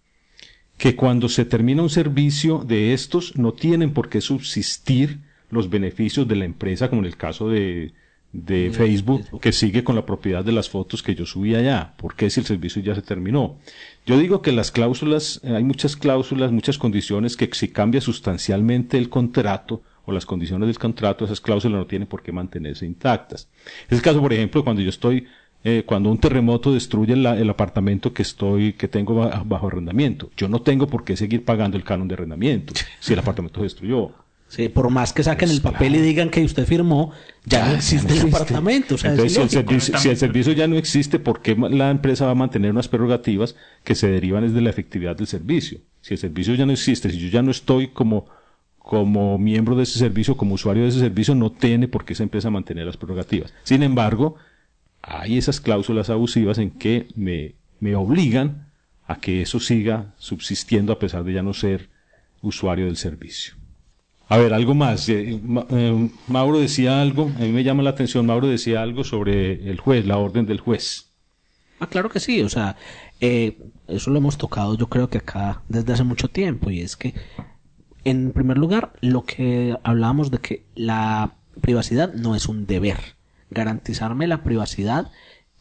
que 0.79 0.95
cuando 0.95 1.29
se 1.29 1.45
termina 1.45 1.83
un 1.83 1.91
servicio 1.91 2.65
de 2.65 2.95
estos 2.95 3.37
no 3.37 3.53
tienen 3.53 3.93
por 3.93 4.09
qué 4.09 4.21
subsistir 4.21 5.19
los 5.51 5.69
beneficios 5.69 6.27
de 6.29 6.37
la 6.37 6.45
empresa, 6.45 6.89
como 6.89 7.03
en 7.03 7.07
el 7.07 7.17
caso 7.17 7.49
de, 7.49 7.93
de 8.33 8.71
Facebook, 8.71 9.41
que 9.41 9.53
sigue 9.53 9.83
con 9.83 9.97
la 9.97 10.07
propiedad 10.07 10.45
de 10.45 10.53
las 10.53 10.69
fotos 10.69 11.03
que 11.03 11.17
yo 11.17 11.27
subí 11.27 11.55
allá. 11.55 11.95
¿Por 11.97 12.15
qué 12.15 12.31
si 12.31 12.41
el 12.41 12.47
servicio 12.47 12.81
ya 12.81 12.95
se 12.95 13.03
terminó? 13.03 13.59
Yo 14.07 14.19
digo 14.19 14.41
que 14.41 14.53
las 14.53 14.71
cláusulas, 14.71 15.41
eh, 15.43 15.57
hay 15.57 15.65
muchas 15.65 15.97
cláusulas, 15.97 16.53
muchas 16.53 16.79
condiciones 16.79 17.37
que 17.37 17.51
si 17.53 17.69
cambia 17.69 18.01
sustancialmente 18.01 18.99
el 18.99 19.09
contrato 19.09 19.83
o 20.05 20.13
las 20.13 20.27
condiciones 20.27 20.69
del 20.69 20.79
contrato, 20.79 21.25
esas 21.25 21.41
cláusulas 21.41 21.81
no 21.81 21.87
tienen 21.87 22.09
por 22.09 22.23
qué 22.23 22.31
mantenerse 22.31 22.87
intactas. 22.87 23.49
Es 23.89 23.99
el 23.99 24.03
caso, 24.03 24.21
por 24.21 24.33
ejemplo, 24.33 24.63
cuando 24.63 24.81
yo 24.81 24.91
estoy 24.91 25.27
eh, 25.65 25.83
cuando 25.85 26.11
un 26.11 26.19
terremoto 26.19 26.73
destruye 26.73 27.17
la- 27.17 27.37
el 27.37 27.51
apartamento 27.51 28.13
que 28.13 28.23
estoy, 28.23 28.73
que 28.75 28.89
tengo 28.89 29.15
ba- 29.15 29.43
bajo 29.45 29.67
arrendamiento. 29.69 30.31
Yo 30.37 30.49
no 30.49 30.63
tengo 30.63 30.87
por 30.87 31.05
qué 31.05 31.17
seguir 31.17 31.45
pagando 31.45 31.77
el 31.77 31.85
canon 31.85 32.09
de 32.09 32.15
arrendamiento 32.15 32.75
si 33.01 33.13
el 33.13 33.19
apartamento 33.19 33.61
se 33.61 33.65
destruyó. 33.65 34.13
Sí, 34.51 34.71
por 34.71 34.89
más 34.89 35.13
que 35.13 35.23
saquen 35.23 35.51
el 35.51 35.61
papel 35.61 35.97
y 35.97 35.99
digan 36.01 36.31
que 36.31 36.43
usted 36.43 36.65
firmó, 36.65 37.13
ya, 37.45 37.69
no 37.69 37.75
existe 37.75 38.15
el 38.15 38.29
apartamento. 38.29 38.95
O 38.95 38.99
sea, 38.99 39.11
es 39.13 39.19
Entonces, 39.19 39.35
si 39.37 39.43
el, 39.43 39.51
servicio, 39.51 39.99
si 39.99 40.09
el 40.09 40.17
servicio 40.17 40.53
ya 40.55 40.67
no 40.67 40.77
existe, 40.77 41.19
¿por 41.19 41.43
qué 41.43 41.55
la 41.55 41.91
empresa 41.91 42.25
va 42.25 42.31
a 42.31 42.35
mantener 42.35 42.71
unas 42.71 42.89
prerrogativas 42.89 43.57
que 43.85 43.95
se 43.95 44.09
derivan 44.09 44.45
desde 44.45 44.63
la 44.63 44.71
efectividad 44.71 45.17
del 45.17 45.27
servicio? 45.27 45.81
Si 46.01 46.15
el 46.15 46.19
servicio 46.19 46.55
ya 46.55 46.65
no 46.65 46.73
existe, 46.73 47.11
si 47.11 47.19
yo 47.19 47.29
ya 47.29 47.43
no 47.43 47.51
estoy 47.51 47.89
como, 47.89 48.25
como 48.79 49.37
miembro 49.37 49.77
de 49.77 49.83
ese 49.83 49.99
servicio, 49.99 50.37
como 50.39 50.55
usuario 50.55 50.85
de 50.85 50.89
ese 50.91 51.01
servicio, 51.01 51.35
no 51.35 51.53
tiene 51.53 51.87
por 51.89 52.07
qué 52.07 52.15
esa 52.15 52.23
empresa 52.23 52.49
mantener 52.49 52.87
las 52.87 52.97
prerrogativas. 52.97 53.53
Sin 53.65 53.83
embargo, 53.83 54.37
hay 55.09 55.39
esas 55.39 55.61
cláusulas 55.61 56.11
abusivas 56.11 56.59
en 56.59 56.71
que 56.71 57.09
me, 57.17 57.55
me 57.81 57.97
obligan 57.97 58.69
a 59.07 59.17
que 59.17 59.43
eso 59.43 59.59
siga 59.59 60.15
subsistiendo 60.19 60.93
a 60.93 60.99
pesar 60.99 61.25
de 61.25 61.33
ya 61.33 61.43
no 61.43 61.55
ser 61.55 61.89
usuario 62.43 62.87
del 62.87 62.97
servicio. 62.97 63.55
A 64.29 64.37
ver, 64.37 64.53
algo 64.53 64.75
más. 64.75 65.09
Eh, 65.09 65.41
eh, 65.71 66.11
Mauro 66.27 66.59
decía 66.59 67.01
algo, 67.01 67.33
a 67.37 67.41
mí 67.41 67.49
me 67.49 67.65
llama 67.65 67.83
la 67.83 67.91
atención, 67.91 68.27
Mauro 68.27 68.47
decía 68.47 68.83
algo 68.83 69.03
sobre 69.03 69.71
el 69.71 69.81
juez, 69.81 70.07
la 70.07 70.19
orden 70.19 70.45
del 70.45 70.61
juez. 70.61 71.07
Ah, 71.81 71.87
claro 71.87 72.11
que 72.11 72.21
sí, 72.21 72.43
o 72.43 72.49
sea, 72.51 72.77
eh, 73.21 73.57
eso 73.87 74.11
lo 74.11 74.19
hemos 74.19 74.37
tocado 74.37 74.77
yo 74.77 74.89
creo 74.89 75.09
que 75.09 75.19
acá 75.19 75.63
desde 75.69 75.93
hace 75.93 76.05
mucho 76.05 76.29
tiempo 76.29 76.71
y 76.71 76.81
es 76.81 76.97
que, 76.97 77.15
en 78.05 78.33
primer 78.33 78.59
lugar, 78.59 78.93
lo 79.01 79.25
que 79.25 79.77
hablábamos 79.83 80.31
de 80.31 80.39
que 80.39 80.67
la 80.75 81.37
privacidad 81.63 82.13
no 82.13 82.35
es 82.35 82.47
un 82.47 82.67
deber. 82.67 83.18
Garantizarme 83.51 84.27
la 84.27 84.43
privacidad, 84.43 85.11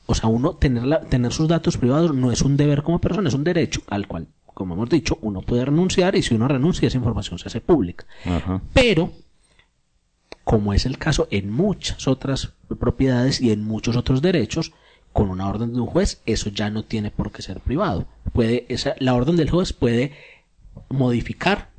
o 0.05 0.15
sea, 0.15 0.29
uno 0.29 0.55
tener, 0.55 0.83
la- 0.83 1.01
tener 1.01 1.31
sus 1.33 1.47
datos 1.47 1.77
privados 1.77 2.13
no 2.13 2.31
es 2.31 2.41
un 2.41 2.57
deber 2.57 2.83
como 2.83 2.99
persona, 2.99 3.27
es 3.29 3.35
un 3.35 3.43
derecho 3.43 3.81
al 3.88 4.07
cual, 4.07 4.27
como 4.53 4.73
hemos 4.73 4.89
dicho, 4.89 5.17
uno 5.21 5.41
puede 5.41 5.65
renunciar 5.65 6.15
y 6.15 6.21
si 6.23 6.35
uno 6.35 6.47
renuncia 6.47 6.88
esa 6.88 6.97
información 6.97 7.39
se 7.39 7.47
hace 7.47 7.61
pública. 7.61 8.05
Ajá. 8.25 8.61
Pero, 8.73 9.11
como 10.43 10.73
es 10.73 10.85
el 10.85 10.97
caso 10.97 11.27
en 11.31 11.51
muchas 11.51 12.07
otras 12.07 12.53
propiedades 12.79 13.41
y 13.41 13.51
en 13.51 13.63
muchos 13.63 13.97
otros 13.97 14.21
derechos, 14.21 14.71
con 15.13 15.29
una 15.29 15.47
orden 15.49 15.73
de 15.73 15.79
un 15.81 15.88
juez, 15.88 16.21
eso 16.25 16.49
ya 16.49 16.69
no 16.69 16.83
tiene 16.83 17.11
por 17.11 17.31
qué 17.31 17.41
ser 17.41 17.59
privado. 17.59 18.05
Puede, 18.33 18.65
esa, 18.69 18.95
la 18.99 19.13
orden 19.15 19.35
del 19.35 19.49
juez 19.49 19.73
puede 19.73 20.13
modificar 20.89 21.69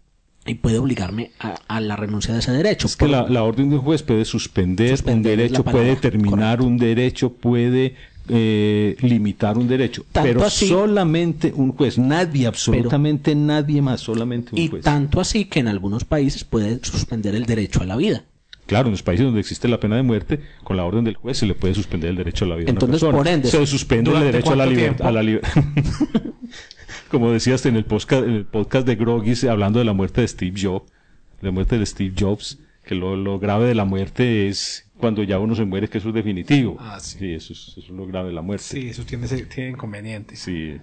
y 0.49 0.55
puede 0.55 0.78
obligarme 0.78 1.30
a, 1.38 1.55
a 1.68 1.80
la 1.80 1.94
renuncia 1.96 2.32
de 2.34 2.40
ese 2.40 2.53
derecho. 2.53 2.86
Es 2.86 2.96
que 2.96 3.07
la, 3.07 3.28
la 3.28 3.42
orden 3.42 3.70
de 3.70 3.76
un 3.76 3.82
juez 3.82 4.03
puede 4.03 4.24
suspender, 4.24 4.90
Suspender 4.96 5.32
un 5.32 5.38
derecho, 5.38 5.62
puede 5.64 5.96
terminar 5.96 6.62
un 6.62 6.78
derecho, 6.78 7.30
puede 7.32 7.94
eh, 8.30 8.96
limitar 9.01 9.57
un 9.57 9.68
derecho, 9.68 10.05
Tanto 10.12 10.28
pero 10.28 10.44
así- 10.44 10.68
solamente 10.68 11.53
un 11.55 11.72
juez, 11.72 11.96
nadie, 11.99 12.46
absolutamente 12.46 13.34
nadie 13.34 13.80
más, 13.82 14.01
solamente 14.01 14.51
un 14.55 14.59
y 14.61 14.68
juez. 14.68 14.84
tanto 14.84 15.20
así 15.20 15.44
que 15.46 15.61
en 15.61 15.68
algunos 15.68 16.05
países 16.05 16.44
puede 16.44 16.80
suspender 16.84 17.34
el 17.34 17.46
derecho 17.46 17.80
a 17.82 17.86
la 17.86 17.96
vida. 17.96 18.24
Claro, 18.66 18.88
en 18.88 18.92
los 18.92 19.03
países 19.03 19.24
donde 19.24 19.40
existe 19.40 19.66
la 19.66 19.80
pena 19.80 19.96
de 19.96 20.03
muerte, 20.03 20.40
con 20.62 20.76
la 20.76 20.84
orden 20.84 21.03
del 21.05 21.14
juez 21.16 21.38
se 21.38 21.46
le 21.46 21.55
puede 21.55 21.72
suspender 21.74 22.11
el 22.11 22.16
derecho 22.16 22.44
a 22.44 22.49
la 22.49 22.57
vida. 22.57 22.68
a 22.68 22.72
una 22.72 22.76
Entonces, 22.80 23.01
persona. 23.01 23.16
por 23.16 23.28
ende, 23.28 23.49
se 23.51 23.66
suspende 23.66 24.11
el 24.11 24.16
¿durante 24.18 24.32
derecho 24.32 24.53
a 24.53 24.57
la 24.57 24.66
libertad. 24.66 25.53
Como 27.11 27.32
decías 27.32 27.64
en 27.66 27.76
el 27.76 27.84
podcast, 27.84 28.24
en 28.24 28.34
el 28.34 28.44
podcast 28.44 28.86
de 28.86 28.96
Grogis, 28.96 29.44
hablando 29.44 29.78
de 29.78 29.84
la 29.84 29.92
muerte 29.92 30.20
de 30.20 30.28
Steve 30.28 30.61
Jobs, 30.61 30.92
la 31.40 31.50
muerte 31.50 31.78
de 31.78 31.86
Steve 31.86 32.14
Jobs, 32.18 32.59
que 32.84 32.94
lo, 32.94 33.16
lo 33.16 33.38
grave 33.38 33.66
de 33.66 33.74
la 33.74 33.84
muerte 33.84 34.48
es 34.48 34.88
cuando 34.98 35.22
ya 35.22 35.38
uno 35.38 35.54
se 35.54 35.64
muere, 35.64 35.88
que 35.88 35.98
eso 35.98 36.09
es 36.09 36.14
definitivo. 36.14 36.76
Ah, 36.80 36.98
sí. 37.00 37.32
eso, 37.32 37.52
es, 37.52 37.68
eso 37.68 37.80
es 37.80 37.88
lo 37.88 38.06
grave 38.06 38.28
de 38.28 38.34
la 38.34 38.42
muerte. 38.42 38.64
Sí, 38.64 38.88
eso 38.88 39.04
tiene, 39.04 39.26
tiene 39.28 39.70
inconvenientes. 39.70 40.40
Sí. 40.40 40.76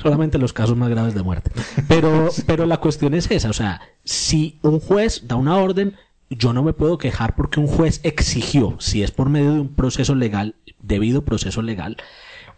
Solamente 0.00 0.38
los 0.38 0.52
casos 0.52 0.76
más 0.76 0.90
graves 0.90 1.14
de 1.14 1.22
muerte. 1.22 1.50
Pero, 1.88 2.28
pero 2.46 2.66
la 2.66 2.76
cuestión 2.76 3.14
es 3.14 3.30
esa, 3.30 3.50
o 3.50 3.54
sea, 3.54 3.80
si 4.04 4.58
un 4.62 4.80
juez 4.80 5.26
da 5.26 5.36
una 5.36 5.56
orden, 5.56 5.94
yo 6.30 6.52
no 6.52 6.62
me 6.62 6.72
puedo 6.72 6.98
quejar 6.98 7.34
porque 7.34 7.60
un 7.60 7.66
juez 7.66 8.00
exigió, 8.02 8.76
si 8.80 9.02
es 9.02 9.10
por 9.10 9.30
medio 9.30 9.54
de 9.54 9.60
un 9.60 9.74
proceso 9.74 10.14
legal, 10.14 10.56
debido 10.82 11.24
proceso 11.24 11.62
legal, 11.62 11.96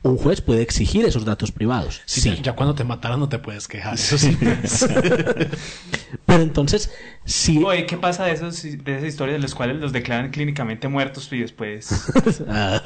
un 0.02 0.16
juez 0.18 0.40
puede 0.40 0.62
exigir 0.62 1.04
esos 1.04 1.24
datos 1.24 1.50
privados. 1.52 2.02
Sí, 2.06 2.20
Sí. 2.20 2.30
ya, 2.36 2.42
ya 2.42 2.52
cuando 2.54 2.74
te 2.74 2.84
mataran 2.84 3.18
no 3.20 3.28
te 3.28 3.38
puedes 3.38 3.66
quejar. 3.68 3.94
Eso 3.94 4.16
sí. 4.18 4.36
Pero 6.26 6.42
entonces, 6.42 6.90
si... 7.24 7.62
Oye, 7.62 7.86
¿qué 7.86 7.96
pasa 7.96 8.24
de, 8.24 8.32
esos, 8.32 8.62
de 8.62 8.78
esas 8.96 9.04
historias 9.08 9.36
de 9.38 9.42
los 9.42 9.54
cuales 9.54 9.76
los 9.78 9.92
declaran 9.92 10.30
clínicamente 10.30 10.88
muertos 10.88 11.28
y 11.32 11.38
después... 11.40 11.88
Ah, 12.48 12.80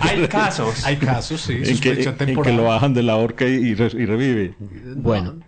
Hay 0.00 0.26
casos. 0.28 0.84
Hay 0.84 0.96
casos, 0.96 1.40
sí. 1.42 1.58
En 1.62 1.78
que, 1.80 2.02
en 2.18 2.42
que 2.42 2.52
lo 2.52 2.64
bajan 2.64 2.94
de 2.94 3.02
la 3.02 3.16
horca 3.16 3.46
y, 3.46 3.52
y 3.54 3.74
re- 3.74 3.92
y 3.94 4.06
revive. 4.06 4.54
bueno, 4.96 5.38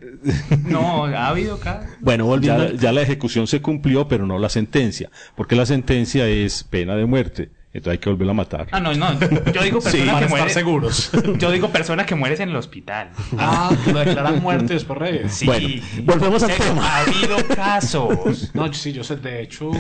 No, 0.65 1.05
ha 1.07 1.29
habido 1.29 1.59
casos. 1.59 1.89
bueno, 2.01 2.27
volviendo... 2.27 2.73
Ya 2.75 2.93
la 2.93 3.03
ejecución 3.03 3.47
se 3.47 3.61
cumplió, 3.63 4.09
pero 4.09 4.27
no 4.27 4.39
la 4.39 4.49
sentencia, 4.49 5.11
porque 5.37 5.57
la 5.57 5.67
sentencia 5.67 6.27
es 6.27 6.65
pena 6.65 6.97
de 6.97 7.07
muerte. 7.07 7.51
Entonces 7.73 7.93
hay 7.93 7.99
que 7.99 8.09
volverla 8.09 8.31
a 8.33 8.35
matar. 8.35 8.66
Ah, 8.73 8.81
no, 8.81 8.95
no. 8.95 9.19
Yo 9.53 9.62
digo 9.62 9.81
Sí, 9.83 9.99
persona 9.99 10.12
para 10.12 10.19
que 10.21 10.25
estar 10.25 10.29
muere. 10.31 10.51
seguros. 10.51 11.11
Yo 11.39 11.51
digo 11.51 11.69
persona 11.69 12.07
que 12.07 12.14
mueres 12.14 12.41
en 12.41 12.49
el 12.49 12.57
hospital. 12.57 13.11
Ah, 13.37 13.71
que 13.85 13.93
lo 13.93 13.99
declaran 14.01 14.41
muerte 14.43 14.73
y 14.73 14.77
después 14.77 14.99
revive. 14.99 15.29
Sí. 15.29 15.47
Bueno, 15.47 15.69
volvemos 16.05 16.43
al 16.43 16.53
tema. 16.53 16.87
Ha 16.87 17.01
habido 17.01 17.37
casos. 17.55 18.51
No, 18.55 18.73
sí, 18.73 18.93
yo 18.93 19.05
sé, 19.05 19.16
de 19.16 19.43
hecho. 19.43 19.71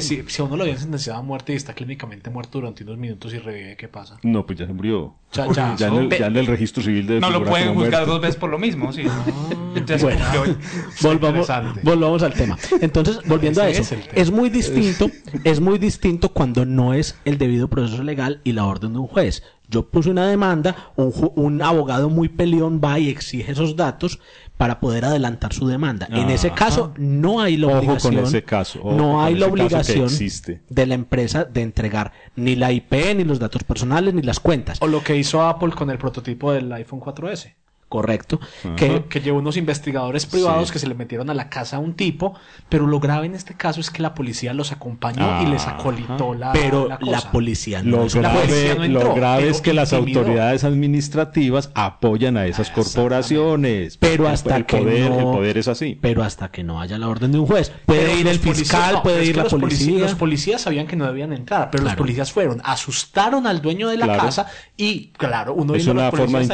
Si, 0.00 0.22
si 0.26 0.42
a 0.42 0.44
uno 0.44 0.56
lo 0.56 0.62
habían 0.62 0.78
sentenciado 0.78 1.18
a 1.18 1.22
muerte 1.22 1.52
y 1.52 1.56
está 1.56 1.74
clínicamente 1.74 2.30
muerto 2.30 2.58
durante 2.60 2.84
unos 2.84 2.98
minutos 2.98 3.32
y 3.34 3.38
revive, 3.38 3.76
¿qué 3.76 3.88
pasa? 3.88 4.18
No, 4.22 4.46
pues 4.46 4.58
ya 4.58 4.66
se 4.66 4.72
murió. 4.72 5.14
Ya, 5.34 5.46
ya. 5.52 5.76
Ya 5.76 5.88
en 5.88 5.94
el, 5.94 6.08
ya 6.18 6.26
en 6.28 6.36
el 6.36 6.46
registro 6.46 6.82
civil 6.82 7.06
de 7.06 7.20
No 7.20 7.30
lo 7.30 7.44
pueden 7.44 7.74
juzgar 7.74 7.90
muerto. 7.92 8.12
dos 8.12 8.20
veces 8.20 8.36
por 8.36 8.50
lo 8.50 8.58
mismo, 8.58 8.92
sí. 8.92 9.02
Entonces, 9.74 10.02
Bueno. 10.02 10.24
yo- 10.32 10.44
volvamos, 11.82 12.22
al 12.22 12.32
tema. 12.34 12.56
Entonces, 12.80 13.18
volviendo 13.26 13.60
a 13.62 13.68
eso, 13.68 13.96
es 14.14 14.30
muy 14.30 14.48
distinto, 14.50 15.10
es 15.42 15.60
muy 15.60 15.78
distinto 15.78 16.28
cuando 16.30 16.64
no 16.64 16.94
es 16.94 17.16
el 17.24 17.38
debido 17.38 17.68
proceso 17.68 18.02
legal 18.02 18.40
y 18.44 18.52
la 18.52 18.64
orden 18.66 18.92
de 18.92 18.98
un 19.00 19.06
juez. 19.08 19.42
Yo 19.68 19.88
puse 19.88 20.10
una 20.10 20.26
demanda, 20.28 20.92
un, 20.94 21.12
un 21.34 21.62
abogado 21.62 22.08
muy 22.10 22.28
peleón 22.28 22.80
va 22.84 22.98
y 22.98 23.08
exige 23.08 23.52
esos 23.52 23.74
datos 23.76 24.20
para 24.56 24.78
poder 24.80 25.04
adelantar 25.04 25.52
su 25.52 25.66
demanda. 25.66 26.06
En 26.10 26.30
ese 26.30 26.48
Ajá. 26.48 26.56
caso 26.56 26.94
no 26.96 27.40
hay 27.40 27.56
la 27.56 27.66
Ojo 27.66 27.74
con 27.80 27.84
obligación, 27.88 28.18
ese 28.24 28.42
caso, 28.44 28.78
ojo 28.80 28.92
no 28.92 29.22
hay 29.22 29.34
la 29.34 29.46
obligación 29.46 30.04
existe. 30.04 30.62
de 30.68 30.86
la 30.86 30.94
empresa 30.94 31.44
de 31.44 31.62
entregar 31.62 32.12
ni 32.36 32.54
la 32.54 32.70
IP, 32.72 32.92
ni 33.16 33.24
los 33.24 33.38
datos 33.40 33.64
personales, 33.64 34.14
ni 34.14 34.22
las 34.22 34.38
cuentas. 34.40 34.78
O 34.80 34.86
lo 34.86 35.02
que 35.02 35.16
hizo 35.16 35.42
Apple 35.42 35.72
con 35.72 35.90
el 35.90 35.98
prototipo 35.98 36.52
del 36.52 36.72
iPhone 36.72 37.00
4S. 37.00 37.54
Correcto. 37.88 38.40
Que 38.76 39.04
Que 39.08 39.20
llevó 39.20 39.38
unos 39.38 39.56
investigadores 39.56 40.26
privados 40.26 40.68
Sí. 40.68 40.72
que 40.72 40.78
se 40.80 40.86
le 40.88 40.94
metieron 40.94 41.30
a 41.30 41.34
la 41.34 41.48
casa 41.48 41.76
a 41.76 41.78
un 41.78 41.94
tipo, 41.94 42.34
pero 42.68 42.86
lo 42.86 42.98
grave 42.98 43.26
en 43.26 43.34
este 43.34 43.54
caso 43.54 43.80
es 43.80 43.90
que 43.90 44.02
la 44.02 44.14
policía 44.14 44.52
los 44.52 44.72
acompañó 44.72 45.42
y 45.42 45.46
les 45.46 45.62
Ajá. 45.66 45.76
acolitó 45.78 46.34
la, 46.34 46.52
pero 46.52 46.88
la 47.00 47.20
policía 47.30 47.82
no 47.82 47.98
Lo 47.98 48.06
grave, 48.08 48.40
policía 48.40 48.74
no 48.88 49.00
lo 49.00 49.14
grave 49.14 49.48
es 49.48 49.60
que 49.60 49.72
las 49.74 49.92
intimidó. 49.92 50.20
autoridades 50.20 50.64
administrativas 50.64 51.70
apoyan 51.74 52.36
a 52.36 52.46
esas 52.46 52.70
corporaciones. 52.70 53.96
Pero 53.98 54.28
hasta 54.28 54.56
el 54.56 54.66
que 54.66 54.78
poder, 54.78 55.10
no- 55.10 55.18
el 55.18 55.24
poder 55.24 55.58
es 55.58 55.68
así. 55.68 55.98
pero 56.00 56.22
hasta 56.22 56.50
que 56.50 56.64
no 56.64 56.80
haya 56.80 56.98
la 56.98 57.08
orden 57.08 57.32
de 57.32 57.38
un 57.38 57.46
juez. 57.46 57.70
Puede 57.86 58.00
Pero 58.06 58.18
ir 58.18 58.24
los 58.26 58.34
el 58.34 58.40
fiscal, 58.40 58.94
no, 58.94 59.02
puede 59.02 59.24
ir 59.24 59.30
que 59.32 59.36
la 59.36 59.42
los 59.44 59.54
policía. 59.54 59.98
Los 60.00 60.14
policías 60.14 60.60
sabían 60.62 60.86
que 60.86 60.96
no 60.96 61.06
debían 61.06 61.32
entrar, 61.32 61.70
pero 61.70 61.82
los 61.84 61.92
Claro. 61.92 61.98
policías 62.02 62.32
fueron, 62.32 62.60
asustaron 62.64 63.46
al 63.46 63.62
dueño 63.62 63.88
de 63.88 63.96
la 63.98 64.06
Claro. 64.06 64.22
casa 64.22 64.46
y, 64.76 65.08
claro, 65.16 65.54
uno 65.54 65.74
Es 65.74 65.86
una 65.86 66.10
los 66.10 66.10
forma 66.18 66.38
de 66.40 66.44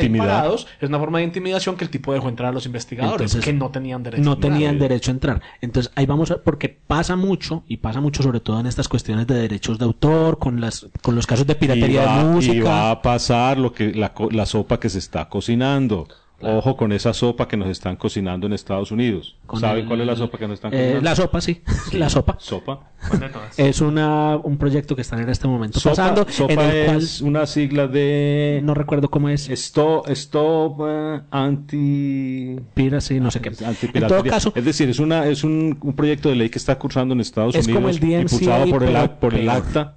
es 0.80 0.88
una 0.88 0.98
forma 0.98 1.18
de 1.18 1.19
intimidación 1.24 1.76
que 1.76 1.84
el 1.84 1.90
tipo 1.90 2.12
dejó 2.12 2.28
entrar 2.28 2.50
a 2.50 2.52
los 2.52 2.66
investigadores, 2.66 3.20
Entonces, 3.32 3.44
que 3.44 3.52
no 3.52 3.70
tenían 3.70 4.02
derecho. 4.02 4.22
no 4.22 4.32
a 4.32 4.34
entrar. 4.34 4.52
tenían 4.52 4.78
derecho 4.78 5.10
a 5.10 5.14
entrar. 5.14 5.42
Entonces 5.60 5.92
ahí 5.96 6.06
vamos 6.06 6.30
a, 6.30 6.42
porque 6.42 6.68
pasa 6.68 7.16
mucho 7.16 7.64
y 7.68 7.78
pasa 7.78 8.00
mucho 8.00 8.22
sobre 8.22 8.40
todo 8.40 8.60
en 8.60 8.66
estas 8.66 8.88
cuestiones 8.88 9.26
de 9.26 9.34
derechos 9.34 9.78
de 9.78 9.84
autor, 9.84 10.38
con 10.38 10.60
las 10.60 10.86
con 11.02 11.14
los 11.14 11.26
casos 11.26 11.46
de 11.46 11.54
piratería 11.54 12.02
y 12.02 12.06
va, 12.06 12.18
de 12.18 12.24
música. 12.24 12.54
y 12.54 12.60
va 12.60 12.90
a 12.90 13.02
pasar 13.02 13.58
lo 13.58 13.72
que 13.72 13.92
la, 13.94 14.12
co- 14.14 14.30
la 14.30 14.46
sopa 14.46 14.80
que 14.80 14.88
se 14.88 14.98
está 14.98 15.28
cocinando. 15.28 16.08
Ojo 16.42 16.76
con 16.76 16.92
esa 16.92 17.12
sopa 17.12 17.46
que 17.48 17.56
nos 17.56 17.68
están 17.68 17.96
cocinando 17.96 18.46
en 18.46 18.52
Estados 18.54 18.90
Unidos. 18.92 19.36
con 19.46 19.60
¿Saben 19.60 19.82
el- 19.82 19.86
cuál 19.88 20.00
es 20.00 20.06
la 20.06 20.16
sopa 20.16 20.38
que 20.38 20.46
nos 20.48 20.54
están 20.54 20.72
eh, 20.72 20.76
cocinando? 20.76 21.00
la 21.04 21.14
sopa, 21.16 21.40
sí, 21.40 21.62
la 21.92 22.08
sopa. 22.08 22.36
sopa. 22.38 22.80
¿cuál 23.08 23.20
de 23.20 23.28
todas? 23.28 23.58
Es 23.58 23.80
una 23.80 24.36
un 24.36 24.56
proyecto 24.58 24.94
que 24.96 25.02
están 25.02 25.20
en 25.20 25.28
este 25.28 25.46
momento 25.48 25.80
Sopa, 25.80 25.96
pasando 25.96 26.26
sopa 26.30 26.52
en 26.52 26.60
el 26.60 26.84
cual 26.86 26.96
es 26.98 27.20
una 27.20 27.46
sigla 27.46 27.86
de 27.88 28.60
no 28.62 28.74
recuerdo 28.74 29.10
cómo 29.10 29.28
es. 29.28 29.48
Stop, 29.50 30.08
stop 30.10 30.80
eh, 30.86 31.20
anti 31.30 32.56
Piracy, 32.74 33.20
no 33.20 33.30
sé 33.30 33.40
qué. 33.40 33.52
En 33.94 34.06
todo 34.06 34.24
caso, 34.24 34.52
es 34.54 34.64
decir, 34.64 34.88
es 34.88 34.98
una 34.98 35.26
es 35.26 35.44
un, 35.44 35.78
un 35.82 35.92
proyecto 35.94 36.28
de 36.28 36.36
ley 36.36 36.48
que 36.50 36.58
está 36.58 36.78
cursando 36.78 37.14
en 37.14 37.20
Estados 37.20 37.54
Es 37.54 37.66
como 37.68 37.88
Unidos 37.88 37.96
el 37.96 38.00
DMCA, 38.08 38.20
impulsado 38.20 38.66
por 38.70 38.82
el 38.84 38.96
ac- 38.96 39.18
por 39.18 39.34
el 39.34 39.40
peor. 39.46 39.56
acta. 39.56 39.96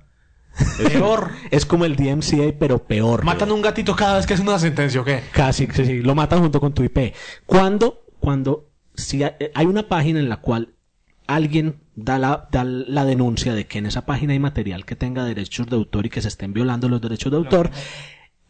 Peor. 0.77 1.31
es 1.51 1.65
como 1.65 1.85
el 1.85 1.95
DMCA 1.95 2.53
pero 2.59 2.79
peor. 2.79 3.23
Matan 3.23 3.49
a 3.49 3.53
un 3.53 3.61
gatito 3.61 3.95
cada 3.95 4.17
vez 4.17 4.25
que 4.25 4.33
es 4.33 4.39
una 4.39 4.59
sentencia, 4.59 5.01
¿o 5.01 5.03
qué? 5.03 5.21
Casi, 5.31 5.67
sí, 5.73 5.85
sí, 5.85 6.01
lo 6.01 6.15
matan 6.15 6.39
junto 6.39 6.59
con 6.59 6.73
tu 6.73 6.83
IP. 6.83 7.13
Cuando, 7.45 8.05
cuando, 8.19 8.69
si 8.95 9.23
hay, 9.23 9.33
hay 9.53 9.65
una 9.65 9.87
página 9.87 10.19
en 10.19 10.29
la 10.29 10.37
cual 10.37 10.73
alguien 11.27 11.81
da 11.95 12.19
la, 12.19 12.47
da 12.51 12.63
la 12.63 13.05
denuncia 13.05 13.53
de 13.53 13.65
que 13.65 13.79
en 13.79 13.85
esa 13.85 14.05
página 14.05 14.33
hay 14.33 14.39
material 14.39 14.85
que 14.85 14.95
tenga 14.95 15.25
derechos 15.25 15.67
de 15.67 15.75
autor 15.75 16.05
y 16.05 16.09
que 16.09 16.21
se 16.21 16.27
estén 16.27 16.53
violando 16.53 16.89
los 16.89 17.01
derechos 17.01 17.31
de 17.31 17.37
autor, 17.37 17.71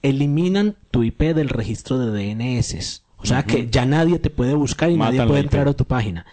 eliminan 0.02 0.76
tu 0.92 1.04
IP 1.04 1.22
del 1.34 1.50
registro 1.50 1.98
de 2.00 2.36
DNS. 2.36 3.04
O 3.18 3.26
sea 3.26 3.44
que 3.44 3.70
ya 3.70 3.86
nadie 3.86 4.20
te 4.20 4.30
puede 4.30 4.54
buscar 4.54 4.90
y 4.90 4.98
nadie 4.98 5.26
puede 5.26 5.40
IP. 5.40 5.46
entrar 5.46 5.68
a 5.70 5.74
tu 5.74 5.86
página. 5.86 6.26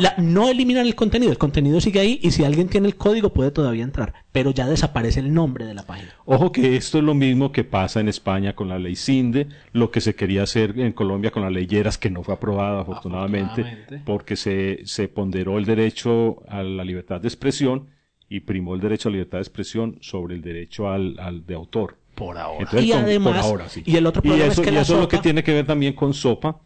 La- 0.00 0.14
no 0.18 0.48
eliminan 0.48 0.86
el 0.86 0.94
contenido, 0.94 1.30
el 1.32 1.38
contenido 1.38 1.80
sigue 1.80 2.00
ahí 2.00 2.18
y 2.22 2.30
si 2.30 2.44
alguien 2.44 2.68
tiene 2.68 2.88
el 2.88 2.96
código 2.96 3.32
puede 3.32 3.50
todavía 3.50 3.84
entrar, 3.84 4.14
pero 4.32 4.50
ya 4.50 4.66
desaparece 4.66 5.20
el 5.20 5.32
nombre 5.34 5.66
de 5.66 5.74
la 5.74 5.82
página. 5.84 6.10
Ojo 6.24 6.52
que 6.52 6.76
esto 6.76 6.98
es 6.98 7.04
lo 7.04 7.14
mismo 7.14 7.52
que 7.52 7.64
pasa 7.64 8.00
en 8.00 8.08
España 8.08 8.54
con 8.54 8.68
la 8.68 8.78
ley 8.78 8.96
CINDE, 8.96 9.48
lo 9.72 9.90
que 9.90 10.00
se 10.00 10.14
quería 10.14 10.42
hacer 10.42 10.78
en 10.78 10.92
Colombia 10.92 11.30
con 11.30 11.42
la 11.42 11.50
ley 11.50 11.66
Lleras, 11.66 11.98
que 11.98 12.10
no 12.10 12.22
fue 12.22 12.34
aprobada 12.34 12.80
afortunadamente, 12.80 13.60
Afortunadamente. 13.62 14.02
porque 14.04 14.36
se, 14.36 14.80
se 14.84 15.08
ponderó 15.08 15.58
el 15.58 15.64
derecho 15.64 16.42
a 16.48 16.62
la 16.62 16.84
libertad 16.84 17.20
de 17.20 17.28
expresión 17.28 17.88
y 18.28 18.40
primó 18.40 18.74
el 18.74 18.80
derecho 18.80 19.08
a 19.08 19.10
la 19.10 19.16
libertad 19.16 19.38
de 19.38 19.42
expresión 19.42 19.98
sobre 20.00 20.34
el 20.36 20.42
derecho 20.42 20.88
al, 20.88 21.18
al 21.18 21.44
de 21.46 21.54
autor. 21.54 21.96
Por 22.14 22.36
ahora. 22.38 22.58
Entonces, 22.64 22.84
Y 22.88 22.92
con- 22.92 23.00
además- 23.00 23.36
por 23.36 23.44
ahora, 23.50 23.68
sí. 23.68 23.82
y 23.86 23.96
el 23.96 24.06
otro 24.06 24.20
problema 24.22 24.44
es 24.46 24.52
eso, 24.52 24.62
que 24.62 24.68
y 24.70 24.72
la 24.72 24.80
eso 24.82 24.94
es 24.94 25.00
lo 25.00 25.08
que 25.08 25.18
tiene 25.18 25.42
que 25.42 25.52
ver 25.54 25.66
también 25.66 25.94
con 25.94 26.12
SOPA. 26.14 26.58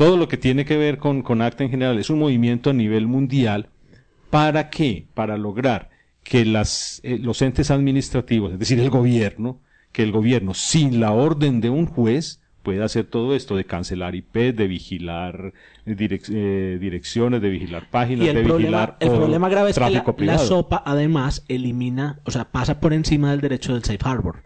Todo 0.00 0.16
lo 0.16 0.28
que 0.28 0.38
tiene 0.38 0.64
que 0.64 0.78
ver 0.78 0.96
con, 0.96 1.20
con 1.20 1.42
ACTA 1.42 1.64
en 1.64 1.70
general 1.70 1.98
es 1.98 2.08
un 2.08 2.18
movimiento 2.20 2.70
a 2.70 2.72
nivel 2.72 3.06
mundial. 3.06 3.68
¿Para 4.30 4.70
qué? 4.70 5.04
Para 5.12 5.36
lograr 5.36 5.90
que 6.22 6.46
las, 6.46 7.00
eh, 7.04 7.18
los 7.20 7.42
entes 7.42 7.70
administrativos, 7.70 8.50
es 8.54 8.58
decir, 8.58 8.80
el 8.80 8.88
gobierno, 8.88 9.60
que 9.92 10.02
el 10.02 10.10
gobierno, 10.10 10.54
sin 10.54 11.00
la 11.00 11.12
orden 11.12 11.60
de 11.60 11.68
un 11.68 11.84
juez, 11.84 12.40
pueda 12.62 12.86
hacer 12.86 13.04
todo 13.04 13.34
esto 13.34 13.56
de 13.56 13.64
cancelar 13.66 14.14
IP, 14.14 14.54
de 14.54 14.66
vigilar 14.68 15.52
eh, 15.84 15.94
direc- 15.94 16.30
eh, 16.32 16.78
direcciones, 16.80 17.42
de 17.42 17.50
vigilar 17.50 17.90
páginas, 17.90 18.24
Y 18.24 18.28
el 18.30 18.36
de 18.36 18.42
problema, 18.44 18.58
vigilar 18.86 18.96
el 19.00 19.08
o 19.10 19.16
problema 19.16 19.48
grave 19.50 19.70
es 19.70 19.78
que 19.78 19.90
la, 19.90 20.04
la 20.18 20.38
sopa 20.38 20.82
además 20.86 21.44
elimina, 21.48 22.20
o 22.24 22.30
sea, 22.30 22.46
pasa 22.50 22.80
por 22.80 22.94
encima 22.94 23.32
del 23.32 23.42
derecho 23.42 23.74
del 23.74 23.84
safe 23.84 23.98
harbor. 24.02 24.44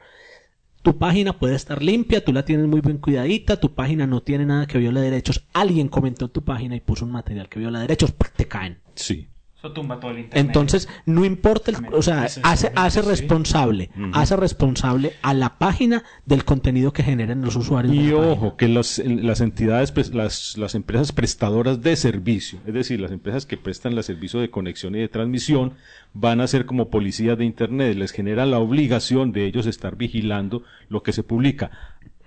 Tu 0.84 0.98
página 0.98 1.32
puede 1.38 1.54
estar 1.54 1.82
limpia, 1.82 2.22
tú 2.22 2.30
la 2.30 2.44
tienes 2.44 2.66
muy 2.66 2.82
bien 2.82 2.98
cuidadita, 2.98 3.58
tu 3.58 3.72
página 3.72 4.06
no 4.06 4.20
tiene 4.20 4.44
nada 4.44 4.66
que 4.66 4.76
viole 4.76 5.00
derechos, 5.00 5.46
alguien 5.54 5.88
comentó 5.88 6.26
en 6.26 6.30
tu 6.30 6.44
página 6.44 6.76
y 6.76 6.80
puso 6.80 7.06
un 7.06 7.12
material 7.12 7.48
que 7.48 7.58
viola 7.58 7.80
derechos, 7.80 8.12
te 8.36 8.46
caen. 8.46 8.80
Sí. 8.94 9.28
Eso 9.64 9.72
tumba 9.72 9.98
todo 9.98 10.10
el 10.10 10.18
internet. 10.18 10.46
Entonces, 10.46 10.88
no 11.06 11.24
importa, 11.24 11.70
el- 11.70 11.94
o 11.94 12.02
sea, 12.02 12.24
hace, 12.42 12.70
hace 12.74 13.02
sí. 13.02 13.08
responsable, 13.08 13.90
hace 14.12 14.36
responsable 14.36 15.14
a 15.22 15.32
la 15.32 15.58
página 15.58 16.04
del 16.26 16.44
contenido 16.44 16.92
que 16.92 17.02
generen 17.02 17.40
los 17.40 17.56
usuarios. 17.56 17.94
Y 17.94 18.10
página. 18.10 18.16
ojo, 18.18 18.56
que 18.58 18.68
los- 18.68 18.98
las 18.98 19.40
entidades, 19.40 19.94
pres- 19.94 20.12
las, 20.12 20.58
las 20.58 20.74
empresas 20.74 21.12
prestadoras 21.12 21.80
de 21.80 21.96
servicio, 21.96 22.58
es 22.66 22.74
decir, 22.74 23.00
las 23.00 23.10
empresas 23.10 23.46
que 23.46 23.56
prestan 23.56 23.94
el 23.96 24.04
servicio 24.04 24.38
de 24.40 24.50
conexión 24.50 24.94
y 24.96 24.98
de 24.98 25.08
transmisión, 25.08 25.72
van 26.12 26.42
a 26.42 26.46
ser 26.46 26.66
como 26.66 26.90
policías 26.90 27.38
de 27.38 27.46
Internet, 27.46 27.96
les 27.96 28.12
genera 28.12 28.44
la 28.44 28.58
obligación 28.58 29.32
de 29.32 29.46
ellos 29.46 29.66
estar 29.66 29.96
vigilando 29.96 30.62
lo 30.90 31.02
que 31.02 31.12
se 31.12 31.22
publica. 31.22 31.70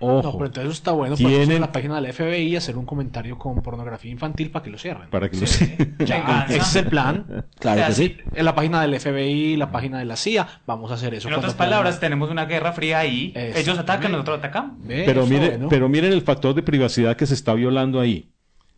No, 0.00 0.18
Ojo, 0.18 0.38
pero 0.38 0.46
entonces 0.46 0.64
eso 0.64 0.72
está 0.72 0.92
bueno. 0.92 1.16
Tienen... 1.16 1.36
Tienen- 1.36 1.56
en 1.56 1.60
la 1.60 1.72
página 1.72 2.00
del 2.00 2.12
FBI 2.12 2.42
y 2.42 2.56
hacer 2.56 2.76
un 2.76 2.86
comentario 2.86 3.36
con 3.36 3.60
pornografía 3.62 4.10
infantil 4.10 4.50
para 4.50 4.62
que 4.64 4.70
lo 4.70 4.78
cierren. 4.78 5.10
para 5.10 5.28
que 5.28 5.36
no 5.36 5.46
Ya, 6.06 6.46
ese 6.48 6.58
es 6.58 6.76
el 6.76 6.86
plan. 6.86 7.46
Claro 7.58 7.86
que 7.86 7.92
sí. 7.92 8.16
En 8.34 8.44
la 8.44 8.54
página 8.54 8.80
del 8.82 8.98
FBI, 8.98 9.56
la 9.56 9.72
página 9.72 9.98
de 9.98 10.04
la 10.04 10.16
CIA, 10.16 10.46
vamos 10.66 10.90
a 10.90 10.94
hacer 10.94 11.14
eso. 11.14 11.28
En 11.28 11.34
otras 11.34 11.54
palabras, 11.54 11.98
tenemos 12.00 12.30
una 12.30 12.44
guerra 12.44 12.72
fría 12.72 13.00
ahí. 13.00 13.32
Ellos 13.34 13.78
atacan, 13.78 14.12
nosotros 14.12 14.38
atacamos. 14.38 14.76
Pero, 14.86 15.22
eso, 15.22 15.30
mire, 15.30 15.48
bueno. 15.50 15.68
pero 15.68 15.88
miren 15.88 16.12
el 16.12 16.22
factor 16.22 16.54
de 16.54 16.62
privacidad 16.62 17.16
que 17.16 17.26
se 17.26 17.34
está 17.34 17.54
violando 17.54 18.00
ahí. 18.00 18.30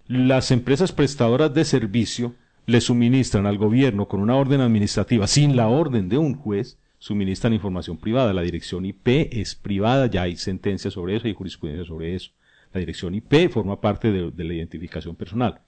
Las 0.06 0.50
empresas 0.50 0.90
prestadoras 0.92 1.54
de 1.54 1.64
servicio 1.64 2.34
le 2.66 2.80
suministran 2.80 3.46
al 3.46 3.58
gobierno 3.58 4.08
con 4.08 4.20
una 4.20 4.36
orden 4.36 4.60
administrativa 4.60 5.26
sin 5.26 5.56
la 5.56 5.68
orden 5.68 6.08
de 6.08 6.18
un 6.18 6.34
juez, 6.34 6.78
suministran 7.00 7.52
información 7.52 7.96
privada. 7.96 8.32
La 8.32 8.42
dirección 8.42 8.84
IP 8.86 9.08
es 9.32 9.56
privada, 9.56 10.06
ya 10.06 10.22
hay 10.22 10.36
sentencias 10.36 10.94
sobre 10.94 11.16
eso, 11.16 11.26
hay 11.26 11.34
jurisprudencia 11.34 11.84
sobre 11.84 12.14
eso. 12.14 12.30
La 12.72 12.78
dirección 12.78 13.16
IP 13.16 13.50
forma 13.50 13.80
parte 13.80 14.12
de, 14.12 14.30
de 14.30 14.44
la 14.44 14.54
identificación 14.54 15.16
personal. 15.16 15.62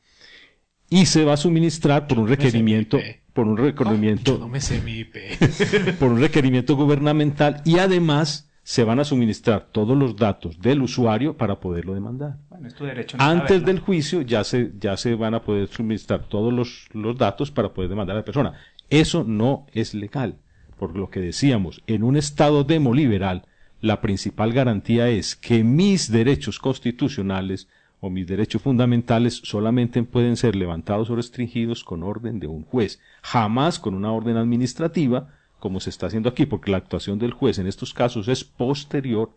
Y 0.88 1.06
se 1.06 1.24
va 1.24 1.32
a 1.32 1.36
suministrar 1.38 2.06
por 2.06 2.18
un 2.18 2.28
requerimiento, 2.28 3.00
por 3.32 3.48
un 3.48 3.56
requerimiento 3.56 4.38
no 4.38 4.46
me 4.46 4.60
sé 4.60 4.82
mi 4.82 4.98
IP. 4.98 5.16
por 5.98 6.12
un 6.12 6.20
requerimiento 6.20 6.76
gubernamental 6.76 7.62
y 7.64 7.78
además 7.78 8.50
se 8.62 8.84
van 8.84 9.00
a 9.00 9.04
suministrar 9.04 9.68
todos 9.72 9.96
los 9.96 10.16
datos 10.16 10.60
del 10.60 10.82
usuario 10.82 11.36
para 11.36 11.58
poderlo 11.58 11.94
demandar. 11.94 12.36
Bueno, 12.50 12.68
es 12.68 12.74
tu 12.74 12.84
derecho. 12.84 13.16
no 13.16 13.24
Antes 13.24 13.64
del 13.64 13.80
juicio 13.80 14.20
ya 14.20 14.44
se, 14.44 14.72
ya 14.78 14.96
se 14.98 15.14
van 15.14 15.34
a 15.34 15.42
poder 15.42 15.66
suministrar 15.68 16.28
todos 16.28 16.52
los, 16.52 16.88
los 16.92 17.16
datos 17.16 17.50
para 17.50 17.72
poder 17.72 17.88
demandar 17.88 18.16
a 18.16 18.20
la 18.20 18.24
persona. 18.24 18.52
Eso 18.90 19.24
no 19.24 19.66
es 19.72 19.94
legal. 19.94 20.36
Por 20.82 20.96
lo 20.96 21.10
que 21.10 21.20
decíamos, 21.20 21.80
en 21.86 22.02
un 22.02 22.16
Estado 22.16 22.64
demoliberal, 22.64 23.46
la 23.80 24.00
principal 24.00 24.52
garantía 24.52 25.08
es 25.10 25.36
que 25.36 25.62
mis 25.62 26.10
derechos 26.10 26.58
constitucionales 26.58 27.68
o 28.00 28.10
mis 28.10 28.26
derechos 28.26 28.62
fundamentales 28.62 29.42
solamente 29.44 30.02
pueden 30.02 30.36
ser 30.36 30.56
levantados 30.56 31.08
o 31.08 31.14
restringidos 31.14 31.84
con 31.84 32.02
orden 32.02 32.40
de 32.40 32.48
un 32.48 32.64
juez, 32.64 33.00
jamás 33.22 33.78
con 33.78 33.94
una 33.94 34.10
orden 34.10 34.36
administrativa 34.36 35.28
como 35.60 35.78
se 35.78 35.90
está 35.90 36.08
haciendo 36.08 36.28
aquí, 36.28 36.46
porque 36.46 36.72
la 36.72 36.78
actuación 36.78 37.20
del 37.20 37.32
juez 37.32 37.60
en 37.60 37.68
estos 37.68 37.94
casos 37.94 38.26
es 38.26 38.42
posterior 38.42 39.30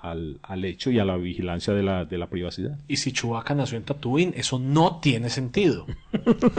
al, 0.00 0.38
al 0.42 0.64
hecho 0.64 0.90
y 0.90 0.98
a 0.98 1.04
la 1.04 1.16
vigilancia 1.16 1.74
de 1.74 1.82
la, 1.82 2.04
de 2.04 2.18
la 2.18 2.28
privacidad. 2.28 2.78
Y 2.88 2.96
si 2.96 3.12
Chewbacca 3.12 3.54
nació 3.54 3.78
en 3.78 3.84
Tatooine, 3.84 4.32
eso 4.36 4.58
no 4.58 5.00
tiene 5.00 5.28
sentido. 5.30 5.86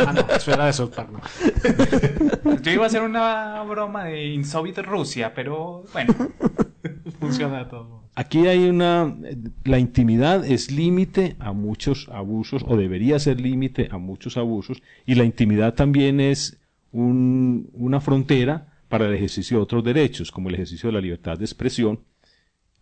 ah, 0.05 0.13
no, 0.13 0.35
eso 0.35 0.51
era 0.53 0.65
de 0.65 0.73
South 0.73 0.91
Park, 0.95 1.09
¿no? 1.11 1.21
Yo 2.61 2.71
iba 2.71 2.83
a 2.83 2.87
hacer 2.87 3.01
una 3.01 3.61
broma 3.63 4.05
de 4.05 4.27
Insoviet 4.27 4.77
Rusia, 4.79 5.33
pero 5.33 5.83
bueno. 5.93 6.13
Funciona 7.19 7.59
de 7.59 7.65
todo. 7.65 7.99
Aquí 8.15 8.47
hay 8.47 8.67
una, 8.67 9.15
la 9.63 9.79
intimidad 9.79 10.43
es 10.45 10.71
límite 10.71 11.35
a 11.39 11.53
muchos 11.53 12.09
abusos 12.11 12.63
o 12.67 12.75
debería 12.75 13.17
ser 13.19 13.39
límite 13.39 13.87
a 13.91 13.97
muchos 13.97 14.35
abusos 14.35 14.81
y 15.05 15.15
la 15.15 15.23
intimidad 15.23 15.73
también 15.73 16.19
es 16.19 16.59
un- 16.91 17.69
una 17.73 18.01
frontera 18.01 18.73
para 18.89 19.05
el 19.05 19.13
ejercicio 19.13 19.57
de 19.57 19.63
otros 19.63 19.83
derechos, 19.83 20.31
como 20.31 20.49
el 20.49 20.55
ejercicio 20.55 20.87
de 20.89 20.93
la 20.93 21.01
libertad 21.01 21.37
de 21.37 21.45
expresión, 21.45 21.99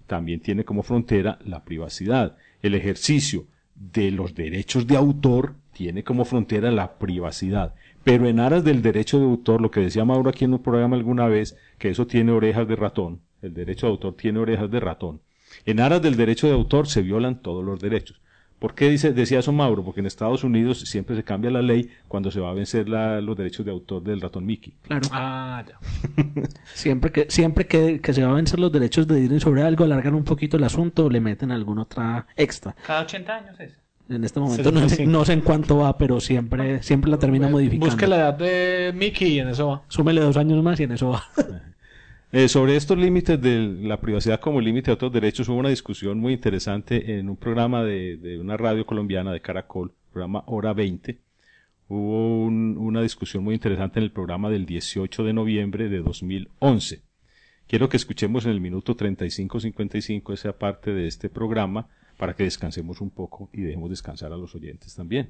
también 0.08 0.40
tiene 0.40 0.66
como 0.66 0.84
frontera 0.84 1.38
la 1.46 1.64
privacidad. 1.64 2.38
El 2.62 2.74
ejercicio 2.74 3.46
de 3.76 4.12
los 4.12 4.34
derechos 4.34 4.88
de 4.88 4.98
autor 4.98 5.56
tiene 5.72 6.04
como 6.04 6.26
frontera 6.26 6.72
la 6.72 6.98
privacidad. 6.98 7.76
Pero 8.04 8.28
en 8.28 8.40
aras 8.40 8.64
del 8.64 8.82
derecho 8.82 9.20
de 9.20 9.26
autor, 9.26 9.62
lo 9.62 9.70
que 9.70 9.82
decía 9.82 10.06
Mauro 10.06 10.30
aquí 10.30 10.46
en 10.46 10.54
un 10.54 10.64
programa 10.64 10.96
alguna 10.96 11.28
vez, 11.28 11.56
que 11.78 11.90
eso 11.90 12.08
tiene 12.08 12.32
orejas 12.32 12.68
de 12.68 12.76
ratón, 12.76 13.22
el 13.42 13.54
derecho 13.54 13.86
de 13.86 13.92
autor 13.92 14.16
tiene 14.16 14.40
orejas 14.40 14.72
de 14.72 14.80
ratón. 14.80 15.22
En 15.66 15.80
aras 15.80 16.02
del 16.02 16.16
derecho 16.16 16.48
de 16.48 16.54
autor 16.54 16.88
se 16.88 17.02
violan 17.02 17.42
todos 17.42 17.64
los 17.64 17.80
derechos. 17.80 18.22
¿Por 18.60 18.74
qué 18.74 18.90
dice, 18.90 19.14
decía 19.14 19.40
eso 19.40 19.52
Mauro? 19.52 19.84
Porque 19.84 20.00
en 20.00 20.08
Estados 20.08 20.44
Unidos 20.44 20.80
siempre 20.82 21.16
se 21.16 21.24
cambia 21.24 21.52
la 21.52 21.62
ley 21.62 21.92
cuando 22.08 22.32
se 22.32 22.40
va 22.40 22.50
a 22.50 22.54
vencer 22.54 22.90
la- 22.90 23.22
los 23.22 23.38
derechos 23.38 23.64
de 23.66 23.72
autor 23.72 24.02
del 24.04 24.20
ratón 24.20 24.46
Mickey. 24.48 24.74
Claro. 24.82 25.08
Ah, 25.12 25.64
ya. 25.68 25.78
Siempre 26.74 27.12
que, 27.12 27.28
siempre 27.30 27.68
que, 27.68 28.00
que 28.02 28.14
se 28.14 28.24
va 28.24 28.32
a 28.32 28.36
vencer 28.36 28.60
los 28.60 28.72
derechos 28.72 29.08
de 29.08 29.20
Disney 29.20 29.40
sobre 29.40 29.62
algo, 29.64 29.84
alargan 29.84 30.16
un 30.16 30.24
poquito 30.24 30.58
el 30.58 30.64
asunto, 30.64 31.10
le 31.10 31.20
meten 31.22 31.52
alguna 31.52 31.84
otra 31.84 32.26
extra. 32.36 32.76
Cada 32.86 33.02
80 33.04 33.36
años 33.36 33.60
es. 33.60 33.74
En 34.10 34.24
este 34.24 34.40
momento 34.40 34.72
no 34.72 34.80
sé, 34.80 34.90
75. 34.90 35.12
no 35.12 35.26
sé 35.26 35.34
en 35.34 35.42
cuánto 35.42 35.78
va, 35.80 35.98
pero 35.98 36.20
siempre, 36.22 36.82
siempre 36.82 37.12
la 37.12 37.20
termina 37.20 37.50
modificando. 37.50 37.88
Busque 37.88 38.08
la 38.08 38.16
edad 38.16 38.34
de 38.36 38.94
Mickey 38.96 39.34
y 39.34 39.40
en 39.40 39.50
eso 39.50 39.68
va. 39.68 39.82
Súmele 39.90 40.22
dos 40.22 40.38
años 40.38 40.64
más 40.64 40.80
y 40.80 40.84
en 40.84 40.94
eso 40.94 41.10
va. 41.10 41.24
Eh, 42.34 42.50
sobre 42.50 42.76
estos 42.76 42.98
límites 42.98 43.42
de 43.42 43.60
la 43.82 44.02
privacidad 44.02 44.40
como 44.42 44.60
límite 44.60 44.88
de 44.92 44.94
otros 44.96 45.14
derechos, 45.14 45.48
hubo 45.48 45.58
una 45.58 45.70
discusión 45.70 46.20
muy 46.20 46.34
interesante 46.34 47.18
en 47.20 47.30
un 47.30 47.38
programa 47.38 47.84
de, 47.84 48.18
de 48.18 48.38
una 48.40 48.58
radio 48.58 48.86
colombiana 48.86 49.32
de 49.32 49.40
Caracol, 49.42 49.94
programa 50.12 50.44
Hora 50.48 50.74
20. 50.74 51.20
Hubo 51.88 52.44
un- 52.44 52.76
una 52.78 53.02
discusión 53.02 53.44
muy 53.46 53.56
interesante 53.56 54.00
en 54.00 54.04
el 54.04 54.12
programa 54.12 54.50
del 54.50 54.66
18 54.66 55.24
de 55.24 55.32
noviembre 55.34 55.88
de 55.88 56.00
2011. 56.00 57.02
Quiero 57.66 57.88
que 57.88 57.98
escuchemos 57.98 58.46
en 58.46 58.52
el 58.52 58.60
minuto 58.62 58.96
35-55 58.96 60.34
esa 60.34 60.58
parte 60.58 60.94
de 60.94 61.08
este 61.08 61.30
programa 61.30 61.88
para 62.18 62.34
que 62.36 62.44
descansemos 62.44 63.00
un 63.00 63.10
poco 63.10 63.50
y 63.54 63.62
dejemos 63.62 63.90
descansar 63.90 64.34
a 64.34 64.38
los 64.38 64.54
oyentes 64.54 64.96
también. 64.96 65.30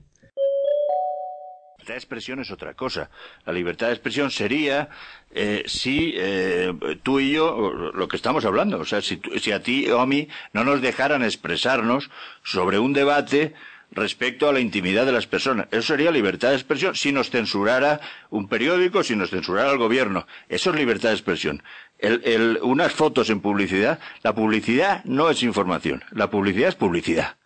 Libertad 1.88 1.94
de 1.94 1.98
expresión 2.00 2.40
es 2.42 2.52
otra 2.52 2.74
cosa. 2.74 3.10
La 3.46 3.54
libertad 3.54 3.88
de 3.88 3.94
expresión 3.94 4.30
sería 4.30 4.90
eh, 5.32 5.64
si 5.68 6.14
eh, 6.18 6.74
tú 7.02 7.20
y 7.22 7.32
yo, 7.32 7.72
lo 7.94 8.08
que 8.10 8.18
estamos 8.18 8.44
hablando, 8.44 8.78
o 8.80 8.86
sea, 8.86 9.02
si, 9.02 9.22
si 9.40 9.52
a 9.54 9.62
ti 9.64 9.90
o 9.90 10.02
a 10.02 10.06
mí 10.06 10.28
no 10.52 10.64
nos 10.66 10.82
dejaran 10.82 11.24
expresarnos 11.24 12.10
sobre 12.44 12.78
un 12.78 12.92
debate 12.92 13.54
respecto 13.92 14.50
a 14.50 14.52
la 14.54 14.60
intimidad 14.60 15.06
de 15.06 15.14
las 15.14 15.28
personas. 15.28 15.68
Eso 15.72 15.82
sería 15.94 16.12
libertad 16.12 16.50
de 16.50 16.56
expresión 16.56 16.94
si 16.94 17.14
nos 17.14 17.30
censurara 17.30 18.02
un 18.32 18.50
periódico, 18.50 19.02
si 19.02 19.16
nos 19.16 19.30
censurara 19.30 19.72
el 19.72 19.78
gobierno. 19.78 20.28
Eso 20.50 20.72
es 20.72 20.76
libertad 20.76 21.10
de 21.10 21.16
expresión. 21.16 21.64
El- 22.00 22.22
el- 22.26 22.60
unas 22.64 22.92
fotos 22.92 23.30
en 23.30 23.40
publicidad, 23.40 24.00
la 24.24 24.36
publicidad 24.36 25.06
no 25.06 25.30
es 25.30 25.42
información, 25.42 26.04
la 26.12 26.30
publicidad 26.30 26.68
es 26.68 26.76
publicidad. 26.76 27.38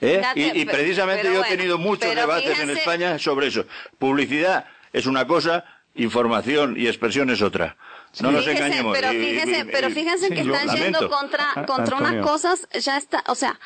¿Eh? 0.00 0.22
Y, 0.54 0.64
precisamente 0.64 1.22
pero 1.22 1.34
yo 1.34 1.44
he 1.44 1.48
tenido 1.48 1.76
muchos 1.78 2.14
debates 2.14 2.58
en 2.60 2.70
España 2.70 3.18
sobre 3.18 3.48
eso. 3.48 3.64
Publicidad 3.98 4.66
es 4.92 5.06
una 5.06 5.26
cosa, 5.26 5.64
información 5.96 6.74
y 6.78 6.86
expresión 6.86 7.30
es 7.30 7.42
otra. 7.42 7.76
No 8.20 8.30
nos 8.30 8.46
engañemos. 8.46 8.96
Pero 8.96 9.12
Y- 9.12 9.16
y- 9.16 9.30
fíjense, 9.30 9.60
y- 9.60 9.64
pero 9.64 9.90
fíjense 9.90 10.28
sí, 10.28 10.34
que 10.34 10.40
están 10.40 10.66
lamento. 10.66 10.76
yendo 11.00 11.10
contra, 11.10 11.46
Ah, 11.54 11.66
contra 11.66 11.96
unas 11.96 12.24
cosas, 12.24 12.68
ya 12.80 12.96
está, 12.96 13.22
o 13.26 13.34
sea, 13.34 13.58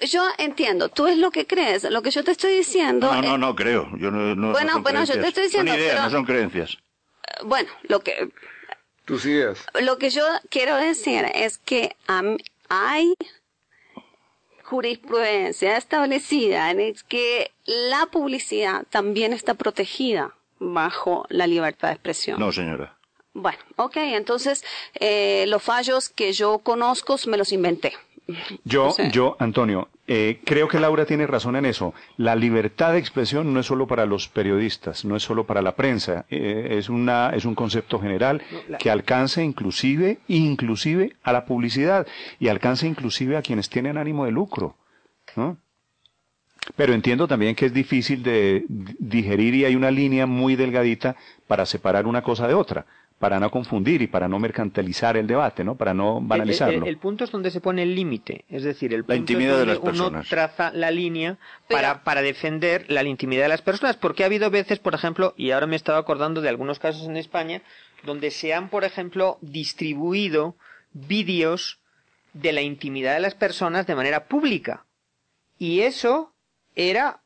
yo 0.00 0.24
entiendo, 0.38 0.88
tú 0.88 1.06
es 1.06 1.16
lo 1.18 1.30
que 1.30 1.46
crees, 1.46 1.84
lo 1.84 2.02
que 2.02 2.10
yo 2.10 2.22
te 2.24 2.30
estoy 2.32 2.52
diciendo, 2.56 3.12
No, 3.12 3.20
no, 3.22 3.38
no 3.38 3.54
creo. 3.56 3.88
Yo 3.98 4.10
no, 4.10 4.34
no- 4.34 4.52
Bueno, 4.52 4.74
no 4.74 4.82
bueno, 4.82 5.04
yo 5.04 5.14
te 5.20 5.28
estoy 5.28 5.44
diciendo, 5.44 5.72
Son 5.72 5.80
ideas, 5.80 5.92
pero- 5.94 6.04
no 6.04 6.10
son 6.10 6.24
creencias. 6.24 6.72
eh, 6.72 7.42
bueno, 7.44 7.68
lo 7.84 8.00
que, 8.00 8.28
Tus 9.04 9.24
ideas. 9.26 9.58
lo 9.80 9.98
que 9.98 10.10
yo 10.10 10.24
quiero 10.50 10.76
decir 10.76 11.26
es 11.34 11.58
que 11.58 11.96
am- 12.06 12.38
hay 12.68 13.14
jurisprudencia 14.70 15.76
establecida 15.76 16.70
en 16.70 16.78
es 16.78 17.02
que 17.02 17.50
la 17.66 18.06
publicidad 18.06 18.84
también 18.88 19.32
está 19.32 19.54
protegida 19.54 20.36
bajo 20.60 21.26
la 21.28 21.48
libertad 21.48 21.88
de 21.88 21.94
expresión. 21.94 22.38
No, 22.38 22.52
señora. 22.52 22.96
Bueno, 23.32 23.58
ok, 23.76 23.96
entonces 23.96 24.64
eh, 24.94 25.44
los 25.48 25.62
fallos 25.62 26.08
que 26.08 26.32
yo 26.32 26.58
conozco 26.58 27.16
me 27.26 27.36
los 27.36 27.52
inventé. 27.52 27.94
Yo, 28.64 28.94
yo, 29.12 29.36
Antonio, 29.38 29.88
eh, 30.06 30.40
creo 30.44 30.66
que 30.66 30.80
Laura 30.80 31.06
tiene 31.06 31.26
razón 31.26 31.56
en 31.56 31.66
eso. 31.66 31.94
La 32.16 32.34
libertad 32.34 32.92
de 32.92 32.98
expresión 32.98 33.54
no 33.54 33.60
es 33.60 33.66
solo 33.66 33.86
para 33.86 34.06
los 34.06 34.28
periodistas, 34.28 35.04
no 35.04 35.16
es 35.16 35.22
solo 35.22 35.44
para 35.44 35.62
la 35.62 35.76
prensa, 35.76 36.26
eh, 36.30 36.76
es 36.78 36.88
una, 36.88 37.30
es 37.30 37.44
un 37.44 37.54
concepto 37.54 38.00
general 38.00 38.42
que 38.78 38.90
alcanza 38.90 39.42
inclusive, 39.42 40.18
inclusive 40.28 41.16
a 41.22 41.32
la 41.32 41.44
publicidad 41.44 42.06
y 42.38 42.48
alcanza 42.48 42.86
inclusive 42.86 43.36
a 43.36 43.42
quienes 43.42 43.68
tienen 43.70 43.98
ánimo 43.98 44.24
de 44.24 44.32
lucro, 44.32 44.76
¿no? 45.36 45.58
Pero 46.76 46.92
entiendo 46.92 47.26
también 47.26 47.54
que 47.54 47.66
es 47.66 47.72
difícil 47.72 48.22
de 48.22 48.64
digerir 48.68 49.54
y 49.54 49.64
hay 49.64 49.76
una 49.76 49.90
línea 49.90 50.26
muy 50.26 50.56
delgadita 50.56 51.16
para 51.46 51.66
separar 51.66 52.06
una 52.06 52.22
cosa 52.22 52.46
de 52.46 52.54
otra, 52.54 52.86
para 53.20 53.38
no 53.38 53.50
confundir 53.50 54.00
y 54.00 54.06
para 54.06 54.28
no 54.28 54.38
mercantilizar 54.38 55.16
el 55.18 55.26
debate, 55.26 55.62
¿no? 55.62 55.74
Para 55.76 55.92
no 55.92 56.20
banalizarlo. 56.22 56.78
El, 56.78 56.82
el- 56.84 56.88
el 56.88 56.96
punto 56.96 57.22
es 57.24 57.30
donde 57.30 57.50
se 57.50 57.60
pone 57.60 57.82
el 57.82 57.94
límite, 57.94 58.46
es 58.48 58.62
decir, 58.64 58.94
el 58.94 59.00
La 59.02 59.06
punto 59.08 59.16
intimidad 59.16 59.52
es 59.52 59.58
de 59.58 59.58
donde 59.66 59.74
las 59.74 59.82
uno 59.82 59.92
personas. 59.92 60.28
traza 60.28 60.72
la 60.72 60.90
línea 60.90 61.36
para, 61.68 62.02
para 62.02 62.22
defender 62.22 62.86
la 62.88 63.04
intimidad 63.04 63.42
de 63.42 63.48
las 63.50 63.60
personas, 63.60 63.96
porque 63.98 64.22
ha 64.22 64.26
habido 64.26 64.50
veces, 64.50 64.78
por 64.78 64.94
ejemplo, 64.94 65.34
y 65.36 65.50
ahora 65.50 65.66
me 65.66 65.76
estaba 65.76 65.98
acordando 65.98 66.40
de 66.40 66.48
algunos 66.48 66.78
casos 66.78 67.06
en 67.06 67.18
España, 67.18 67.60
donde 68.04 68.30
se 68.30 68.54
han, 68.54 68.70
por 68.70 68.84
ejemplo, 68.84 69.36
distribuido 69.42 70.56
vídeos 70.92 71.78
de 72.32 72.52
la 72.52 72.62
intimidad 72.62 73.12
de 73.14 73.20
las 73.20 73.34
personas 73.34 73.86
de 73.86 73.94
manera 73.96 74.24
pública. 74.24 74.86
Y 75.58 75.80
eso 75.80 76.32
era 76.74 77.20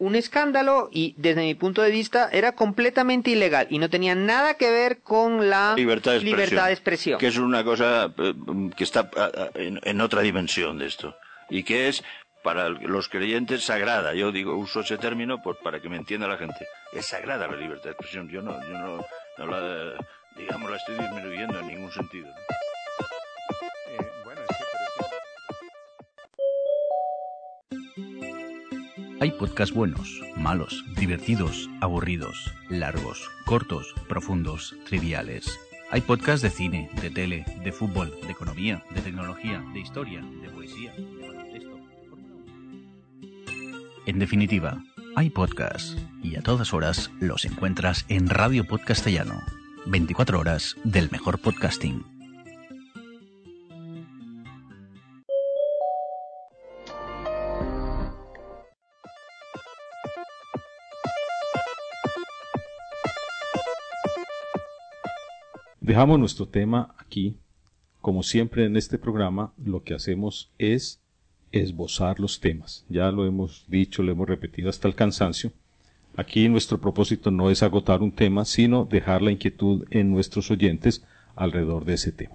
un 0.00 0.16
escándalo 0.16 0.88
y 0.90 1.14
desde 1.18 1.42
mi 1.42 1.54
punto 1.54 1.82
de 1.82 1.90
vista 1.90 2.28
era 2.32 2.52
completamente 2.52 3.30
ilegal 3.30 3.66
y 3.70 3.78
no 3.78 3.90
tenía 3.90 4.14
nada 4.14 4.54
que 4.54 4.70
ver 4.70 5.02
con 5.02 5.50
la 5.50 5.74
Libertad 5.76 6.12
de 6.12 6.16
expresión. 6.16 6.40
libertad 6.40 6.66
de 6.66 6.72
expresión. 6.72 7.18
Que 7.20 7.26
es 7.28 7.36
una 7.36 7.62
cosa 7.62 8.12
eh, 8.16 8.34
que 8.74 8.84
está 8.84 9.10
en, 9.54 9.78
en 9.82 10.00
otra 10.00 10.22
dimensión 10.22 10.78
de 10.78 10.86
esto. 10.86 11.14
Y 11.50 11.64
que 11.64 11.88
es, 11.88 12.02
para 12.42 12.70
los 12.70 13.08
creyentes, 13.10 13.64
sagrada. 13.64 14.14
Yo 14.14 14.32
digo, 14.32 14.56
uso 14.56 14.80
ese 14.80 14.96
término 14.96 15.42
por, 15.42 15.58
para 15.58 15.80
que 15.80 15.90
me 15.90 15.96
entienda 15.96 16.26
la 16.26 16.38
gente. 16.38 16.66
Es 16.94 17.06
sagrada 17.06 17.46
la 17.46 17.56
libertad 17.56 17.84
de 17.84 17.90
expresión. 17.90 18.28
Yo 18.30 18.40
no, 18.40 18.52
yo 18.62 18.78
no, 18.78 19.04
no 19.36 19.46
la, 19.46 19.94
digamos, 20.36 20.70
la 20.70 20.76
estoy 20.78 20.96
disminuyendo 20.96 21.60
en 21.60 21.66
ningún 21.66 21.92
sentido. 21.92 22.26
¿no? 22.26 22.69
Hay 29.22 29.32
podcasts 29.32 29.74
buenos, 29.74 30.22
malos, 30.34 30.82
divertidos, 30.96 31.68
aburridos, 31.82 32.54
largos, 32.70 33.30
cortos, 33.44 33.94
profundos, 34.08 34.74
triviales. 34.86 35.60
Hay 35.90 36.00
podcasts 36.00 36.40
de 36.40 36.48
cine, 36.48 36.90
de 37.02 37.10
tele, 37.10 37.44
de 37.62 37.70
fútbol, 37.70 38.14
de 38.22 38.32
economía, 38.32 38.82
de 38.94 39.02
tecnología, 39.02 39.62
de 39.74 39.80
historia, 39.80 40.22
de 40.22 40.48
poesía, 40.48 40.94
de 40.94 41.28
baloncesto. 41.28 41.78
En 44.06 44.18
definitiva, 44.18 44.82
hay 45.14 45.28
podcasts 45.28 45.98
y 46.22 46.36
a 46.36 46.42
todas 46.42 46.72
horas 46.72 47.10
los 47.20 47.44
encuentras 47.44 48.06
en 48.08 48.26
Radio 48.26 48.66
Podcastellano. 48.66 49.42
24 49.84 50.40
horas 50.40 50.76
del 50.82 51.10
mejor 51.10 51.40
podcasting. 51.40 52.19
Dejamos 66.00 66.18
nuestro 66.18 66.48
tema 66.48 66.94
aquí. 66.96 67.36
Como 68.00 68.22
siempre 68.22 68.64
en 68.64 68.78
este 68.78 68.96
programa, 68.96 69.52
lo 69.62 69.82
que 69.82 69.92
hacemos 69.92 70.50
es 70.56 70.98
esbozar 71.52 72.20
los 72.20 72.40
temas. 72.40 72.86
Ya 72.88 73.10
lo 73.10 73.26
hemos 73.26 73.66
dicho, 73.68 74.02
lo 74.02 74.10
hemos 74.10 74.26
repetido 74.26 74.70
hasta 74.70 74.88
el 74.88 74.94
cansancio. 74.94 75.52
Aquí 76.16 76.48
nuestro 76.48 76.80
propósito 76.80 77.30
no 77.30 77.50
es 77.50 77.62
agotar 77.62 78.00
un 78.00 78.12
tema, 78.12 78.46
sino 78.46 78.86
dejar 78.86 79.20
la 79.20 79.30
inquietud 79.30 79.84
en 79.90 80.10
nuestros 80.10 80.50
oyentes 80.50 81.04
alrededor 81.36 81.84
de 81.84 81.92
ese 81.92 82.12
tema. 82.12 82.34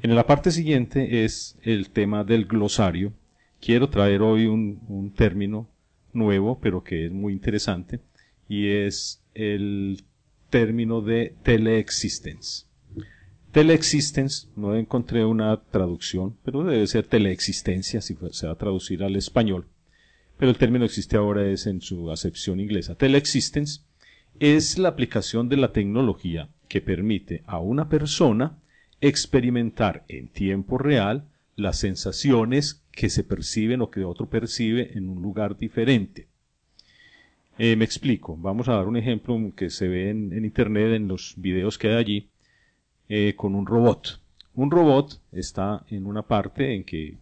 En 0.00 0.14
la 0.14 0.26
parte 0.26 0.50
siguiente 0.50 1.26
es 1.26 1.58
el 1.60 1.90
tema 1.90 2.24
del 2.24 2.46
glosario. 2.46 3.12
Quiero 3.60 3.90
traer 3.90 4.22
hoy 4.22 4.46
un, 4.46 4.80
un 4.88 5.12
término 5.12 5.68
nuevo, 6.14 6.58
pero 6.58 6.82
que 6.82 7.04
es 7.04 7.12
muy 7.12 7.34
interesante, 7.34 8.00
y 8.48 8.68
es 8.68 9.22
el 9.34 10.04
término 10.52 11.00
de 11.00 11.34
teleexistence. 11.42 12.66
Teleexistence, 13.52 14.48
no 14.54 14.76
encontré 14.76 15.24
una 15.24 15.56
traducción, 15.62 16.36
pero 16.44 16.62
debe 16.62 16.86
ser 16.86 17.06
teleexistencia 17.06 18.02
si 18.02 18.16
se 18.32 18.46
va 18.46 18.52
a 18.52 18.58
traducir 18.58 19.02
al 19.02 19.16
español. 19.16 19.66
Pero 20.36 20.50
el 20.50 20.58
término 20.58 20.84
existe 20.84 21.16
ahora 21.16 21.48
es 21.48 21.66
en 21.66 21.80
su 21.80 22.10
acepción 22.10 22.60
inglesa. 22.60 22.94
Teleexistence 22.94 23.80
es 24.40 24.76
la 24.76 24.90
aplicación 24.90 25.48
de 25.48 25.56
la 25.56 25.72
tecnología 25.72 26.50
que 26.68 26.82
permite 26.82 27.42
a 27.46 27.58
una 27.58 27.88
persona 27.88 28.58
experimentar 29.00 30.04
en 30.08 30.28
tiempo 30.28 30.76
real 30.76 31.28
las 31.56 31.78
sensaciones 31.78 32.84
que 32.92 33.08
se 33.08 33.24
perciben 33.24 33.80
o 33.80 33.90
que 33.90 34.04
otro 34.04 34.28
percibe 34.28 34.98
en 34.98 35.08
un 35.08 35.22
lugar 35.22 35.56
diferente. 35.56 36.28
Eh, 37.58 37.76
me 37.76 37.84
explico. 37.84 38.36
Vamos 38.38 38.68
a 38.68 38.74
dar 38.74 38.88
un 38.88 38.96
ejemplo 38.96 39.38
que 39.54 39.68
se 39.68 39.86
ve 39.86 40.10
en, 40.10 40.44
internet, 40.44 40.94
en 40.94 41.06
los 41.06 41.34
videos 41.36 41.76
que 41.76 41.88
hay 41.88 41.94
allí, 41.94 42.28
eh, 43.08 43.34
con 43.36 43.54
un 43.54 43.66
robot. 43.66 44.20
Un 44.54 44.70
robot 44.70 45.20
está 45.32 45.84
en 45.90 46.06
una 46.06 46.22
parte 46.22 46.74
en 46.74 46.84
que 46.84 47.18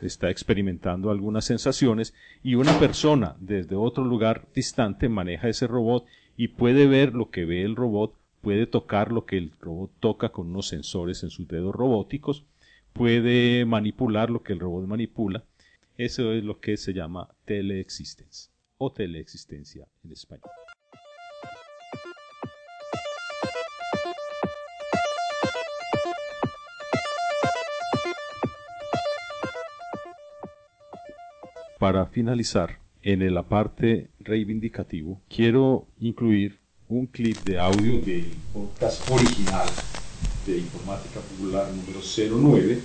está 0.00 0.30
experimentando 0.30 1.10
algunas 1.10 1.44
sensaciones 1.44 2.14
y 2.42 2.54
una 2.54 2.78
persona 2.78 3.36
desde 3.40 3.76
otro 3.76 4.04
lugar 4.04 4.46
distante 4.54 5.08
maneja 5.08 5.48
ese 5.48 5.66
robot 5.66 6.06
y 6.36 6.48
puede 6.48 6.86
ver 6.86 7.14
lo 7.14 7.30
que 7.30 7.44
ve 7.44 7.62
el 7.62 7.76
robot, 7.76 8.14
puede 8.40 8.66
tocar 8.66 9.12
lo 9.12 9.26
que 9.26 9.38
el 9.38 9.52
robot 9.60 9.92
toca 10.00 10.28
con 10.30 10.48
unos 10.48 10.68
sensores 10.68 11.22
en 11.22 11.30
sus 11.30 11.46
dedos 11.46 11.74
robóticos, 11.74 12.44
puede 12.92 13.64
manipular 13.64 14.30
lo 14.30 14.42
que 14.42 14.52
el 14.52 14.60
robot 14.60 14.86
manipula. 14.86 15.44
Eso 15.96 16.32
es 16.32 16.42
lo 16.42 16.58
que 16.58 16.76
se 16.76 16.94
llama 16.94 17.28
teleexistence 17.44 18.51
o 18.84 18.90
teleexistencia 18.90 19.86
en 20.04 20.10
español. 20.10 20.50
Para 31.78 32.06
finalizar, 32.06 32.80
en 33.02 33.34
la 33.34 33.44
parte 33.44 34.10
reivindicativo, 34.18 35.20
quiero 35.28 35.86
incluir 36.00 36.58
un 36.88 37.06
clip 37.06 37.36
de 37.44 37.58
audio 37.60 38.00
del 38.00 38.32
podcast 38.52 39.08
original 39.10 39.68
de 40.46 40.58
Informática 40.58 41.20
Popular 41.20 41.68
número 41.70 42.00
09, 42.00 42.80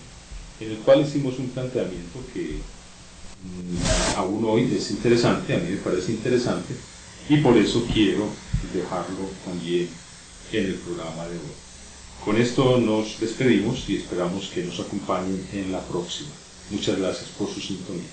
en 0.59 0.71
el 0.71 0.77
cual 0.77 1.01
hicimos 1.01 1.39
un 1.39 1.49
planteamiento 1.49 2.19
que 2.33 2.59
aún 4.15 4.43
hoy 4.45 4.63
es 4.75 4.91
interesante, 4.91 5.55
a 5.55 5.59
mí 5.59 5.71
me 5.71 5.77
parece 5.77 6.11
interesante, 6.11 6.73
y 7.29 7.37
por 7.37 7.57
eso 7.57 7.85
quiero 7.93 8.27
dejarlo 8.73 9.29
también 9.45 9.87
en 10.51 10.65
el 10.65 10.75
programa 10.75 11.25
de 11.27 11.35
hoy. 11.35 11.67
Con 12.23 12.37
esto 12.37 12.79
nos 12.79 13.19
despedimos 13.19 13.87
y 13.89 13.97
esperamos 13.97 14.49
que 14.49 14.63
nos 14.63 14.79
acompañen 14.79 15.45
en 15.53 15.71
la 15.71 15.81
próxima. 15.81 16.31
Muchas 16.71 16.99
gracias 16.99 17.29
por 17.29 17.47
su 17.47 17.61
sintonía. 17.61 18.09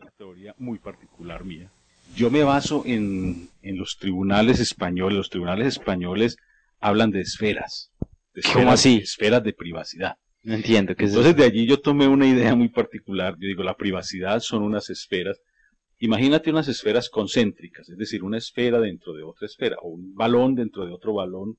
Una 0.00 0.10
teoría 0.16 0.54
muy 0.58 0.78
particular 0.78 1.44
mía. 1.44 1.70
Yo 2.16 2.30
me 2.30 2.42
baso 2.44 2.84
en, 2.86 3.50
en 3.62 3.76
los 3.76 3.98
tribunales 3.98 4.60
españoles. 4.60 5.18
Los 5.18 5.30
tribunales 5.30 5.66
españoles 5.66 6.36
hablan 6.80 7.10
de 7.10 7.20
esferas. 7.20 7.90
De 8.32 8.40
esferas 8.40 8.62
¿Cómo 8.62 8.72
así? 8.72 9.00
Esferas 9.02 9.42
de 9.42 9.52
privacidad. 9.52 10.16
No 10.44 10.54
entiendo 10.54 10.94
qué 10.94 11.04
es 11.04 11.10
Entonces 11.10 11.32
eso. 11.32 11.40
de 11.40 11.46
allí 11.46 11.66
yo 11.66 11.80
tomé 11.80 12.06
una 12.06 12.26
idea 12.26 12.54
muy 12.54 12.68
particular. 12.68 13.34
Yo 13.40 13.48
digo, 13.48 13.62
la 13.62 13.76
privacidad 13.76 14.40
son 14.40 14.62
unas 14.62 14.90
esferas. 14.90 15.40
Imagínate 15.98 16.50
unas 16.50 16.68
esferas 16.68 17.08
concéntricas, 17.08 17.88
es 17.88 17.96
decir, 17.96 18.22
una 18.22 18.36
esfera 18.36 18.78
dentro 18.78 19.14
de 19.14 19.22
otra 19.22 19.46
esfera, 19.46 19.76
o 19.80 19.88
un 19.88 20.14
balón 20.14 20.54
dentro 20.54 20.84
de 20.84 20.92
otro 20.92 21.14
balón. 21.14 21.56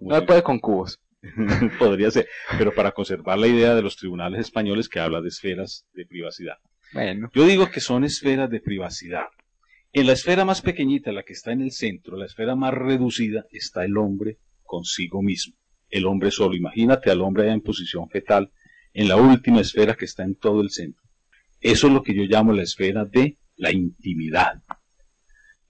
No 0.00 0.26
puede 0.26 0.42
con 0.42 0.58
cubos. 0.58 1.00
Podría 1.78 2.10
ser, 2.10 2.28
pero 2.58 2.74
para 2.74 2.92
conservar 2.92 3.38
la 3.38 3.46
idea 3.46 3.74
de 3.74 3.82
los 3.82 3.96
tribunales 3.96 4.40
españoles 4.40 4.88
que 4.88 5.00
habla 5.00 5.22
de 5.22 5.28
esferas 5.28 5.86
de 5.94 6.04
privacidad. 6.04 6.56
Bueno. 6.92 7.30
Yo 7.34 7.46
digo 7.46 7.70
que 7.70 7.80
son 7.80 8.04
esferas 8.04 8.50
de 8.50 8.60
privacidad. 8.60 9.26
En 9.92 10.06
la 10.06 10.12
esfera 10.12 10.44
más 10.44 10.60
pequeñita, 10.60 11.10
la 11.10 11.22
que 11.22 11.32
está 11.32 11.52
en 11.52 11.62
el 11.62 11.72
centro, 11.72 12.18
la 12.18 12.26
esfera 12.26 12.54
más 12.54 12.74
reducida, 12.74 13.46
está 13.50 13.84
el 13.84 13.96
hombre 13.96 14.36
consigo 14.62 15.22
mismo. 15.22 15.54
El 15.88 16.06
hombre 16.06 16.30
solo. 16.30 16.54
Imagínate 16.54 17.10
al 17.10 17.20
hombre 17.20 17.50
en 17.50 17.60
posición 17.60 18.08
fetal, 18.08 18.50
en 18.92 19.08
la 19.08 19.16
última 19.16 19.60
esfera 19.60 19.94
que 19.94 20.06
está 20.06 20.24
en 20.24 20.34
todo 20.34 20.60
el 20.60 20.70
centro. 20.70 21.02
Eso 21.60 21.86
es 21.86 21.92
lo 21.92 22.02
que 22.02 22.14
yo 22.14 22.22
llamo 22.24 22.52
la 22.52 22.62
esfera 22.62 23.04
de 23.04 23.38
la 23.56 23.72
intimidad. 23.72 24.62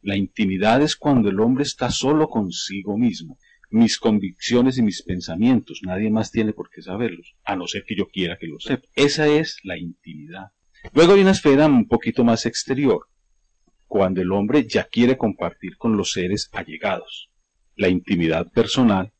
La 0.02 0.16
intimidad 0.16 0.82
es 0.82 0.94
cuando 0.96 1.30
el 1.30 1.40
hombre 1.40 1.64
está 1.64 1.90
solo 1.90 2.28
consigo 2.28 2.96
mismo. 2.96 3.38
Mis 3.70 3.98
convicciones 3.98 4.78
y 4.78 4.82
mis 4.82 5.02
pensamientos, 5.02 5.80
nadie 5.82 6.10
más 6.10 6.30
tiene 6.30 6.52
por 6.52 6.70
qué 6.70 6.82
saberlos, 6.82 7.34
a 7.44 7.56
no 7.56 7.66
ser 7.66 7.84
que 7.84 7.96
yo 7.96 8.06
quiera 8.06 8.38
que 8.38 8.46
lo 8.46 8.60
sepa. 8.60 8.86
Esa 8.94 9.26
es 9.26 9.58
la 9.64 9.76
intimidad. 9.76 10.52
Luego 10.92 11.14
hay 11.14 11.22
una 11.22 11.32
esfera 11.32 11.66
un 11.66 11.88
poquito 11.88 12.22
más 12.22 12.46
exterior, 12.46 13.08
cuando 13.86 14.20
el 14.20 14.30
hombre 14.30 14.66
ya 14.68 14.84
quiere 14.84 15.16
compartir 15.16 15.76
con 15.76 15.96
los 15.96 16.12
seres 16.12 16.48
allegados. 16.52 17.30
La 17.74 17.88
intimidad 17.88 18.50
personal 18.52 19.12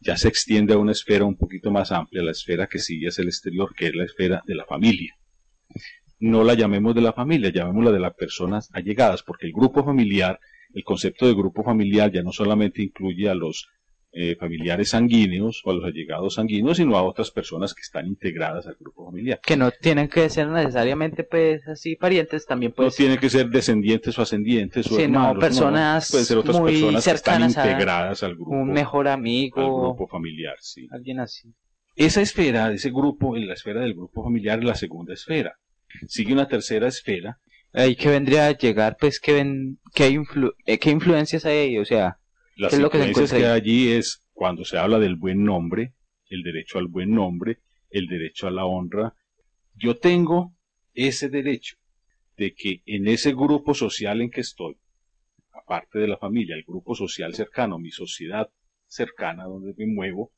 ya 0.00 0.16
se 0.16 0.28
extiende 0.28 0.74
a 0.74 0.78
una 0.78 0.92
esfera 0.92 1.24
un 1.24 1.36
poquito 1.36 1.70
más 1.70 1.92
amplia, 1.92 2.22
la 2.22 2.30
esfera 2.30 2.66
que 2.66 2.78
sigue 2.78 3.08
hacia 3.08 3.22
el 3.22 3.28
exterior, 3.28 3.74
que 3.74 3.88
es 3.88 3.94
la 3.94 4.04
esfera 4.04 4.42
de 4.46 4.54
la 4.54 4.64
familia. 4.64 5.14
No 6.18 6.42
la 6.42 6.54
llamemos 6.54 6.94
de 6.94 7.02
la 7.02 7.12
familia, 7.12 7.50
llamémosla 7.50 7.92
de 7.92 8.00
las 8.00 8.14
personas 8.14 8.70
allegadas, 8.72 9.22
porque 9.22 9.46
el 9.46 9.52
grupo 9.52 9.84
familiar, 9.84 10.40
el 10.74 10.84
concepto 10.84 11.26
de 11.26 11.34
grupo 11.34 11.62
familiar 11.62 12.10
ya 12.10 12.22
no 12.22 12.32
solamente 12.32 12.82
incluye 12.82 13.28
a 13.28 13.34
los 13.34 13.68
eh, 14.12 14.34
familiares 14.36 14.90
sanguíneos 14.90 15.62
o 15.64 15.70
a 15.70 15.74
los 15.74 15.84
allegados 15.84 16.34
sanguíneos, 16.34 16.76
sino 16.78 16.96
a 16.96 17.02
otras 17.02 17.30
personas 17.30 17.74
que 17.74 17.82
están 17.82 18.06
integradas 18.06 18.66
al 18.66 18.76
grupo 18.80 19.06
familiar. 19.06 19.40
Que 19.40 19.56
no 19.56 19.70
tienen 19.70 20.08
que 20.08 20.28
ser 20.28 20.48
necesariamente, 20.48 21.22
pues, 21.24 21.66
así 21.68 21.94
parientes, 21.96 22.44
también 22.46 22.70
No 22.72 22.76
pues... 22.76 22.96
tiene 22.96 23.18
que 23.18 23.30
ser 23.30 23.48
descendientes 23.50 24.18
o 24.18 24.22
ascendientes 24.22 24.90
o 24.90 24.96
Sí, 24.96 25.06
no, 25.06 25.38
personas 25.38 26.10
Pueden 26.10 26.26
ser 26.26 26.38
otras 26.38 26.58
muy 26.60 26.72
personas 26.72 27.04
que 27.04 27.10
están 27.12 27.34
cercanas 27.40 27.56
a 27.56 27.62
integradas 27.62 28.22
al 28.22 28.34
grupo, 28.34 28.50
un 28.50 28.72
mejor 28.72 29.06
amigo. 29.08 29.60
al 29.60 29.90
grupo 29.92 30.08
familiar, 30.08 30.56
sí. 30.60 30.88
Alguien 30.90 31.20
así. 31.20 31.52
Esa 31.96 32.20
esfera, 32.22 32.72
ese 32.72 32.90
grupo, 32.90 33.36
en 33.36 33.46
la 33.46 33.54
esfera 33.54 33.80
del 33.80 33.94
grupo 33.94 34.24
familiar 34.24 34.58
es 34.58 34.64
la 34.64 34.74
segunda 34.74 35.14
esfera. 35.14 35.54
Sigue 36.08 36.32
una 36.32 36.48
tercera 36.48 36.88
esfera. 36.88 37.38
Ahí 37.72 37.94
que 37.94 38.08
vendría 38.08 38.46
a 38.46 38.56
llegar, 38.56 38.96
pues, 38.98 39.20
que 39.20 39.32
ven, 39.34 39.78
que 39.94 40.04
hay 40.04 40.14
influ- 40.16 40.54
eh, 40.66 40.78
qué 40.78 40.90
influencias 40.90 41.44
hay 41.44 41.58
ahí, 41.58 41.78
o 41.78 41.84
sea, 41.84 42.16
Las 42.60 42.72
¿qué 42.72 42.76
es 42.76 42.82
lo 42.82 42.90
que 42.90 42.98
que 43.30 43.36
hay 43.36 43.42
allí 43.44 43.88
es 43.88 44.22
cuando 44.32 44.66
se 44.66 44.76
habla 44.76 44.98
del 44.98 45.16
buen 45.16 45.44
nombre, 45.44 45.94
el 46.28 46.42
derecho 46.42 46.78
al 46.78 46.88
buen 46.88 47.10
nombre, 47.10 47.60
el 47.88 48.06
derecho 48.06 48.48
a 48.48 48.50
la 48.50 48.66
honra. 48.66 49.14
Yo 49.74 49.96
tengo 49.96 50.52
ese 50.92 51.30
derecho 51.30 51.76
de 52.36 52.52
que 52.54 52.82
en 52.84 53.08
ese 53.08 53.32
grupo 53.32 53.72
social 53.72 54.20
en 54.20 54.30
que 54.30 54.42
estoy, 54.42 54.76
aparte 55.54 55.98
de 56.00 56.08
la 56.08 56.18
familia, 56.18 56.54
el 56.54 56.64
grupo 56.64 56.94
social 56.94 57.34
cercano, 57.34 57.78
mi 57.78 57.90
sociedad 57.90 58.50
cercana 58.86 59.44
donde 59.44 59.72
me 59.78 59.86
muevo, 59.86 60.24
o 60.24 60.32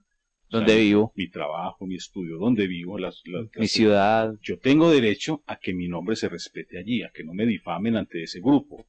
Donde 0.48 0.74
sea, 0.74 0.80
vivo. 0.80 1.12
mi 1.16 1.28
trabajo, 1.28 1.86
mi 1.86 1.96
estudio, 1.96 2.38
donde 2.38 2.68
vivo, 2.68 2.98
las, 2.98 3.20
las- 3.24 3.46
mi 3.56 3.62
las- 3.62 3.70
ciudad, 3.72 4.32
yo 4.42 4.58
tengo 4.60 4.92
derecho 4.92 5.42
a 5.46 5.56
que 5.58 5.74
mi 5.74 5.88
nombre 5.88 6.14
se 6.14 6.28
respete 6.28 6.78
allí, 6.78 7.02
a 7.02 7.10
que 7.10 7.24
no 7.24 7.34
me 7.34 7.46
difamen 7.46 7.96
ante 7.96 8.22
ese 8.22 8.38
grupo. 8.40 8.86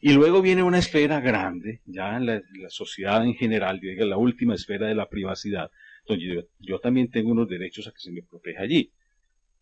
Y 0.00 0.12
luego 0.12 0.42
viene 0.42 0.62
una 0.62 0.78
esfera 0.78 1.20
grande, 1.20 1.80
ya 1.84 2.16
en 2.16 2.26
la, 2.26 2.34
la 2.60 2.70
sociedad 2.70 3.24
en 3.24 3.34
general, 3.34 3.80
diga 3.80 4.04
la 4.06 4.16
última 4.16 4.54
esfera 4.54 4.86
de 4.86 4.94
la 4.94 5.08
privacidad, 5.08 5.70
donde 6.06 6.24
yo, 6.26 6.40
yo 6.58 6.78
también 6.78 7.10
tengo 7.10 7.30
unos 7.32 7.48
derechos 7.48 7.86
a 7.86 7.90
que 7.90 7.98
se 8.00 8.12
me 8.12 8.22
proteja 8.22 8.62
allí. 8.62 8.90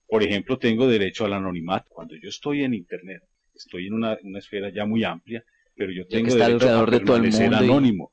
Por 0.06 0.22
ejemplo, 0.22 0.58
tengo 0.58 0.86
derecho 0.86 1.24
al 1.24 1.32
anonimato. 1.34 1.86
Cuando 1.90 2.14
yo 2.16 2.28
estoy 2.28 2.62
en 2.64 2.74
Internet, 2.74 3.22
estoy 3.54 3.86
en 3.86 3.94
una, 3.94 4.16
una 4.22 4.38
esfera 4.38 4.70
ya 4.70 4.84
muy 4.86 5.04
amplia, 5.04 5.42
pero 5.76 5.92
yo 5.92 6.06
tengo 6.06 6.32
está 6.32 6.44
derecho 6.46 6.66
alrededor 6.66 6.90
a 6.90 6.92
de 6.92 7.00
todo 7.00 7.16
el 7.46 7.54
y- 7.54 7.54
anónimo. 7.54 8.10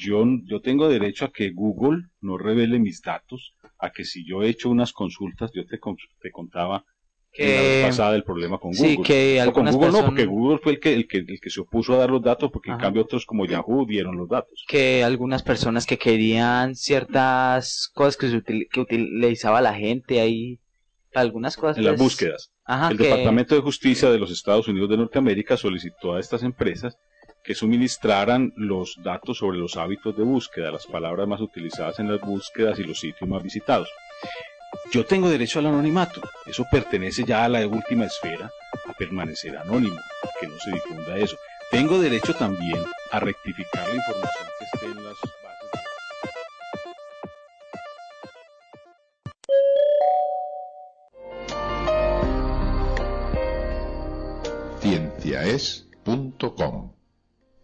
Yo, 0.00 0.24
yo 0.44 0.60
tengo 0.60 0.88
derecho 0.88 1.26
a 1.26 1.32
que 1.32 1.50
Google 1.50 2.02
no 2.20 2.38
revele 2.38 2.78
mis 2.78 3.02
datos, 3.02 3.54
a 3.78 3.90
que 3.90 4.04
si 4.04 4.24
yo 4.26 4.42
he 4.42 4.48
hecho 4.48 4.70
unas 4.70 4.92
consultas, 4.92 5.50
yo 5.52 5.66
te, 5.66 5.78
te 6.20 6.30
contaba 6.30 6.84
Que- 7.32 7.54
la 7.56 7.62
vez 7.62 7.86
pasada 7.86 8.14
el 8.14 8.24
problema 8.24 8.58
con 8.58 8.74
sí, 8.74 8.96
Google. 8.96 9.06
que 9.06 9.42
No, 9.44 9.52
con 9.54 9.70
Google 9.70 9.90
no, 9.92 10.04
porque 10.04 10.26
Google 10.26 10.58
fue 10.62 10.72
el 10.72 10.80
que, 10.80 10.92
el 10.92 11.08
que, 11.08 11.16
el 11.18 11.40
que 11.40 11.48
se 11.50 11.60
opuso 11.62 11.94
a 11.94 11.96
dar 11.96 12.10
los 12.10 12.22
datos, 12.22 12.50
porque 12.52 12.70
en 12.70 12.76
cambio 12.76 13.02
otros 13.02 13.24
como 13.24 13.46
Yahoo 13.46 13.86
dieron 13.86 14.16
los 14.18 14.28
datos. 14.28 14.64
que 14.68 15.02
algunas 15.02 15.42
personas 15.42 15.86
que 15.86 15.96
querían 15.98 16.74
ciertas 16.74 17.90
cosas 17.94 18.16
que, 18.16 18.28
se 18.28 18.36
util- 18.36 18.68
que 18.70 18.80
utilizaba 18.80 19.60
la 19.62 19.74
gente 19.74 20.20
ahí, 20.20 20.58
algunas 21.14 21.56
cosas. 21.56 21.78
En 21.78 21.84
las 21.84 21.98
búsquedas. 21.98 22.52
Ajá, 22.64 22.90
el 22.90 22.98
que- 22.98 23.04
Departamento 23.04 23.54
de 23.54 23.60
Justicia 23.62 24.10
de 24.10 24.18
los 24.18 24.30
Estados 24.30 24.68
Unidos 24.68 24.90
de 24.90 24.96
Norteamérica 24.98 25.56
solicitó 25.56 26.14
a 26.14 26.20
estas 26.20 26.42
empresas 26.42 26.96
que 27.44 27.54
suministraran 27.56 28.52
los 28.56 28.94
datos 29.02 29.38
sobre 29.38 29.58
los 29.58 29.76
hábitos 29.76 30.16
de 30.16 30.22
búsqueda, 30.22 30.70
las 30.70 30.86
palabras 30.86 31.26
más 31.26 31.40
utilizadas 31.40 31.98
en 31.98 32.08
las 32.08 32.20
búsquedas 32.20 32.78
y 32.78 32.84
los 32.84 33.00
sitios 33.00 33.28
más 33.28 33.42
visitados. 33.42 33.88
Yo 34.92 35.04
tengo 35.06 35.30
derecho 35.30 35.58
al 35.58 35.66
anonimato. 35.66 36.20
Eso 36.44 36.66
pertenece 36.70 37.24
ya 37.24 37.46
a 37.46 37.48
la 37.48 37.66
última 37.66 38.04
esfera, 38.04 38.52
a 38.86 38.92
permanecer 38.92 39.56
anónimo, 39.56 39.98
que 40.38 40.46
no 40.46 40.58
se 40.58 40.70
difunda 40.70 41.16
eso. 41.16 41.38
Tengo 41.70 41.98
derecho 41.98 42.34
también 42.34 42.76
a 43.10 43.18
rectificar 43.18 43.88
la 43.88 43.94
información 43.94 44.48
que 44.58 44.64
esté 44.66 44.84
en 44.84 45.02
las 45.02 45.14
bases. 45.14 45.30
Cienciaes.com 54.82 56.92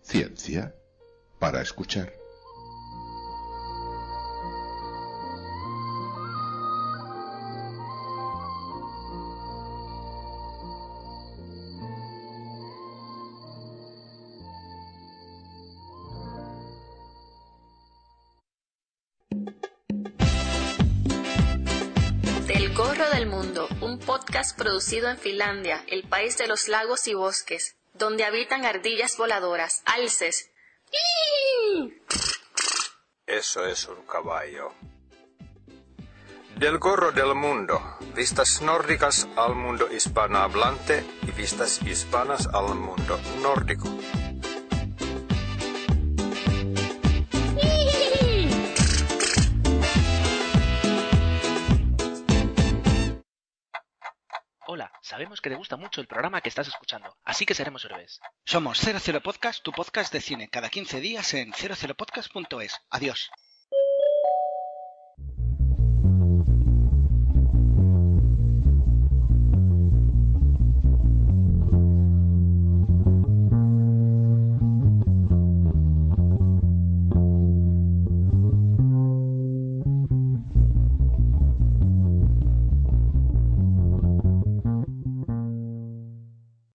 Ciencia 0.01 0.75
para 1.39 1.61
escuchar. 1.61 2.11
Producido 24.59 25.09
en 25.09 25.17
Finlandia, 25.17 25.83
el 25.87 26.07
país 26.07 26.37
de 26.37 26.47
los 26.47 26.69
lagos 26.69 27.09
y 27.09 27.15
bosques, 27.15 27.77
donde 27.95 28.25
habitan 28.25 28.67
ardillas 28.67 29.17
voladoras, 29.17 29.83
alces. 29.87 30.51
Eso 33.27 33.65
es 33.67 33.87
un 33.87 34.05
caballo. 34.07 34.73
Del 36.57 36.79
gorro 36.79 37.13
del 37.13 37.35
mundo, 37.35 37.81
vistas 38.17 38.61
nórdicas 38.61 39.29
al 39.37 39.55
mundo 39.55 39.89
hispanohablante 39.93 41.05
y 41.23 41.31
vistas 41.31 41.81
hispanas 41.83 42.49
al 42.49 42.75
mundo 42.75 43.19
nórdico. 43.41 43.89
Que 55.49 55.55
te 55.55 55.59
gusta 55.59 55.77
mucho 55.79 56.03
el 56.03 56.07
programa 56.07 56.43
que 56.43 56.51
estás 56.51 56.69
escuchando, 56.69 57.17
así 57.25 57.47
que 57.47 57.55
seremos 57.55 57.83
héroes. 57.85 58.21
Somos 58.45 58.79
00 58.79 59.23
Podcast, 59.23 59.63
tu 59.63 59.73
podcast 59.73 60.13
de 60.13 60.21
cine, 60.21 60.51
cada 60.51 60.69
15 60.69 61.01
días 61.01 61.33
en 61.33 61.53
00podcast.es. 61.53 62.79
Adiós. 62.91 63.31